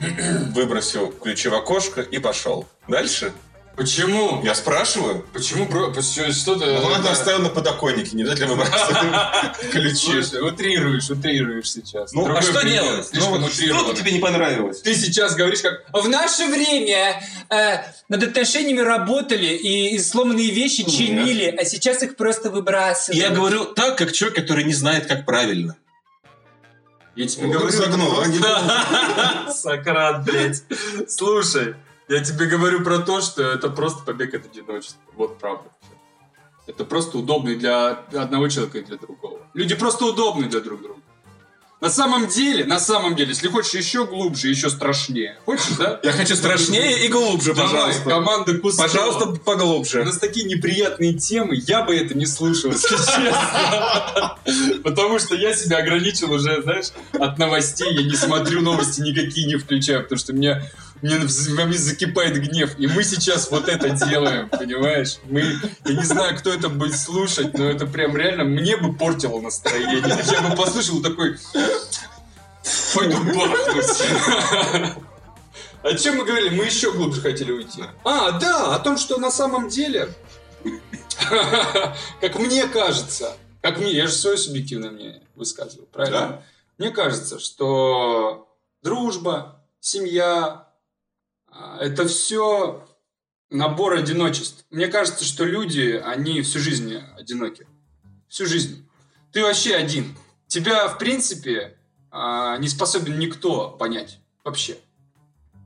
выбросил 0.54 1.12
ключи 1.12 1.48
в 1.48 1.54
окошко 1.54 2.00
и 2.00 2.18
пошел. 2.18 2.66
Дальше? 2.88 3.32
Почему? 3.76 4.42
Я 4.44 4.54
спрашиваю. 4.54 5.24
Почему, 5.32 5.64
бро? 5.64 5.92
Что 5.94 6.56
ты... 6.56 6.66
Ну, 6.66 6.86
ладно, 6.86 7.10
оставил 7.10 7.40
на 7.40 7.48
подоконнике, 7.48 8.14
не 8.14 8.22
ли 8.22 8.44
выбрасывать 8.44 9.56
ключи. 9.70 10.36
Утрируешь, 10.38 11.08
утрируешь 11.08 11.70
сейчас. 11.70 12.12
Ну, 12.12 12.26
а 12.30 12.42
что 12.42 12.62
делать? 12.62 13.08
Ну, 13.14 13.48
что 13.48 13.94
тебе 13.94 14.12
не 14.12 14.18
понравилось? 14.18 14.82
Ты 14.82 14.94
сейчас 14.94 15.34
говоришь 15.34 15.62
как... 15.62 15.84
В 15.92 16.08
наше 16.08 16.46
время 16.48 17.22
э, 17.48 17.78
над 18.08 18.22
отношениями 18.22 18.80
работали 18.80 19.46
и 19.46 19.98
сломанные 19.98 20.50
вещи 20.50 20.84
чинили, 20.84 21.54
а 21.58 21.64
сейчас 21.64 22.02
их 22.02 22.16
просто 22.16 22.50
выбрасывают. 22.50 23.22
Я 23.22 23.30
говорю 23.30 23.64
так, 23.64 23.96
как 23.96 24.12
человек, 24.12 24.36
который 24.36 24.64
не 24.64 24.74
знает, 24.74 25.06
как 25.06 25.24
правильно. 25.24 25.76
Я 27.14 27.26
тебе 27.26 27.48
говорю... 27.48 27.70
Загнул, 27.70 28.10
Сократ, 29.52 30.24
блядь. 30.24 30.62
Слушай, 31.08 31.74
я 32.08 32.24
тебе 32.24 32.46
говорю 32.46 32.82
про 32.82 32.98
то, 32.98 33.20
что 33.20 33.42
это 33.42 33.68
просто 33.68 34.02
побег 34.04 34.34
от 34.34 34.46
одиночества. 34.46 35.00
Вот 35.14 35.38
правда. 35.38 35.70
Это 36.66 36.84
просто 36.84 37.18
удобный 37.18 37.56
для 37.56 37.90
одного 37.90 38.48
человека 38.48 38.78
и 38.78 38.82
для 38.82 38.96
другого. 38.96 39.40
Люди 39.52 39.74
просто 39.74 40.06
удобны 40.06 40.48
для 40.48 40.60
друг 40.60 40.80
друга. 40.80 41.00
На 41.82 41.90
самом 41.90 42.28
деле, 42.28 42.64
на 42.64 42.78
самом 42.78 43.16
деле, 43.16 43.30
если 43.30 43.48
хочешь 43.48 43.74
еще 43.74 44.06
глубже, 44.06 44.48
еще 44.48 44.70
страшнее. 44.70 45.36
Хочешь, 45.44 45.76
да? 45.76 45.98
Я 46.04 46.12
хочу 46.12 46.36
страшнее 46.36 47.04
и 47.04 47.08
глубже, 47.08 47.56
пожалуйста. 47.56 48.08
команда 48.08 48.56
Кустова. 48.58 48.86
Пожалуйста, 48.86 49.26
поглубже. 49.44 50.02
У 50.02 50.04
нас 50.04 50.16
такие 50.16 50.46
неприятные 50.46 51.14
темы, 51.14 51.56
я 51.56 51.82
бы 51.82 51.96
это 51.96 52.16
не 52.16 52.26
слушал, 52.26 52.70
если 52.70 52.86
честно. 52.86 54.38
Потому 54.84 55.18
что 55.18 55.34
я 55.34 55.52
себя 55.54 55.78
ограничил 55.78 56.32
уже, 56.32 56.62
знаешь, 56.62 56.92
от 57.14 57.38
новостей. 57.38 57.92
Я 57.92 58.04
не 58.04 58.14
смотрю 58.14 58.60
новости, 58.60 59.00
никакие 59.00 59.48
не 59.48 59.56
включаю, 59.56 60.04
потому 60.04 60.20
что 60.20 60.32
меня 60.32 60.62
мне 61.02 61.18
во 61.18 61.64
мне 61.66 61.76
закипает 61.76 62.40
гнев. 62.40 62.78
И 62.78 62.86
мы 62.86 63.02
сейчас 63.02 63.50
вот 63.50 63.68
это 63.68 63.90
делаем, 63.90 64.48
понимаешь? 64.48 65.18
Мы, 65.24 65.40
я 65.84 65.94
не 65.94 66.04
знаю, 66.04 66.38
кто 66.38 66.52
это 66.52 66.68
будет 66.68 66.96
слушать, 66.98 67.58
но 67.58 67.68
это 67.68 67.86
прям 67.86 68.16
реально 68.16 68.44
мне 68.44 68.76
бы 68.76 68.94
портило 68.94 69.40
настроение. 69.40 70.02
Я 70.30 70.48
бы 70.48 70.56
послушал 70.56 71.02
такой... 71.02 71.36
Пойду 72.94 73.16
бахнусь. 73.24 74.02
О 75.82 75.94
чем 75.94 76.18
мы 76.18 76.24
говорили? 76.24 76.54
Мы 76.54 76.66
еще 76.66 76.92
глубже 76.92 77.20
хотели 77.20 77.50
уйти. 77.50 77.82
А, 78.04 78.30
да, 78.38 78.76
о 78.76 78.78
том, 78.78 78.96
что 78.96 79.18
на 79.18 79.32
самом 79.32 79.68
деле, 79.68 80.08
как 82.20 82.38
мне 82.38 82.68
кажется, 82.68 83.36
как 83.60 83.78
мне, 83.78 83.92
я 83.92 84.06
же 84.06 84.12
свое 84.12 84.36
субъективное 84.36 84.90
мнение 84.90 85.22
высказываю, 85.34 85.86
правильно? 85.86 86.18
Да. 86.18 86.42
Мне 86.78 86.90
кажется, 86.90 87.40
что 87.40 88.48
дружба, 88.82 89.60
семья, 89.80 90.68
это 91.80 92.06
все 92.06 92.86
набор 93.50 93.94
одиночеств. 93.94 94.64
Мне 94.70 94.88
кажется, 94.88 95.24
что 95.24 95.44
люди, 95.44 96.00
они 96.04 96.42
всю 96.42 96.58
жизнь 96.58 96.96
одиноки. 97.16 97.66
Всю 98.28 98.46
жизнь. 98.46 98.86
Ты 99.32 99.42
вообще 99.42 99.74
один. 99.74 100.16
Тебя, 100.46 100.88
в 100.88 100.98
принципе, 100.98 101.76
а, 102.10 102.56
не 102.58 102.68
способен 102.68 103.18
никто 103.18 103.70
понять. 103.70 104.18
Вообще. 104.44 104.78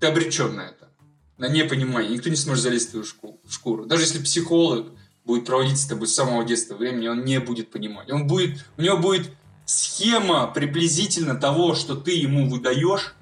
Ты 0.01 0.09
обречен 0.09 0.57
на 0.57 0.63
это. 0.63 0.89
На 1.39 1.49
непонимание. 1.49 2.13
Никто 2.13 2.29
не 2.31 2.37
сможет 2.37 2.65
залезть 2.65 2.89
в 2.89 2.91
твою 2.91 3.07
шкуру. 3.49 3.87
Даже 3.87 4.03
если 4.03 4.23
психолог 4.23 4.89
будет 5.25 5.45
проводить 5.45 5.79
с 5.79 5.87
тобой 5.87 6.07
с 6.07 6.15
самого 6.15 6.45
детства 6.45 6.75
времени, 6.77 7.09
он 7.09 7.25
не 7.25 7.41
будет 7.41 7.71
понимать. 7.71 8.11
Он 8.11 8.27
будет, 8.27 8.65
у 8.77 8.83
него 8.83 8.97
будет 8.97 9.31
схема 9.65 10.47
приблизительно 10.47 11.35
того, 11.35 11.75
что 11.75 11.97
ты 11.97 12.13
ему 12.13 12.49
выдаешь, 12.49 13.15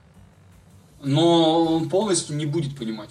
но 1.04 1.64
он 1.76 1.88
полностью 1.88 2.36
не 2.36 2.46
будет 2.46 2.76
понимать. 2.76 3.10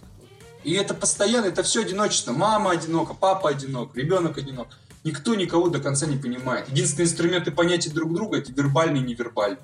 И 0.63 0.73
это 0.73 0.93
постоянно, 0.93 1.47
это 1.47 1.63
все 1.63 1.81
одиночество. 1.81 2.31
Мама 2.31 2.71
одинока, 2.71 3.13
папа 3.13 3.49
одинок, 3.49 3.95
ребенок 3.95 4.37
одинок. 4.37 4.67
Никто 5.03 5.35
никого 5.35 5.67
до 5.67 5.79
конца 5.79 6.05
не 6.05 6.17
понимает. 6.17 6.69
Единственные 6.69 7.05
инструменты 7.05 7.51
понятия 7.51 7.89
друг 7.89 8.13
друга 8.13 8.37
это 8.37 8.51
вербальные 8.53 9.03
и 9.03 9.07
невербальные. 9.07 9.59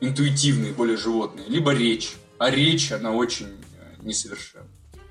Интуитивные, 0.00 0.72
более 0.72 0.96
животные. 0.96 1.46
Либо 1.48 1.72
речь. 1.72 2.16
А 2.38 2.50
речь, 2.50 2.90
она 2.90 3.12
очень 3.12 3.48
э, 3.48 3.96
несовершенна. 4.00 4.66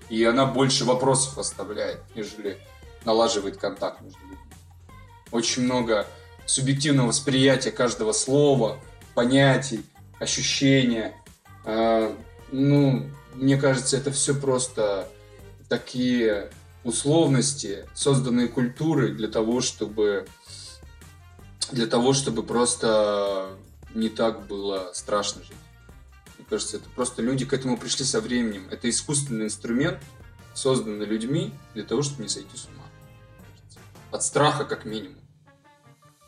И 0.10 0.24
она 0.24 0.48
больше 0.48 0.86
вопросов 0.86 1.38
оставляет, 1.38 2.02
нежели 2.16 2.58
налаживает 3.06 3.58
контакт 3.58 4.02
между 4.02 4.20
людьми. 4.22 4.38
Очень 5.32 5.64
много 5.64 6.08
субъективного 6.48 7.10
восприятия 7.10 7.70
каждого 7.70 8.12
слова, 8.14 8.80
понятий, 9.14 9.86
ощущения. 10.20 11.14
А, 11.66 12.16
ну, 12.51 13.10
мне 13.36 13.57
кажется, 13.57 13.97
это 13.97 14.12
все 14.12 14.34
просто 14.34 15.07
такие 15.68 16.49
условности, 16.84 17.88
созданные 17.93 18.47
культурой 18.47 19.14
для 19.14 19.28
того, 19.28 19.62
чтобы 19.62 20.28
для 21.72 21.86
того, 21.86 22.14
чтобы 22.14 22.43
просто 22.43 23.55
не 23.93 24.10
так 24.10 24.47
было 24.47 24.91
страшно 24.93 25.43
жить. 25.43 25.55
Мне 26.38 26.47
кажется, 26.49 26.78
это 26.78 26.89
просто 26.89 27.22
люди 27.22 27.45
к 27.45 27.53
этому 27.53 27.78
пришли 27.78 28.05
со 28.05 28.22
временем. 28.22 28.68
Это 28.72 28.89
искусственный 28.89 29.45
инструмент, 29.45 29.99
созданный 30.53 31.05
людьми 31.05 31.53
для 31.74 31.84
того, 31.84 32.01
чтобы 32.01 32.24
не 32.24 32.30
сойти 32.30 32.55
с 32.55 32.66
ума. 32.66 32.84
От 34.12 34.24
страха 34.24 34.66
как 34.66 34.86
минимум. 34.86 35.19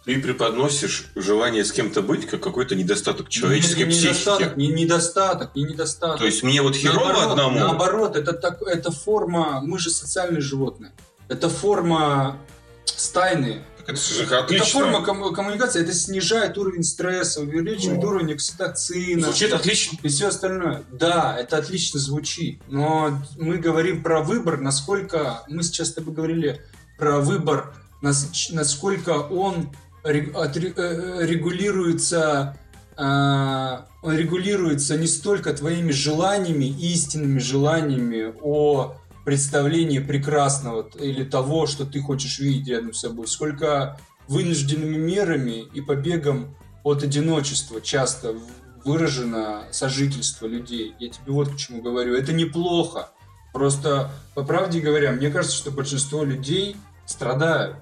Ты 0.06 0.20
преподносишь 0.20 1.06
желание 1.16 1.64
с 1.64 1.72
кем-то 1.72 2.02
быть 2.02 2.26
как 2.28 2.42
какой-то 2.42 2.76
недостаток 2.76 3.30
человеческой 3.30 3.82
не, 3.82 3.86
не 3.86 3.90
психики. 3.92 4.08
Недостаток, 4.08 4.58
не 4.58 4.68
недостаток, 4.70 5.56
не 5.56 5.64
недостаток. 5.64 6.20
То 6.20 6.26
есть 6.26 6.42
мне 6.42 6.62
вот 6.64 6.76
херово 6.76 7.06
наоборот, 7.06 7.32
одному. 7.32 7.60
Наоборот, 7.60 8.16
это, 8.16 8.34
так, 8.34 8.62
это 8.64 8.92
форма, 8.92 9.62
мы 9.64 9.78
же 9.78 9.92
социальные 9.92 10.42
животные. 10.42 10.92
Это 11.28 11.50
форма 11.50 12.38
стайные. 12.86 13.64
Так 13.78 13.90
это 13.90 14.00
же 14.00 14.24
отлично. 14.36 14.64
Это 14.64 14.72
форма 14.72 15.04
ком- 15.04 15.34
коммуникации, 15.34 15.82
это 15.82 15.94
снижает 15.94 16.58
уровень 16.58 16.84
стресса, 16.84 17.42
увеличивает 17.42 18.04
О. 18.04 18.08
уровень 18.08 18.34
окситоцина. 18.34 19.24
Звучит 19.28 19.54
отлично. 19.54 19.98
И 20.02 20.08
все 20.08 20.28
остальное. 20.30 20.84
Да, 20.92 21.36
это 21.40 21.58
отлично 21.58 22.00
звучит. 22.00 22.60
Но 22.68 23.20
мы 23.38 23.58
говорим 23.58 24.02
про 24.04 24.22
выбор, 24.22 24.60
насколько... 24.60 25.44
Мы 25.48 25.62
сейчас 25.64 25.90
с 25.90 25.94
тобой 25.94 26.14
говорили 26.14 26.62
про 26.98 27.20
выбор, 27.20 27.74
нас- 28.02 28.50
насколько 28.52 29.12
он 29.12 29.70
регулируется... 30.04 32.58
а, 32.98 33.88
он 34.02 34.16
регулируется 34.16 34.98
не 34.98 35.08
столько 35.08 35.54
твоими 35.54 35.92
желаниями, 35.92 36.66
истинными 36.66 37.40
желаниями 37.40 38.34
о 38.42 38.96
представлении 39.24 40.00
прекрасного 40.00 40.90
или 41.00 41.24
того, 41.24 41.68
что 41.68 41.86
ты 41.86 42.02
хочешь 42.02 42.40
видеть 42.40 42.68
рядом 42.68 42.94
с 42.94 43.02
собой, 43.02 43.28
сколько 43.28 44.00
вынужденными 44.28 44.98
мерами 44.98 45.62
и 45.74 45.82
побегом 45.82 46.56
от 46.84 47.04
одиночества 47.04 47.80
часто 47.82 48.36
выражено 48.84 49.66
сожительство 49.72 50.48
людей. 50.48 50.96
Я 51.00 51.10
тебе 51.10 51.32
вот 51.32 51.50
к 51.50 51.58
чему 51.58 51.84
говорю. 51.84 52.16
Это 52.16 52.34
неплохо. 52.34 53.12
Просто, 53.54 54.10
по 54.34 54.44
правде 54.44 54.80
говоря, 54.80 55.12
мне 55.12 55.30
кажется, 55.30 55.56
что 55.56 55.70
большинство 55.70 56.24
людей 56.24 56.76
страдают. 57.06 57.76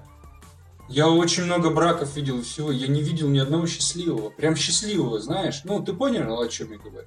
Я 0.90 1.08
очень 1.08 1.44
много 1.44 1.70
браков 1.70 2.16
видел 2.16 2.40
и 2.40 2.42
всего. 2.42 2.72
Я 2.72 2.88
не 2.88 3.00
видел 3.00 3.28
ни 3.28 3.38
одного 3.38 3.68
счастливого. 3.68 4.30
Прям 4.30 4.56
счастливого, 4.56 5.20
знаешь. 5.20 5.60
Ну, 5.62 5.80
ты 5.80 5.92
понял, 5.92 6.40
о 6.40 6.48
чем 6.48 6.72
я 6.72 6.78
говорю? 6.78 7.06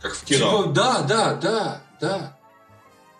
Как 0.00 0.14
в 0.14 0.24
кино. 0.24 0.62
Типа, 0.62 0.72
да, 0.72 1.02
да, 1.02 1.34
да, 1.34 1.82
да. 2.00 2.38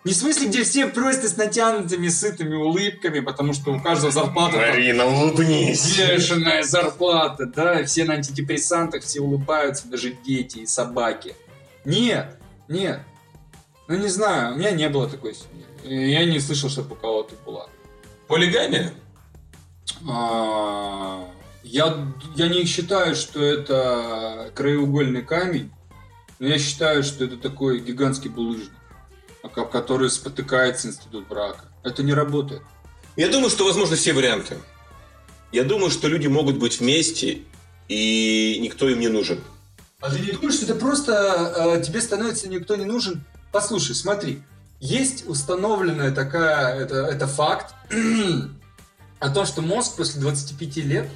Не 0.03 0.13
в 0.13 0.15
смысле, 0.15 0.47
где 0.47 0.63
все 0.63 0.87
просто 0.87 1.29
с 1.29 1.37
натянутыми, 1.37 2.07
сытыми 2.07 2.55
улыбками, 2.55 3.19
потому 3.19 3.53
что 3.53 3.71
у 3.71 3.79
каждого 3.79 4.11
зарплата 4.11 4.57
Марина, 4.57 5.05
улыбнись. 5.05 5.95
бешеная 5.95 6.63
зарплата, 6.63 7.45
да, 7.45 7.83
все 7.83 8.03
на 8.03 8.15
антидепрессантах, 8.15 9.03
все 9.03 9.21
улыбаются, 9.21 9.87
даже 9.87 10.13
дети 10.13 10.59
и 10.59 10.65
собаки. 10.65 11.35
Нет, 11.85 12.35
нет. 12.67 13.01
Ну, 13.87 13.97
не 13.97 14.07
знаю, 14.07 14.55
у 14.55 14.57
меня 14.57 14.71
не 14.71 14.89
было 14.89 15.07
такой 15.07 15.35
семьи. 15.35 16.09
Я 16.11 16.25
не 16.25 16.39
слышал, 16.39 16.71
чтобы 16.71 16.95
у 16.95 16.97
кого-то 16.97 17.35
была. 17.45 17.67
Полигамия? 18.27 18.93
А, 20.09 21.27
Я, 21.63 22.07
я 22.35 22.47
не 22.47 22.65
считаю, 22.65 23.15
что 23.15 23.43
это 23.43 24.51
краеугольный 24.55 25.21
камень, 25.21 25.71
но 26.39 26.47
я 26.47 26.57
считаю, 26.57 27.03
что 27.03 27.23
это 27.23 27.37
такой 27.37 27.79
гигантский 27.79 28.29
булыжник, 28.29 28.71
который 29.71 30.09
спотыкается 30.09 30.87
институт 30.87 31.27
брака. 31.27 31.65
Это 31.83 32.03
не 32.03 32.13
работает. 32.13 32.61
Я 33.15 33.29
думаю, 33.29 33.49
что 33.49 33.65
возможно 33.65 33.95
все 33.95 34.13
варианты. 34.13 34.57
Я 35.51 35.63
думаю, 35.63 35.91
что 35.91 36.07
люди 36.07 36.27
могут 36.27 36.57
быть 36.57 36.79
вместе, 36.79 37.41
и 37.87 38.57
никто 38.61 38.89
им 38.89 38.99
не 38.99 39.09
нужен. 39.09 39.39
А 39.99 40.09
ты 40.09 40.19
не 40.19 40.31
думаешь, 40.31 40.55
что 40.55 40.65
это 40.65 40.75
просто 40.75 41.75
э, 41.77 41.83
тебе 41.83 42.01
становится 42.01 42.47
никто 42.49 42.75
не 42.75 42.85
нужен? 42.85 43.23
Послушай, 43.51 43.95
смотри, 43.95 44.41
есть 44.79 45.27
установленная 45.27 46.11
такая, 46.11 46.75
это, 46.79 47.05
это 47.05 47.27
факт, 47.27 47.75
о 49.21 49.29
том, 49.29 49.45
что 49.45 49.61
мозг 49.61 49.95
после 49.97 50.19
25 50.19 50.77
лет 50.77 51.07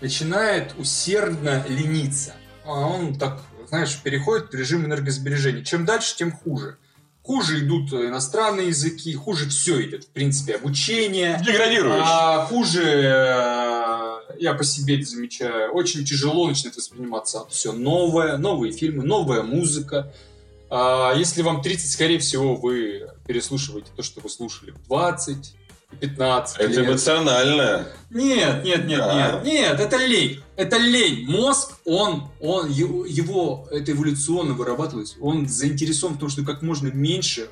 начинает 0.00 0.74
усердно 0.78 1.64
лениться. 1.68 2.34
А 2.64 2.72
Он 2.72 3.14
так, 3.14 3.40
знаешь, 3.68 3.96
переходит 4.02 4.50
в 4.50 4.54
режим 4.54 4.84
энергосбережения. 4.84 5.64
Чем 5.64 5.86
дальше, 5.86 6.16
тем 6.16 6.32
хуже. 6.32 6.76
Хуже 7.22 7.60
идут 7.60 7.92
иностранные 7.92 8.68
языки, 8.68 9.14
хуже 9.14 9.48
все 9.48 9.80
идет, 9.86 10.04
в 10.04 10.08
принципе, 10.08 10.56
обучение. 10.56 11.40
Деградируешь. 11.46 12.02
А 12.04 12.44
хуже, 12.46 12.82
э, 12.82 14.34
я 14.40 14.54
по 14.54 14.64
себе 14.64 14.96
это 14.96 15.08
замечаю, 15.08 15.70
очень 15.72 16.04
тяжело 16.04 16.48
начинает 16.48 16.76
восприниматься 16.76 17.46
все 17.48 17.70
новое, 17.70 18.38
новые 18.38 18.72
фильмы, 18.72 19.04
новая 19.04 19.42
музыка. 19.42 20.12
А 20.68 21.12
Если 21.14 21.42
вам 21.42 21.62
30, 21.62 21.92
скорее 21.92 22.18
всего, 22.18 22.56
вы 22.56 23.08
переслушиваете 23.24 23.92
то, 23.94 24.02
что 24.02 24.20
вы 24.20 24.28
слушали 24.28 24.72
в 24.72 24.82
20, 24.88 25.54
15 26.00 26.58
Это 26.58 26.68
лет. 26.68 26.88
эмоционально. 26.88 27.88
Нет, 28.10 28.64
нет, 28.64 28.86
нет, 28.86 28.98
Да. 28.98 29.40
нет, 29.42 29.44
нет, 29.44 29.80
это 29.80 29.96
лень. 29.96 30.40
Это 30.56 30.76
лень. 30.76 31.26
Мозг, 31.26 31.72
он, 31.84 32.28
он, 32.40 32.70
его, 32.70 33.06
его 33.06 33.66
это 33.70 33.92
эволюционно 33.92 34.54
вырабатывается. 34.54 35.16
Он 35.20 35.48
заинтересован 35.48 36.16
в 36.16 36.18
том, 36.18 36.28
что 36.28 36.44
как 36.44 36.62
можно 36.62 36.88
меньше 36.88 37.48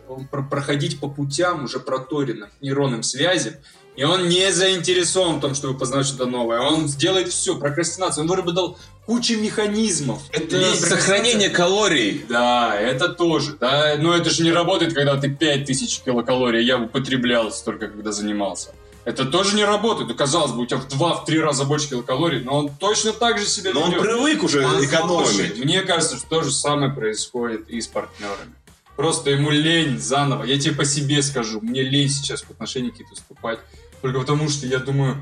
проходить 0.51 1.01
по 1.01 1.09
путям 1.09 1.65
уже 1.65 1.81
проторенным 1.81 2.51
нейронным 2.61 3.03
связям. 3.03 3.55
И 3.97 4.05
он 4.05 4.29
не 4.29 4.53
заинтересован 4.53 5.37
в 5.39 5.41
том, 5.41 5.55
чтобы 5.55 5.79
познать 5.79 6.07
что-то 6.07 6.27
новое. 6.27 6.61
Он 6.61 6.89
сделает 6.89 7.29
все, 7.29 7.57
прокрастинацию. 7.59 8.23
Он 8.25 8.31
выработал 8.31 8.79
кучу 9.11 9.37
механизмов. 9.41 10.23
Это 10.31 10.57
Лень, 10.57 10.77
сохранение 10.77 11.51
калорий. 11.51 12.25
да, 12.29 12.77
это 12.79 13.09
тоже, 13.09 13.57
да. 13.59 13.97
Но 13.99 14.15
это 14.15 14.31
же 14.31 14.45
не 14.45 14.53
работает, 14.53 14.95
когда 14.95 15.17
ты 15.17 15.29
5000 15.29 16.03
килокалорий. 16.03 16.65
Я 16.65 16.79
употреблял 16.79 17.51
столько, 17.51 17.89
когда 17.89 18.13
занимался. 18.13 18.71
Это 19.05 19.25
тоже 19.25 19.57
не 19.57 19.65
работает. 19.65 20.09
Ну, 20.09 20.15
казалось 20.15 20.53
бы, 20.53 20.63
у 20.63 20.67
тебя 20.67 20.79
в 20.79 20.87
2-3 20.87 21.41
раза 21.41 21.65
больше 21.65 21.89
килокалорий, 21.89 22.39
но 22.39 22.57
он 22.57 22.69
точно 22.69 23.13
так 23.13 23.41
же 23.41 23.47
себя 23.47 23.73
Но 23.75 23.81
он 23.83 23.93
привык 23.95 24.45
уже 24.45 24.63
Послушай, 24.63 24.87
экономить. 24.87 25.65
Мне 25.65 25.83
кажется, 25.83 26.17
что 26.17 26.29
то 26.29 26.43
же 26.43 26.53
самое 26.53 26.93
происходит 26.93 27.69
и 27.69 27.81
с 27.81 27.89
партнерами. 27.89 28.55
Просто 28.95 29.31
ему 29.31 29.51
лень 29.51 29.99
заново. 29.99 30.45
Я 30.45 30.57
тебе 30.57 30.77
по 30.77 30.85
себе 30.85 31.21
скажу. 31.23 31.61
Мне 31.61 31.83
лень 31.83 32.11
сейчас 32.11 32.43
в 32.43 32.51
отношении 32.53 32.91
какие-то 32.91 33.17
вступать. 33.17 33.59
Только 34.03 34.21
потому, 34.21 34.49
что 34.49 34.69
я 34.69 34.79
думаю... 34.79 35.17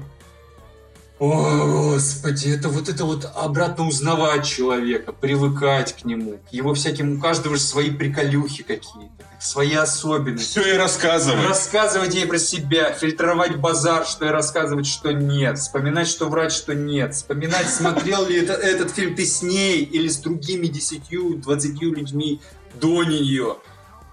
О, 1.18 1.94
господи, 1.94 2.48
это 2.48 2.68
вот 2.68 2.88
это 2.88 3.04
вот 3.04 3.28
обратно 3.34 3.88
узнавать 3.88 4.46
человека, 4.46 5.12
привыкать 5.12 5.96
к 6.00 6.04
нему, 6.04 6.38
его 6.52 6.74
всяким, 6.74 7.18
у 7.18 7.20
каждого 7.20 7.56
же 7.56 7.62
свои 7.62 7.90
приколюхи 7.90 8.62
какие-то, 8.62 9.24
свои 9.40 9.74
особенности. 9.74 10.60
Все 10.60 10.74
и 10.74 10.76
рассказывай. 10.76 11.44
Рассказывать 11.44 12.14
ей 12.14 12.24
про 12.24 12.38
себя, 12.38 12.92
фильтровать 12.92 13.56
базар, 13.56 14.06
что 14.06 14.26
и 14.26 14.28
рассказывать, 14.28 14.86
что 14.86 15.12
нет, 15.12 15.58
вспоминать, 15.58 16.06
что 16.06 16.28
врать, 16.28 16.52
что 16.52 16.72
нет, 16.72 17.16
вспоминать, 17.16 17.68
смотрел 17.68 18.24
ли 18.24 18.36
это, 18.36 18.52
этот 18.52 18.92
фильм 18.92 19.16
ты 19.16 19.26
с 19.26 19.42
ней 19.42 19.82
или 19.82 20.06
с 20.06 20.18
другими 20.18 20.68
десятью, 20.68 21.34
двадцатью 21.38 21.94
людьми 21.94 22.40
до 22.74 23.02
нее. 23.02 23.56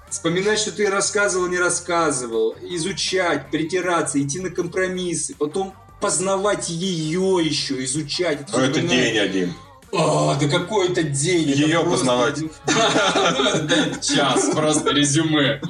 Вспоминать, 0.10 0.58
что 0.58 0.72
ты 0.72 0.90
рассказывал, 0.90 1.48
не 1.48 1.60
рассказывал, 1.60 2.56
изучать, 2.62 3.52
притираться, 3.52 4.20
идти 4.20 4.40
на 4.40 4.50
компромиссы, 4.50 5.36
потом 5.38 5.76
познавать 6.02 6.70
ее 6.70 7.40
еще, 7.44 7.84
изучать. 7.86 8.48
Ну, 8.52 8.60
это 8.60 8.80
всё 8.80 8.88
день 8.88 9.18
один. 9.18 9.54
а, 9.94 10.36
да 10.36 10.48
какой 10.48 10.90
это 10.90 11.04
день. 11.04 11.50
это 11.52 11.60
Её 11.62 11.84
просто- 11.84 11.98
познавать. 12.06 12.40
Это 12.68 14.00
час, 14.02 14.50
просто 14.54 14.92
резюме. 14.92 15.62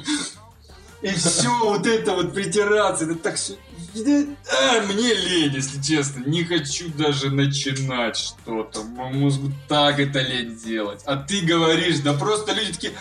И 1.02 1.08
все 1.10 1.50
вот 1.64 1.86
это 1.86 2.12
вот 2.12 2.34
притираться, 2.34 3.04
это 3.04 3.14
так 3.16 3.36
все... 3.36 3.54
А, 3.96 4.80
мне 4.92 5.14
лень, 5.14 5.54
если 5.54 5.80
честно. 5.80 6.22
Не 6.26 6.44
хочу 6.44 6.88
даже 6.90 7.30
начинать 7.30 8.16
что-то. 8.16 8.82
Моему 8.82 9.24
мозгу 9.26 9.52
так 9.68 9.98
это 10.00 10.20
лень 10.20 10.56
делать. 10.56 11.00
А 11.06 11.16
ты 11.16 11.40
говоришь, 11.42 12.00
да 12.00 12.12
просто 12.12 12.52
люди 12.52 12.72
такие... 12.72 12.92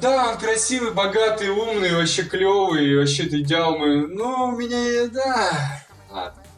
Да, 0.00 0.30
он 0.32 0.38
красивый, 0.38 0.90
богатый, 0.90 1.50
умный, 1.50 1.94
вообще 1.94 2.22
клевый, 2.24 2.96
вообще 2.98 3.24
это 3.26 3.40
идеал 3.40 3.76
мой. 3.78 4.08
Но 4.08 4.48
у 4.48 4.52
меня, 4.52 5.06
да... 5.08 5.81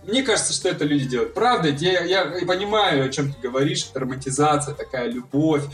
Мне 0.07 0.23
кажется, 0.23 0.53
что 0.53 0.69
это 0.69 0.85
люди 0.85 1.07
делают. 1.07 1.35
Правда, 1.35 1.69
я, 1.69 2.05
я 2.05 2.25
понимаю, 2.47 3.07
о 3.07 3.09
чем 3.09 3.33
ты 3.33 3.49
говоришь. 3.49 3.87
Это 3.91 4.01
романтизация, 4.01 4.75
такая 4.75 5.09
любовь. 5.09 5.65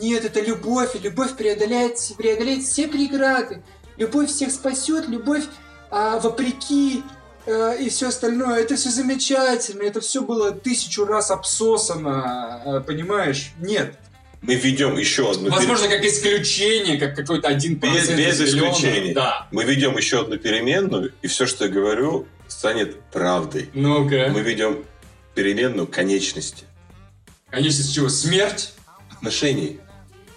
Нет, 0.00 0.24
это 0.24 0.40
любовь, 0.40 0.94
и 0.94 0.98
любовь 0.98 1.36
преодоляет, 1.36 1.96
преодолеет 2.16 2.62
все 2.62 2.88
преграды. 2.88 3.62
любовь 3.96 4.30
всех 4.30 4.50
спасет, 4.50 5.08
любовь 5.08 5.44
а, 5.90 6.18
вопреки 6.20 7.02
э, 7.46 7.82
и 7.82 7.88
все 7.88 8.08
остальное. 8.08 8.60
Это 8.60 8.76
все 8.76 8.90
замечательно, 8.90 9.82
это 9.82 10.00
все 10.00 10.22
было 10.22 10.52
тысячу 10.52 11.04
раз 11.04 11.30
обсосано, 11.30 12.62
э, 12.64 12.80
понимаешь? 12.86 13.52
Нет. 13.58 13.98
Мы 14.42 14.54
ведем 14.54 14.96
еще 14.96 15.30
одну... 15.30 15.50
Возможно, 15.50 15.88
как 15.88 16.02
исключение, 16.04 16.98
как 16.98 17.14
какой-то 17.14 17.48
один 17.48 17.74
Без, 17.74 18.08
без 18.08 18.40
исключения. 18.40 19.12
Да. 19.12 19.48
Мы 19.50 19.64
ведем 19.64 19.96
еще 19.96 20.20
одну 20.20 20.38
переменную, 20.38 21.12
и 21.20 21.26
все, 21.26 21.44
что 21.44 21.66
я 21.66 21.70
говорю, 21.70 22.26
станет 22.60 23.00
правдой. 23.04 23.70
Ну-ка. 23.72 24.28
Мы 24.30 24.42
ведем 24.42 24.84
переменную 25.34 25.86
конечности. 25.86 26.64
Конечность 27.48 27.94
чего? 27.94 28.10
Смерть? 28.10 28.74
Отношений. 29.10 29.80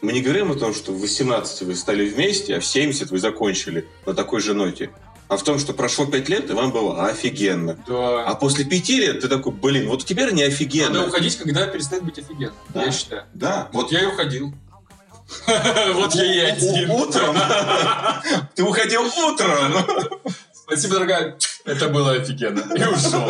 Мы 0.01 0.13
не 0.13 0.21
говорим 0.21 0.49
о 0.49 0.55
том, 0.55 0.73
что 0.73 0.93
в 0.93 1.01
18 1.01 1.63
вы 1.63 1.75
стали 1.75 2.07
вместе, 2.07 2.55
а 2.55 2.59
в 2.61 2.65
70 2.65 3.11
вы 3.11 3.19
закончили 3.19 3.89
на 4.05 4.13
такой 4.13 4.39
же 4.39 4.53
ноте. 4.53 4.89
А 5.27 5.35
в 5.35 5.43
том, 5.43 5.59
что 5.59 5.73
прошло 5.73 6.05
5 6.05 6.29
лет, 6.29 6.49
и 6.49 6.53
вам 6.53 6.71
было 6.71 7.07
офигенно. 7.07 7.77
Да. 7.85 8.23
А 8.23 8.35
после 8.35 8.63
5 8.63 8.89
лет 8.91 9.19
ты 9.19 9.27
такой, 9.27 9.51
блин, 9.51 9.89
вот 9.89 10.05
теперь 10.05 10.31
не 10.31 10.43
офигенно. 10.43 10.93
Надо 10.93 11.07
уходить, 11.07 11.37
когда 11.37 11.67
перестает 11.67 12.05
быть 12.05 12.19
офигенно. 12.19 12.53
Да. 12.69 12.85
Я 12.85 12.91
считаю. 12.93 13.23
Да, 13.33 13.69
Вот 13.73 13.91
я 13.91 14.01
и 14.01 14.05
уходил. 14.05 14.53
Вот 15.93 16.15
я 16.15 16.23
и 16.23 16.39
один. 16.39 16.89
Утром. 16.89 17.35
Ты 18.55 18.63
уходил 18.63 19.03
утром. 19.03 19.73
Спасибо, 20.53 20.93
дорогая. 20.93 21.37
Это 21.65 21.89
было 21.89 22.11
офигенно. 22.13 22.59
И 22.75 22.83
ушел. 22.83 23.29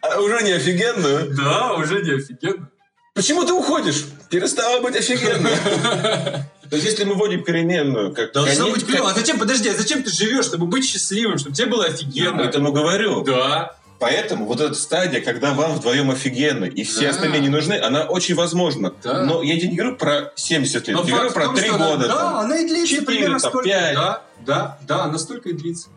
А 0.00 0.20
Уже 0.20 0.42
не 0.42 0.52
офигенно. 0.52 1.26
Да, 1.36 1.72
уже 1.74 2.02
не 2.02 2.12
офигенно. 2.12 2.68
Почему 3.14 3.44
ты 3.44 3.52
уходишь? 3.52 4.04
Перестало 4.30 4.80
быть 4.80 4.96
офигенно. 4.96 5.48
То 6.70 6.76
есть, 6.76 6.84
если 6.86 7.04
мы 7.04 7.14
вводим 7.14 7.44
переменную, 7.44 8.12
как 8.14 8.32
Должно 8.32 8.64
конец- 8.66 8.74
быть 8.74 8.86
клево. 8.86 9.10
А 9.10 9.14
зачем, 9.14 9.38
подожди, 9.38 9.68
а 9.68 9.74
зачем 9.74 10.02
ты 10.02 10.10
живешь, 10.10 10.46
чтобы 10.46 10.66
быть 10.66 10.84
счастливым, 10.88 11.38
чтобы 11.38 11.54
тебе 11.54 11.66
было 11.68 11.82
Я 11.86 11.88
офигенно? 11.94 12.38
поэтому 12.38 12.72
говорю. 12.72 13.22
Да. 13.22 13.76
Поэтому 14.00 14.46
вот 14.46 14.60
эта 14.60 14.74
стадия, 14.74 15.20
когда 15.20 15.52
вам 15.54 15.74
вдвоем 15.74 16.10
офигенно, 16.10 16.64
и 16.64 16.82
все 16.82 17.02
Да. 17.02 17.10
остальные 17.10 17.40
не 17.42 17.48
нужны, 17.48 17.74
она 17.74 18.04
очень 18.04 18.34
возможна. 18.34 18.92
Да. 19.04 19.22
Но 19.22 19.42
я 19.42 19.54
не 19.54 19.76
говорю 19.76 19.96
про 19.96 20.32
70 20.34 20.88
лет, 20.88 20.96
Но 20.96 21.04
я 21.04 21.14
говорю 21.14 21.30
про 21.30 21.44
том, 21.44 21.54
3 21.54 21.66
что 21.66 21.74
она- 21.76 21.88
года. 21.90 22.08
Да, 22.08 22.14
там. 22.16 22.36
она 22.38 22.56
и 22.58 22.66
длится 22.66 22.86
Четыре, 22.88 23.06
примерно 23.06 23.38
там, 23.38 23.50
столько. 23.50 23.68
пять. 23.68 23.94
Да, 23.94 24.22
да, 24.44 24.78
да, 24.88 25.04
она 25.04 25.18
столько 25.18 25.50
и 25.50 25.52
длится. 25.52 25.88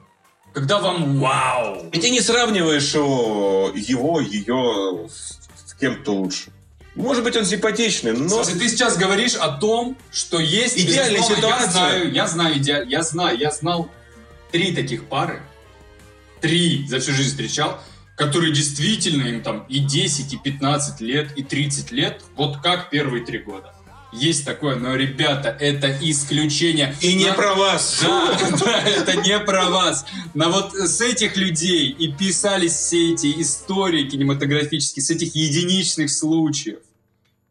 Когда 0.57 0.79
вам 0.79 1.19
вау. 1.19 1.87
И 1.91 1.99
ты 1.99 2.09
не 2.09 2.19
сравниваешь 2.19 2.95
о, 2.95 3.71
его, 3.75 4.19
ее 4.19 5.07
с, 5.07 5.37
с 5.69 5.75
кем-то 5.75 6.13
лучше. 6.13 6.49
Может 6.95 7.23
быть, 7.23 7.35
он 7.35 7.45
симпатичный, 7.45 8.13
но... 8.13 8.27
Слушай, 8.27 8.57
ты 8.57 8.67
сейчас 8.67 8.97
говоришь 8.97 9.35
о 9.35 9.49
том, 9.49 9.95
что 10.11 10.39
есть 10.39 10.75
Идеальная 10.75 11.21
ситуация. 11.21 11.51
Я 11.51 11.67
знаю, 11.67 12.11
я 12.11 12.27
знаю, 12.27 12.55
иде- 12.55 12.85
я 12.87 13.03
знаю, 13.03 13.37
я 13.37 13.51
знал 13.51 13.91
три 14.51 14.73
таких 14.73 15.05
пары, 15.05 15.43
три 16.41 16.87
за 16.87 17.01
всю 17.01 17.11
жизнь 17.11 17.29
встречал, 17.29 17.79
которые 18.15 18.51
действительно 18.51 19.27
им 19.27 19.43
там 19.43 19.63
и 19.69 19.77
10, 19.77 20.33
и 20.33 20.37
15 20.37 21.01
лет, 21.01 21.37
и 21.37 21.43
30 21.43 21.91
лет, 21.91 22.23
вот 22.35 22.61
как 22.63 22.89
первые 22.89 23.23
три 23.23 23.37
года. 23.37 23.75
Есть 24.11 24.45
такое, 24.45 24.75
но, 24.77 24.95
ребята, 24.95 25.49
это 25.59 25.95
исключение. 26.01 26.95
И 27.01 27.13
не 27.13 27.25
На- 27.25 27.33
про 27.33 27.55
вас. 27.55 27.99
Да, 28.01 28.57
да, 28.57 28.79
это 28.81 29.17
не 29.17 29.39
про 29.39 29.69
вас. 29.69 30.05
Но 30.33 30.49
вот 30.49 30.73
с 30.73 31.01
этих 31.01 31.35
людей 31.35 31.89
и 31.89 32.11
писались 32.11 32.73
все 32.73 33.13
эти 33.13 33.41
истории 33.41 34.07
кинематографические, 34.07 35.03
с 35.03 35.09
этих 35.09 35.35
единичных 35.35 36.09
случаев. 36.09 36.79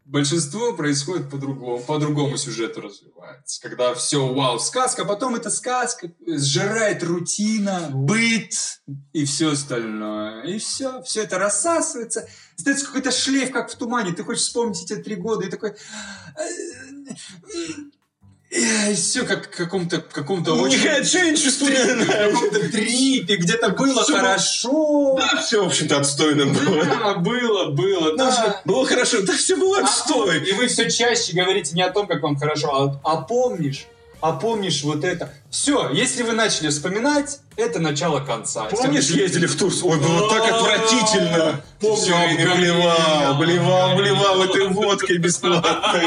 Большинство 0.06 0.72
происходит 0.72 1.28
по-другому, 1.28 1.80
по 1.80 1.98
другому 1.98 2.36
сюжету 2.36 2.80
развивается. 2.80 3.60
Когда 3.60 3.92
все, 3.92 4.24
вау, 4.32 4.60
сказка, 4.60 5.02
а 5.02 5.04
потом 5.04 5.34
эта 5.34 5.50
сказка 5.50 6.12
сжирает 6.24 7.02
рутина, 7.02 7.90
быт 7.92 8.52
и 9.12 9.24
все 9.24 9.50
остальное. 9.50 10.44
И 10.44 10.58
все, 10.58 11.02
все 11.02 11.24
это 11.24 11.40
рассасывается. 11.40 12.28
Остается 12.56 12.86
какой-то 12.86 13.10
шлейф, 13.10 13.50
как 13.50 13.68
в 13.68 13.74
тумане. 13.74 14.12
Ты 14.12 14.22
хочешь 14.22 14.44
вспомнить 14.44 14.84
эти 14.84 14.94
три 14.94 15.16
года 15.16 15.44
и 15.44 15.50
такой... 15.50 15.74
И 18.48 18.94
все 18.94 19.24
как 19.24 19.46
в 19.52 19.56
каком-то 19.56 20.00
каком-то 20.00 20.54
очень... 20.54 20.78
Не 20.80 20.88
хочу 20.88 21.18
ничего 21.30 21.50
в 21.50 21.52
вспоминать. 21.52 22.06
каком-то 22.08 22.68
трипе, 22.70 23.36
где-то 23.36 23.70
было 23.70 23.86
было- 23.94 24.04
хорошо. 24.04 25.16
Да, 25.18 25.42
все, 25.42 25.64
в 25.64 25.66
общем-то, 25.66 25.98
отстойно 25.98 26.46
было. 26.46 26.84
Да, 26.84 27.14
было, 27.16 27.70
было, 27.70 28.16
да. 28.16 28.62
Было 28.64 28.86
хорошо, 28.86 29.22
да 29.22 29.32
все 29.32 29.56
было 29.56 29.80
отстой. 29.80 30.48
И 30.48 30.52
вы 30.52 30.68
все 30.68 30.88
чаще 30.88 31.32
говорите 31.32 31.74
не 31.74 31.82
о 31.82 31.90
том, 31.90 32.06
как 32.06 32.22
вам 32.22 32.36
хорошо, 32.36 32.68
а, 32.72 33.00
а 33.12 33.16
помнишь, 33.22 33.86
а 34.26 34.32
помнишь 34.32 34.82
вот 34.82 35.04
это. 35.04 35.32
Все, 35.50 35.88
если 35.90 36.24
вы 36.24 36.32
начали 36.32 36.68
вспоминать, 36.68 37.38
это 37.56 37.78
начало 37.78 38.18
конца. 38.18 38.64
Помнишь, 38.64 39.08
ездили 39.10 39.46
в 39.46 39.56
Турцию? 39.56 39.92
Ой, 39.92 40.00
было 40.00 40.28
так 40.28 40.50
отвратительно. 40.50 41.60
Помню, 41.80 41.96
Все, 41.96 42.56
блевал, 42.56 43.38
блевал, 43.38 43.96
блевал 43.96 44.42
этой 44.42 44.66
водкой 44.68 45.18
бесплатной. 45.18 46.06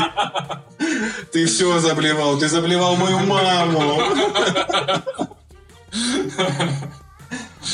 Ты 1.31 1.45
все 1.45 1.79
заблевал, 1.79 2.37
ты 2.37 2.49
заблевал 2.49 2.97
мою 2.97 3.19
маму. 3.19 4.01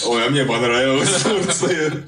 Ой, 0.06 0.28
а 0.28 0.30
мне 0.30 0.46
понравилась 0.46 1.24
Турция. 1.24 2.08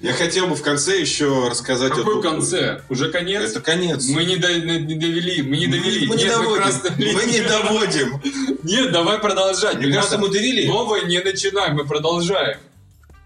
Я 0.00 0.12
хотел 0.12 0.46
бы 0.46 0.54
в 0.54 0.62
конце 0.62 1.00
еще 1.00 1.48
рассказать... 1.48 1.90
Какой 1.90 2.18
одну- 2.18 2.22
конце? 2.22 2.82
Уже 2.88 3.10
конец? 3.10 3.50
Это 3.50 3.60
конец. 3.60 4.06
Мы 4.08 4.24
не, 4.24 4.36
до- 4.36 4.52
не 4.60 4.94
довели, 4.94 5.42
мы 5.42 5.56
не 5.56 5.66
довели. 5.66 6.06
Мы 6.06 6.14
не 6.16 6.22
Нет, 6.24 6.32
доводим. 6.34 6.62
красной 6.62 6.90
Мы 6.92 6.96
линии. 7.04 7.40
не 7.40 7.48
доводим. 7.48 8.22
Нет, 8.62 8.92
давай 8.92 9.18
продолжать. 9.18 9.76
Мне 9.78 9.92
кажется, 9.92 10.18
мы 10.18 10.28
довели. 10.28 10.68
Новое 10.68 11.02
не 11.02 11.18
начинаем, 11.20 11.74
мы 11.74 11.84
продолжаем. 11.84 12.58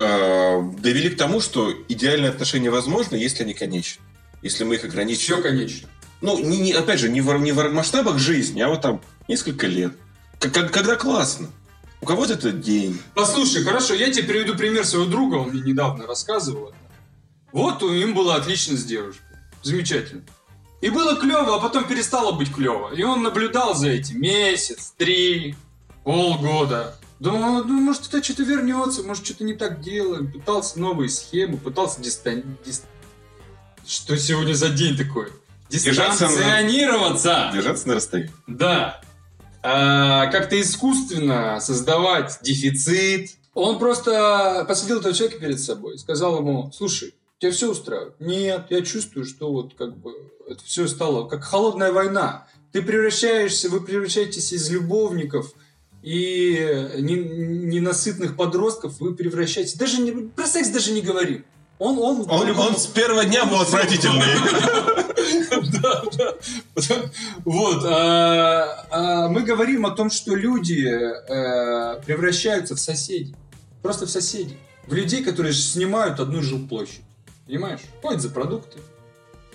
А, 0.00 0.62
Довели 0.78 1.10
к 1.10 1.18
тому, 1.18 1.40
что 1.40 1.72
идеальные 1.88 2.30
отношения 2.30 2.70
возможны, 2.70 3.16
если 3.16 3.42
они 3.42 3.52
конечны. 3.54 4.02
Если 4.40 4.64
мы 4.64 4.76
их 4.76 4.84
ограничим. 4.84 5.34
Все 5.34 5.42
конечно. 5.42 5.88
Ну, 6.22 6.38
не, 6.38 6.56
не- 6.58 6.72
опять 6.72 7.00
же, 7.00 7.08
не 7.10 7.20
в, 7.20 7.36
не 7.38 7.52
в 7.52 7.68
масштабах 7.70 8.18
жизни, 8.18 8.60
а 8.62 8.68
вот 8.68 8.80
там 8.80 9.02
несколько 9.28 9.66
лет. 9.66 9.92
Как- 10.40 10.72
когда 10.72 10.96
классно. 10.96 11.50
У 12.03 12.05
кого-то 12.07 12.34
это 12.34 12.50
день. 12.50 13.00
Послушай, 13.14 13.62
хорошо, 13.62 13.94
я 13.94 14.11
тебе 14.12 14.24
приведу 14.26 14.57
пример 14.57 14.84
своего 14.84 15.07
друга, 15.09 15.36
он 15.36 15.50
мне 15.50 15.61
недавно 15.62 16.05
рассказывал. 16.07 16.72
Вот 17.53 17.80
у- 17.84 17.92
им 17.92 18.12
было 18.12 18.34
отлично 18.34 18.76
с 18.76 18.84
девушкой. 18.84 19.22
Замечательно. 19.62 20.22
И 20.80 20.90
было 20.90 21.14
клево, 21.14 21.55
а 21.57 21.61
потом 21.61 21.84
перестало 21.84 22.32
быть 22.32 22.53
клево. 22.53 22.92
И 22.92 23.05
он 23.05 23.22
наблюдал 23.22 23.76
за 23.76 23.88
этим 23.88 24.20
месяц, 24.20 24.94
три, 24.96 25.55
полгода. 26.03 26.96
Думал, 27.20 27.62
ну, 27.62 27.80
может, 27.80 28.09
это 28.09 28.20
что-то 28.20 28.42
вернется, 28.42 29.05
может, 29.05 29.24
что-то 29.24 29.44
не 29.44 29.55
так 29.55 29.80
делаем. 29.80 30.32
Пытался 30.32 30.80
новые 30.80 31.09
схемы, 31.09 31.57
пытался 31.57 32.00
дистан... 32.03 32.42
дис- 32.66 32.82
Что 33.86 34.16
сегодня 34.18 34.55
за 34.55 34.70
день 34.70 34.96
такой? 34.96 35.28
Дистанционироваться! 35.70 37.50
Держаться 37.55 37.86
на 37.86 37.94
расстоянии. 37.94 38.32
Да. 38.48 39.00
А, 39.62 40.26
как-то 40.26 40.60
искусственно 40.60 41.60
создавать 41.60 42.38
дефицит. 42.42 43.36
Он 43.54 43.78
просто 43.78 44.64
посадил 44.66 44.98
этого 45.00 45.14
человека 45.14 45.40
перед 45.40 45.60
собой 45.60 45.94
и 45.94 45.98
сказал 45.98 46.38
ему, 46.38 46.70
слушай, 46.74 47.14
тебя 47.38 47.52
все 47.52 47.70
устраивает? 47.70 48.14
Нет, 48.18 48.66
я 48.70 48.82
чувствую, 48.82 49.26
что 49.26 49.52
вот 49.52 49.74
как 49.74 49.96
бы 49.98 50.12
это 50.48 50.62
все 50.64 50.88
стало 50.88 51.28
как 51.28 51.44
холодная 51.44 51.92
война. 51.92 52.46
Ты 52.72 52.82
превращаешься, 52.82 53.68
вы 53.68 53.80
превращаетесь 53.80 54.52
из 54.52 54.70
любовников 54.70 55.52
и 56.02 56.90
не- 56.98 57.14
ненасытных 57.16 58.36
подростков, 58.36 59.00
вы 59.00 59.14
превращаетесь... 59.14 59.74
Даже 59.74 60.00
не, 60.00 60.12
про 60.28 60.46
секс 60.46 60.68
даже 60.68 60.92
не 60.92 61.02
говорим. 61.02 61.44
Он, 61.78 61.98
он, 61.98 62.30
Он, 62.30 62.50
он 62.58 62.76
с 62.76 62.86
первого 62.86 63.24
дня 63.24 63.44
был 63.44 63.60
отвратительный. 63.60 64.22
Вот. 67.44 67.84
а, 67.84 68.86
а, 68.90 69.28
Мы 69.28 69.42
говорим 69.42 69.86
о 69.86 69.90
том, 69.90 70.10
что 70.10 70.34
люди 70.34 70.86
э, 70.86 72.00
превращаются 72.04 72.74
в 72.74 72.80
соседей. 72.80 73.34
Просто 73.82 74.06
в 74.06 74.10
соседей. 74.10 74.58
В 74.86 74.94
людей, 74.94 75.24
которые 75.24 75.52
снимают 75.52 76.20
одну 76.20 76.42
жилплощадь. 76.42 77.02
Понимаешь? 77.46 77.80
Ходят 78.00 78.20
за 78.20 78.30
продукты. 78.30 78.78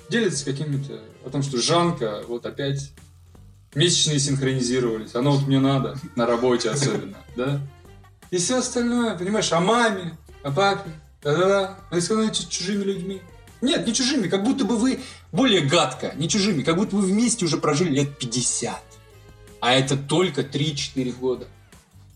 Делятся 0.09 0.45
какими-то... 0.45 0.99
О 1.25 1.29
том, 1.29 1.43
что 1.43 1.57
Жанка 1.61 2.21
вот 2.27 2.45
опять 2.45 2.91
месячные 3.75 4.19
синхронизировались. 4.19 5.15
Оно 5.15 5.31
вот 5.31 5.47
мне 5.47 5.59
надо. 5.59 5.97
На 6.15 6.25
работе 6.25 6.69
особенно. 6.69 7.17
Да? 7.35 7.61
И 8.31 8.37
все 8.37 8.57
остальное, 8.59 9.17
понимаешь, 9.17 9.51
о 9.51 9.59
маме, 9.59 10.17
о 10.43 10.51
папе. 10.51 10.89
Да-да-да. 11.21 11.77
Вы 11.91 12.01
становитесь 12.01 12.45
чужими 12.45 12.83
людьми. 12.83 13.21
Нет, 13.61 13.87
не 13.87 13.93
чужими, 13.93 14.27
как 14.27 14.43
будто 14.43 14.65
бы 14.65 14.77
вы 14.77 15.01
более 15.31 15.61
гадко, 15.61 16.13
не 16.15 16.29
чужими, 16.29 16.63
как 16.63 16.75
будто 16.75 16.95
вы 16.95 17.01
вместе 17.01 17.45
уже 17.45 17.57
прожили 17.57 17.89
лет 17.89 18.17
50. 18.17 18.81
А 19.59 19.73
это 19.73 19.97
только 19.97 20.41
3-4 20.41 21.11
года. 21.13 21.47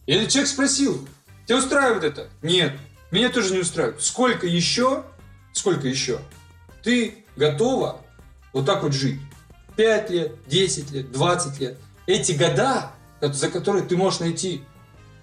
И 0.06 0.14
этот 0.14 0.30
человек 0.30 0.50
спросил, 0.50 1.08
тебя 1.46 1.58
устраивает 1.58 2.04
это? 2.04 2.30
Нет, 2.42 2.74
меня 3.12 3.30
тоже 3.30 3.54
не 3.54 3.60
устраивает. 3.60 4.02
Сколько 4.02 4.46
еще, 4.46 5.04
сколько 5.54 5.88
еще 5.88 6.20
ты 6.84 7.26
готова 7.36 8.02
вот 8.54 8.66
так 8.66 8.84
вот 8.84 8.94
жить? 8.94 9.20
5 9.76 10.10
лет, 10.12 10.36
10 10.48 10.92
лет, 10.92 11.12
20 11.12 11.60
лет. 11.60 11.78
Эти 12.06 12.34
года 12.34 12.92
за 13.22 13.50
которые 13.50 13.84
ты 13.84 13.96
можешь 13.96 14.20
найти, 14.20 14.64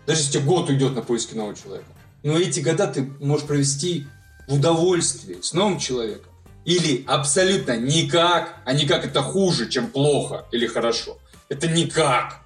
даже 0.07 0.21
если 0.21 0.35
тебе 0.35 0.45
год 0.45 0.69
уйдет 0.69 0.95
на 0.95 1.03
поиски 1.03 1.35
нового 1.35 1.57
человека. 1.57 1.89
Но 2.23 2.39
эти 2.39 2.61
года 2.61 2.87
ты 2.87 3.03
можешь 3.21 3.47
провести 3.47 4.07
в 4.49 4.55
удовольствии 4.55 5.39
с 5.41 5.53
новым 5.53 5.79
человеком. 5.79 6.33
Или 6.65 7.05
абсолютно 7.07 7.77
никак, 7.77 8.57
а 8.65 8.73
никак 8.73 9.05
это 9.05 9.23
хуже, 9.23 9.69
чем 9.69 9.89
плохо 9.89 10.47
или 10.51 10.67
хорошо. 10.67 11.19
Это 11.49 11.69
никак. 11.69 12.41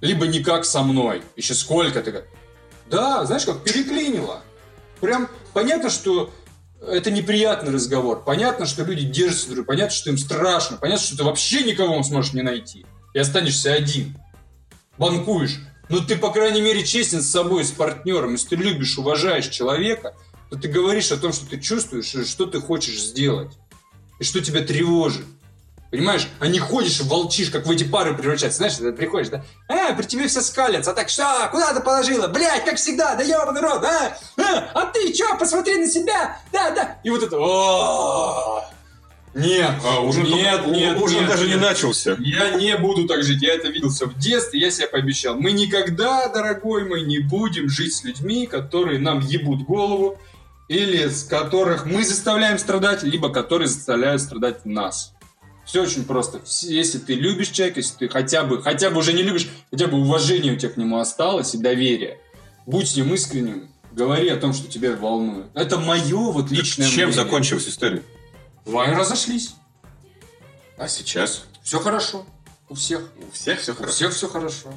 Либо 0.00 0.26
никак 0.26 0.64
со 0.64 0.82
мной. 0.82 1.22
Еще 1.36 1.54
сколько 1.54 2.02
ты... 2.02 2.24
Да, 2.90 3.24
знаешь, 3.24 3.44
как 3.44 3.62
переклинило. 3.62 4.42
Прям 5.00 5.28
понятно, 5.52 5.90
что 5.90 6.30
это 6.80 7.10
неприятный 7.10 7.72
разговор. 7.72 8.22
Понятно, 8.24 8.66
что 8.66 8.84
люди 8.84 9.04
держатся 9.04 9.50
друг. 9.50 9.66
Понятно, 9.66 9.94
что 9.94 10.10
им 10.10 10.18
страшно. 10.18 10.76
Понятно, 10.76 11.04
что 11.04 11.16
ты 11.16 11.24
вообще 11.24 11.62
никого 11.62 12.02
сможешь 12.02 12.34
не 12.34 12.42
найти. 12.42 12.84
И 13.14 13.18
останешься 13.18 13.72
один. 13.72 14.16
Банкуешь. 14.98 15.58
Но 15.88 16.00
ты, 16.00 16.16
по 16.16 16.30
крайней 16.30 16.60
мере, 16.60 16.84
честен 16.84 17.22
с 17.22 17.30
собой, 17.30 17.64
с 17.64 17.70
партнером. 17.70 18.32
Если 18.32 18.48
ты 18.48 18.56
любишь, 18.56 18.98
уважаешь 18.98 19.48
человека, 19.48 20.14
то 20.50 20.56
ты 20.56 20.68
говоришь 20.68 21.10
о 21.12 21.16
том, 21.16 21.32
что 21.32 21.46
ты 21.46 21.60
чувствуешь, 21.60 22.14
и 22.14 22.24
что 22.24 22.46
ты 22.46 22.60
хочешь 22.60 23.00
сделать. 23.00 23.50
И 24.18 24.24
что 24.24 24.40
тебя 24.40 24.62
тревожит. 24.62 25.24
Понимаешь? 25.90 26.28
А 26.40 26.48
не 26.48 26.58
ходишь 26.58 27.00
волчишь, 27.00 27.50
как 27.50 27.64
в 27.66 27.70
эти 27.70 27.84
пары 27.84 28.12
превращаться. 28.14 28.58
Знаешь, 28.58 28.74
ты 28.74 28.92
приходишь, 28.92 29.28
да? 29.28 29.44
А, 29.68 29.92
при 29.94 30.04
тебе 30.04 30.26
все 30.26 30.40
скалятся. 30.40 30.90
А 30.90 30.94
так, 30.94 31.08
что? 31.08 31.48
Куда 31.52 31.72
ты 31.72 31.80
положила? 31.80 32.26
Блять, 32.26 32.64
как 32.64 32.76
всегда, 32.76 33.14
да 33.14 33.22
ебаный 33.22 33.60
рот, 33.60 33.84
а? 33.84 34.18
А, 34.36 34.70
а 34.74 34.86
ты 34.86 35.14
что, 35.14 35.36
посмотри 35.38 35.76
на 35.78 35.86
себя? 35.88 36.38
Да, 36.52 36.70
да. 36.72 36.98
И 37.04 37.10
вот 37.10 37.22
это... 37.22 37.36
«О, 37.38 38.64
Нет, 39.34 39.70
А, 39.84 40.00
ужин 40.00 40.24
нет, 40.24 40.56
только- 40.64 40.70
нет, 40.76 40.98
ужин 41.00 41.20
нет, 41.20 41.28
даже 41.28 41.46
нет. 41.46 41.56
не 41.56 41.62
начался. 41.62 42.16
Я 42.18 42.50
не 42.56 42.76
буду 42.78 43.06
так 43.06 43.22
жить, 43.22 43.42
я 43.42 43.54
это 43.54 43.68
видел 43.68 43.90
все 43.90 44.06
в 44.06 44.18
детстве, 44.18 44.58
я 44.60 44.70
себе 44.70 44.88
пообещал. 44.88 45.34
Мы 45.36 45.52
никогда, 45.52 46.26
дорогой 46.28 46.84
мой, 46.88 47.02
не 47.02 47.18
будем 47.18 47.68
жить 47.68 47.94
с 47.94 48.02
людьми, 48.02 48.46
которые 48.46 48.98
нам 48.98 49.20
ебут 49.20 49.62
голову, 49.64 50.18
или 50.68 51.08
с 51.08 51.24
которых 51.24 51.86
мы 51.86 52.04
заставляем 52.04 52.58
страдать, 52.58 53.02
либо 53.02 53.30
которые 53.32 53.68
заставляют 53.68 54.20
страдать 54.22 54.64
нас. 54.64 55.12
Все 55.64 55.82
очень 55.82 56.04
просто. 56.04 56.40
Если 56.62 56.98
ты 56.98 57.14
любишь 57.14 57.48
человека, 57.48 57.80
если 57.80 57.96
ты 57.96 58.08
хотя 58.08 58.44
бы, 58.44 58.62
хотя 58.62 58.90
бы 58.90 58.98
уже 58.98 59.12
не 59.12 59.22
любишь, 59.22 59.48
хотя 59.70 59.88
бы 59.88 59.98
уважение 59.98 60.52
у 60.52 60.56
тебя 60.56 60.70
к 60.72 60.76
нему 60.76 60.98
осталось 60.98 61.54
и 61.54 61.58
доверие, 61.58 62.20
будь 62.66 62.88
с 62.88 62.96
ним 62.96 63.12
искренним, 63.14 63.68
говори 63.90 64.28
о 64.28 64.36
том, 64.36 64.52
что 64.52 64.70
тебя 64.70 64.94
волнует. 64.94 65.46
Это 65.54 65.78
мое 65.78 66.30
вот 66.30 66.50
личное 66.50 66.86
Чем 66.86 67.08
мнение. 67.08 67.12
закончилась 67.24 67.68
история? 67.68 68.02
Вы 68.64 68.84
разошлись. 68.86 69.54
А 70.78 70.86
сейчас? 70.88 71.44
Все 71.62 71.80
хорошо. 71.80 72.24
У 72.68 72.74
всех. 72.74 73.02
У 73.28 73.32
всех 73.32 73.60
все 73.60 73.72
У 73.72 73.76
хорошо. 73.76 73.92
всех 73.94 74.12
все 74.12 74.28
хорошо. 74.28 74.74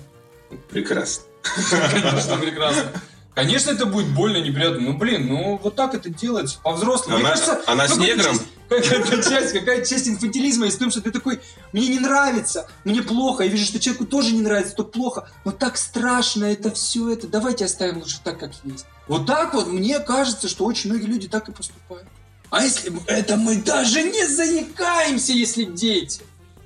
Прекрасно. 0.70 1.24
Конечно, 1.92 2.38
прекрасно. 2.38 2.92
Конечно, 3.40 3.72
это 3.72 3.86
будет 3.86 4.08
больно, 4.08 4.38
неприятно. 4.38 4.80
Ну, 4.82 4.98
блин, 4.98 5.28
ну 5.28 5.60
вот 5.64 5.76
так 5.76 5.94
это 5.96 6.10
делается 6.10 6.60
по-взрослому. 6.62 7.18
Мне 7.18 7.26
Она- 7.26 7.36
кажется, 7.36 7.62
она 7.68 7.88
с 7.88 7.98
негром? 7.98 8.40
Какая-то 8.68 9.24
часть, 9.30 9.54
какая 9.54 9.84
часть 9.86 10.08
инфантилизма 10.08 10.68
из 10.68 10.76
того, 10.78 10.92
что 10.92 11.02
ты 11.02 11.10
такой, 11.12 11.40
мне 11.72 11.88
не 11.88 12.00
нравится, 12.00 12.68
мне 12.84 13.02
плохо, 13.02 13.44
я 13.44 13.50
вижу, 13.50 13.66
что 13.66 13.80
человеку 13.80 14.06
тоже 14.06 14.32
не 14.34 14.42
нравится, 14.42 14.76
то 14.76 14.84
плохо, 14.84 15.28
но 15.44 15.52
так 15.52 15.76
страшно 15.78 16.46
это 16.46 16.70
все 16.70 17.10
это, 17.12 17.28
давайте 17.28 17.66
оставим 17.66 17.98
лучше 17.98 18.20
так, 18.24 18.38
как 18.40 18.52
есть. 18.64 18.86
Вот 19.08 19.26
так 19.26 19.56
вот 19.56 19.68
мне 19.68 20.00
кажется, 20.00 20.48
что 20.48 20.66
очень 20.66 20.92
многие 20.92 21.08
люди 21.08 21.28
так 21.28 21.50
и 21.50 21.52
поступают. 21.52 22.08
А 22.52 22.64
если 22.64 22.90
бы 22.90 23.02
это 23.08 23.38
мы 23.38 23.56
даже 23.56 24.04
не 24.04 24.28
заикаемся, 24.28 25.34
если 25.34 25.64
дети? 25.64 26.22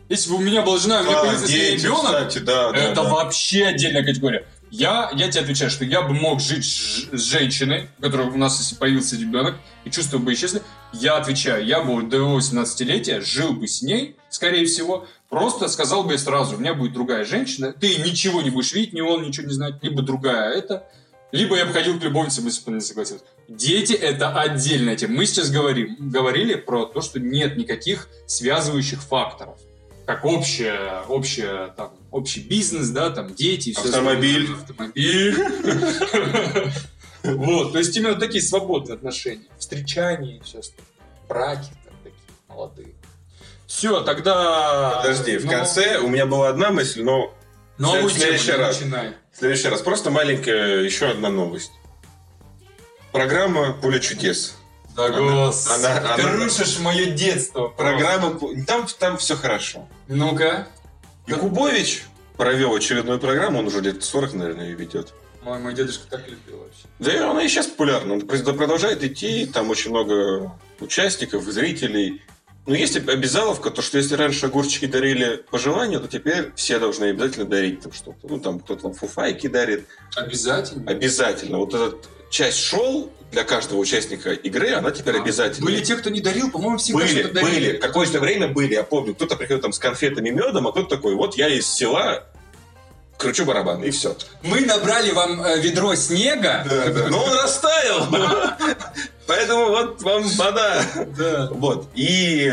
Если 0.09 0.29
бы 0.29 0.35
у 0.35 0.39
меня 0.39 0.61
была 0.61 0.77
жена, 0.77 0.99
у 0.99 1.03
меня 1.05 1.19
А, 1.19 1.21
появился 1.21 1.47
дети, 1.47 1.83
ребенок, 1.85 2.05
кстати, 2.05 2.37
да, 2.39 2.71
да, 2.71 2.77
это 2.77 3.03
да. 3.03 3.09
вообще 3.09 3.65
отдельная 3.65 4.03
категория. 4.03 4.45
Я, 4.75 5.11
я 5.13 5.29
тебе 5.29 5.43
отвечаю, 5.43 5.69
что 5.69 5.85
я 5.85 6.01
бы 6.01 6.15
мог 6.15 6.39
жить 6.39 6.65
с 6.65 7.21
женщиной, 7.21 7.89
у 7.99 8.01
которой 8.01 8.25
у 8.25 8.37
нас 8.37 8.73
появился 8.73 9.15
ребенок, 9.15 9.53
и 9.85 9.91
чувствовал 9.91 10.23
бы 10.23 10.33
счастливой. 10.33 10.65
Я 10.93 11.17
отвечаю, 11.17 11.63
я 11.63 11.83
бы 11.83 12.01
до 12.01 12.17
его 12.17 12.39
18-летия 12.39 13.21
жил 13.21 13.53
бы 13.53 13.67
с 13.67 13.83
ней, 13.83 14.15
скорее 14.31 14.65
всего, 14.65 15.05
просто 15.29 15.67
сказал 15.67 16.05
бы 16.05 16.17
сразу, 16.17 16.55
у 16.55 16.59
меня 16.59 16.73
будет 16.73 16.93
другая 16.93 17.23
женщина, 17.23 17.71
ты 17.71 17.97
ничего 17.97 18.41
не 18.41 18.49
будешь 18.49 18.73
видеть, 18.73 18.93
ни 18.93 19.01
он 19.01 19.21
ничего 19.21 19.45
не 19.45 19.53
знает, 19.53 19.75
либо 19.83 20.01
другая 20.01 20.51
это, 20.51 20.87
либо 21.31 21.55
я 21.55 21.67
бы 21.67 21.71
ходил 21.71 21.99
к 21.99 22.03
любовницам, 22.03 22.45
если 22.45 22.65
бы 22.65 22.71
не 22.71 22.81
согласился. 22.81 23.25
Дети– 23.47 23.93
это 23.93 24.33
отдельная 24.33 24.95
тема. 24.95 25.17
Мы 25.17 25.27
сейчас 25.27 25.51
говорим, 25.51 25.97
говорили 25.99 26.55
про 26.55 26.87
то, 26.87 27.01
что 27.01 27.19
нет 27.19 27.57
никаких 27.57 28.09
связывающих 28.25 29.03
факторов. 29.03 29.59
Как 30.07 30.25
общее, 30.25 31.03
общее, 31.07 31.75
там, 31.77 31.91
общий 32.13 32.41
бизнес, 32.41 32.89
да, 32.89 33.09
там, 33.09 33.33
дети. 33.33 33.69
и 33.69 33.73
всё 33.73 33.89
Автомобиль. 33.89 34.43
остальное. 34.53 34.61
Автомобиль. 34.61 36.73
Вот, 37.23 37.71
то 37.71 37.77
есть 37.77 37.95
именно 37.95 38.15
такие 38.15 38.41
свободные 38.43 38.95
отношения. 38.95 39.45
Встречания 39.57 40.37
и 40.37 40.41
все 40.41 40.59
остальное. 40.59 40.87
Браки 41.29 41.69
там 41.85 41.93
такие 42.03 42.19
молодые. 42.49 42.93
Все, 43.65 44.01
тогда... 44.01 44.97
Подожди, 45.01 45.37
в 45.37 45.45
Ну, 45.45 45.51
конце 45.51 45.99
у 45.99 46.09
меня 46.09 46.25
была 46.25 46.49
одна 46.49 46.71
мысль, 46.71 47.01
но 47.01 47.33
Ну, 47.77 47.95
а 47.95 48.01
в 48.07 48.11
следующий 48.11 48.51
раз. 48.51 48.81
в 48.81 49.37
следующий 49.37 49.69
раз. 49.69 49.81
Просто 49.81 50.09
маленькая 50.11 50.81
еще 50.81 51.07
одна 51.11 51.29
новость. 51.29 51.71
Программа 53.13 53.71
«Поле 53.73 54.01
чудес». 54.01 54.55
Да, 54.95 55.05
Она- 55.05 55.17
господи, 55.47 55.85
она- 55.85 56.15
ты 56.17 56.21
она- 56.23 56.31
рушишь 56.43 56.77
мое 56.79 57.05
детство. 57.05 57.69
Программа... 57.69 58.31
«Пу- 58.31 58.65
Там, 58.65 58.85
там 58.99 59.17
все 59.17 59.37
хорошо. 59.37 59.87
Ну-ка. 60.09 60.67
Якубович 61.27 62.03
провел 62.37 62.73
очередную 62.73 63.19
программу, 63.19 63.59
он 63.59 63.67
уже 63.67 63.81
лет 63.81 64.03
40, 64.03 64.33
наверное, 64.33 64.65
ее 64.69 64.75
ведет. 64.75 65.13
Мой, 65.43 65.59
мой 65.59 65.73
дедушка 65.73 66.07
так 66.09 66.27
любил 66.27 66.59
вообще. 66.59 66.85
Да 66.99 67.13
и 67.13 67.17
она 67.17 67.43
и 67.43 67.47
сейчас 67.47 67.67
популярна. 67.67 68.13
Он 68.13 68.21
продолжает 68.21 69.03
идти, 69.03 69.45
там 69.45 69.69
очень 69.69 69.91
много 69.91 70.57
участников, 70.79 71.43
зрителей. 71.43 72.21
Но 72.65 72.75
есть 72.75 72.95
обязаловка, 72.95 73.71
то 73.71 73.81
что 73.81 73.97
если 73.97 74.15
раньше 74.15 74.45
огурчики 74.45 74.85
дарили 74.85 75.43
по 75.51 75.59
желанию, 75.59 75.99
то 75.99 76.07
теперь 76.07 76.53
все 76.55 76.79
должны 76.79 77.05
обязательно 77.05 77.45
дарить 77.45 77.81
там 77.81 77.91
что-то. 77.91 78.19
Ну, 78.23 78.39
там 78.39 78.59
кто-то 78.61 78.83
там 78.83 78.93
фуфайки 78.93 79.47
дарит. 79.47 79.85
Обязательно. 80.15 80.89
Обязательно. 80.89 81.57
Вот 81.57 81.73
эта 81.73 81.97
часть 82.33 82.57
шоу 82.57 83.11
для 83.31 83.43
каждого 83.43 83.79
участника 83.79 84.31
игры, 84.31 84.73
она 84.73 84.91
теперь 84.91 85.17
обязательна. 85.17 85.65
Были 85.65 85.83
те, 85.83 85.95
кто 85.95 86.09
не 86.09 86.19
дарил, 86.19 86.51
по-моему, 86.51 86.77
всегда 86.77 86.99
Были, 86.99 87.19
что-то 87.19 87.33
дарили. 87.33 87.67
были. 87.67 87.77
Какое-то 87.77 88.19
время 88.19 88.47
были, 88.47 88.73
я 88.73 88.83
помню. 88.83 89.13
Кто-то 89.13 89.35
приходил 89.35 89.61
там 89.61 89.71
с 89.71 89.79
конфетами, 89.79 90.31
медом, 90.31 90.67
а 90.67 90.71
кто-то 90.71 90.95
такой, 90.95 91.15
вот 91.15 91.37
я 91.37 91.47
из 91.47 91.67
села 91.67 92.25
кручу 93.17 93.45
барабан, 93.45 93.83
и 93.83 93.91
все. 93.91 94.17
Мы 94.41 94.61
набрали 94.61 95.11
вам 95.11 95.41
э, 95.43 95.59
ведро 95.61 95.95
снега. 95.95 96.65
Но 97.09 97.23
он 97.23 97.33
растаял. 97.33 98.07
Поэтому 99.27 99.67
вот 99.67 100.01
вам 100.01 100.23
вода. 100.23 100.83
Да. 101.15 101.49
Вот. 101.51 101.87
И 101.93 102.51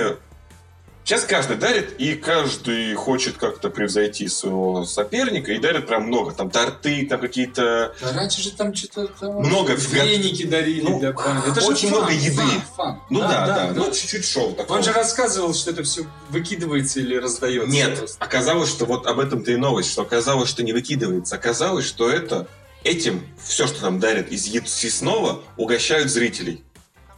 сейчас 1.04 1.24
каждый 1.24 1.56
дарит, 1.56 1.94
и 1.98 2.14
каждый 2.14 2.94
хочет 2.94 3.36
как-то 3.36 3.68
превзойти 3.70 4.28
своего 4.28 4.84
соперника, 4.84 5.52
и 5.52 5.58
дарит 5.58 5.86
прям 5.86 6.04
много. 6.04 6.32
Там 6.32 6.50
торты, 6.50 7.06
там 7.06 7.20
какие-то... 7.20 7.94
Да 8.00 8.12
раньше 8.12 8.42
же 8.42 8.52
там 8.52 8.74
что-то 8.74 9.08
там 9.08 9.34
Много 9.36 9.74
веники 9.74 10.46
дарили 10.46 10.82
Ну, 10.82 11.00
памяти. 11.12 11.50
Это 11.50 11.64
очень 11.66 11.88
фан, 11.88 11.98
много 11.98 12.12
еды. 12.12 12.36
фан, 12.36 12.62
фан. 12.76 13.00
Ну 13.10 13.20
да, 13.20 13.46
да, 13.46 13.70
Ну, 13.74 13.86
ну 13.86 13.92
чуть-чуть 13.92 14.24
шоу 14.24 14.52
такого. 14.52 14.76
Он 14.76 14.82
же 14.82 14.92
рассказывал, 14.92 15.52
что 15.54 15.70
это 15.70 15.82
все 15.82 16.02
выкидывается 16.28 17.00
или 17.00 17.16
раздается. 17.16 17.70
Нет, 17.70 17.98
просто. 17.98 18.16
оказалось, 18.24 18.68
что 18.70 18.84
вот 18.84 19.06
об 19.06 19.18
этом-то 19.18 19.50
и 19.50 19.56
новость, 19.56 19.90
что 19.90 20.02
оказалось, 20.02 20.48
что 20.48 20.62
не 20.62 20.72
выкидывается. 20.72 21.34
Оказалось, 21.34 21.86
что 21.86 22.08
это 22.10 22.46
этим 22.84 23.26
все, 23.44 23.66
что 23.66 23.82
нам 23.82 23.98
дарят 24.00 24.30
из 24.30 24.46
яд- 24.46 24.68
съестного, 24.68 25.42
угощают 25.56 26.08
зрителей 26.10 26.62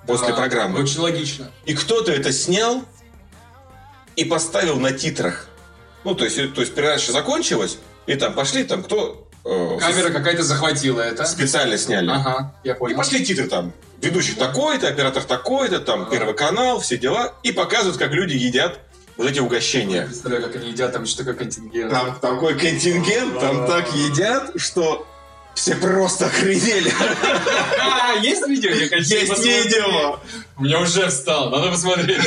после 0.07 0.29
Да, 0.29 0.35
программы. 0.35 0.81
Очень 0.81 1.01
логично. 1.01 1.51
И 1.67 1.75
кто-то 1.75 2.11
это 2.11 2.33
снял 2.33 2.83
и 4.17 4.25
поставил 4.25 4.79
на 4.79 4.93
титрах. 4.93 5.47
Ну, 6.05 6.15
то 6.15 6.25
есть, 6.25 6.37
то 6.55 6.61
есть 6.61 6.75
передача 6.75 7.13
закончилась, 7.13 7.79
и 8.07 8.15
там 8.15 8.35
пошли 8.35 8.65
там 8.65 8.83
кто... 8.83 9.29
э, 9.45 9.79
Камера 9.81 10.11
какая-то 10.11 10.43
захватила 10.43 11.01
это. 11.01 11.25
специально 11.25 11.79
сняли. 11.79 12.11
Ага, 12.11 12.55
я 12.65 12.73
И 12.75 12.77
понял. 12.79 12.97
пошли 12.97 13.25
титры 13.25 13.47
там. 13.49 13.73
Ведущий 14.01 14.35
такой-то, 14.35 14.89
оператор 14.89 15.23
такой-то, 15.23 15.79
там 15.79 16.03
Ага. 16.03 16.11
Первый 16.11 16.35
канал, 16.35 16.81
все 16.81 16.99
дела. 16.99 17.35
И 17.45 17.53
показывают, 17.53 17.99
как 17.99 18.11
люди 18.11 18.35
едят 18.35 18.81
вот 19.17 19.29
эти 19.31 19.37
Я 19.37 19.43
угощения. 19.45 20.03
представляю, 20.07 20.43
как 20.43 20.57
они 20.57 20.71
едят, 20.71 20.93
там 20.93 21.05
еще 21.05 21.17
такой 21.19 21.35
контингент. 21.35 21.91
Там 21.93 22.19
такой 22.21 22.59
контингент, 22.59 23.39
там 23.39 23.67
так 23.69 23.95
едят, 23.95 24.51
что 24.57 25.07
все 25.55 25.77
просто 25.77 26.27
охренели. 26.27 26.91
А, 27.79 28.15
есть 28.21 28.45
видео? 28.49 28.71
Я 28.71 28.89
хочу 28.89 29.03
Есть 29.15 29.45
видео. 29.45 30.19
У 30.57 30.63
меня 30.65 30.81
уже 30.81 31.07
встал, 31.09 31.51
надо 31.51 31.71
посмотреть. 31.71 32.21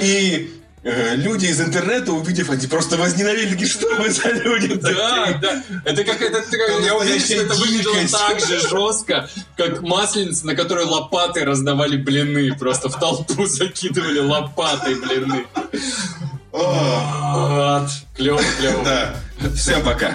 И 0.00 0.50
э, 0.82 1.16
люди 1.16 1.46
из 1.46 1.60
интернета, 1.60 2.12
увидев, 2.12 2.50
они 2.50 2.66
просто 2.66 2.96
возненавидели, 2.96 3.64
что 3.66 3.88
вы 3.96 4.10
за 4.10 4.28
люди 4.30 4.74
Да, 4.74 4.88
такие?» 4.88 5.38
да. 5.40 5.62
Это 5.84 6.04
как 6.04 6.22
это, 6.22 6.42
я 6.84 6.96
уверен, 6.96 7.20
что 7.20 7.34
это 7.34 7.54
выглядело 7.54 8.08
так 8.08 8.40
же 8.40 8.60
жестко, 8.60 9.28
как 9.56 9.82
масленица, 9.82 10.46
на 10.46 10.54
которой 10.54 10.84
лопатой 10.84 11.44
раздавали 11.44 11.96
блины. 11.96 12.56
Просто 12.56 12.88
в 12.88 12.98
толпу 12.98 13.46
закидывали 13.46 14.20
лопатой 14.20 14.94
блины. 14.94 15.46
Вот. 16.52 17.90
Клево, 18.16 18.40
клево. 18.58 18.84
Да. 18.84 19.14
Всем 19.54 19.82
пока. 19.84 20.14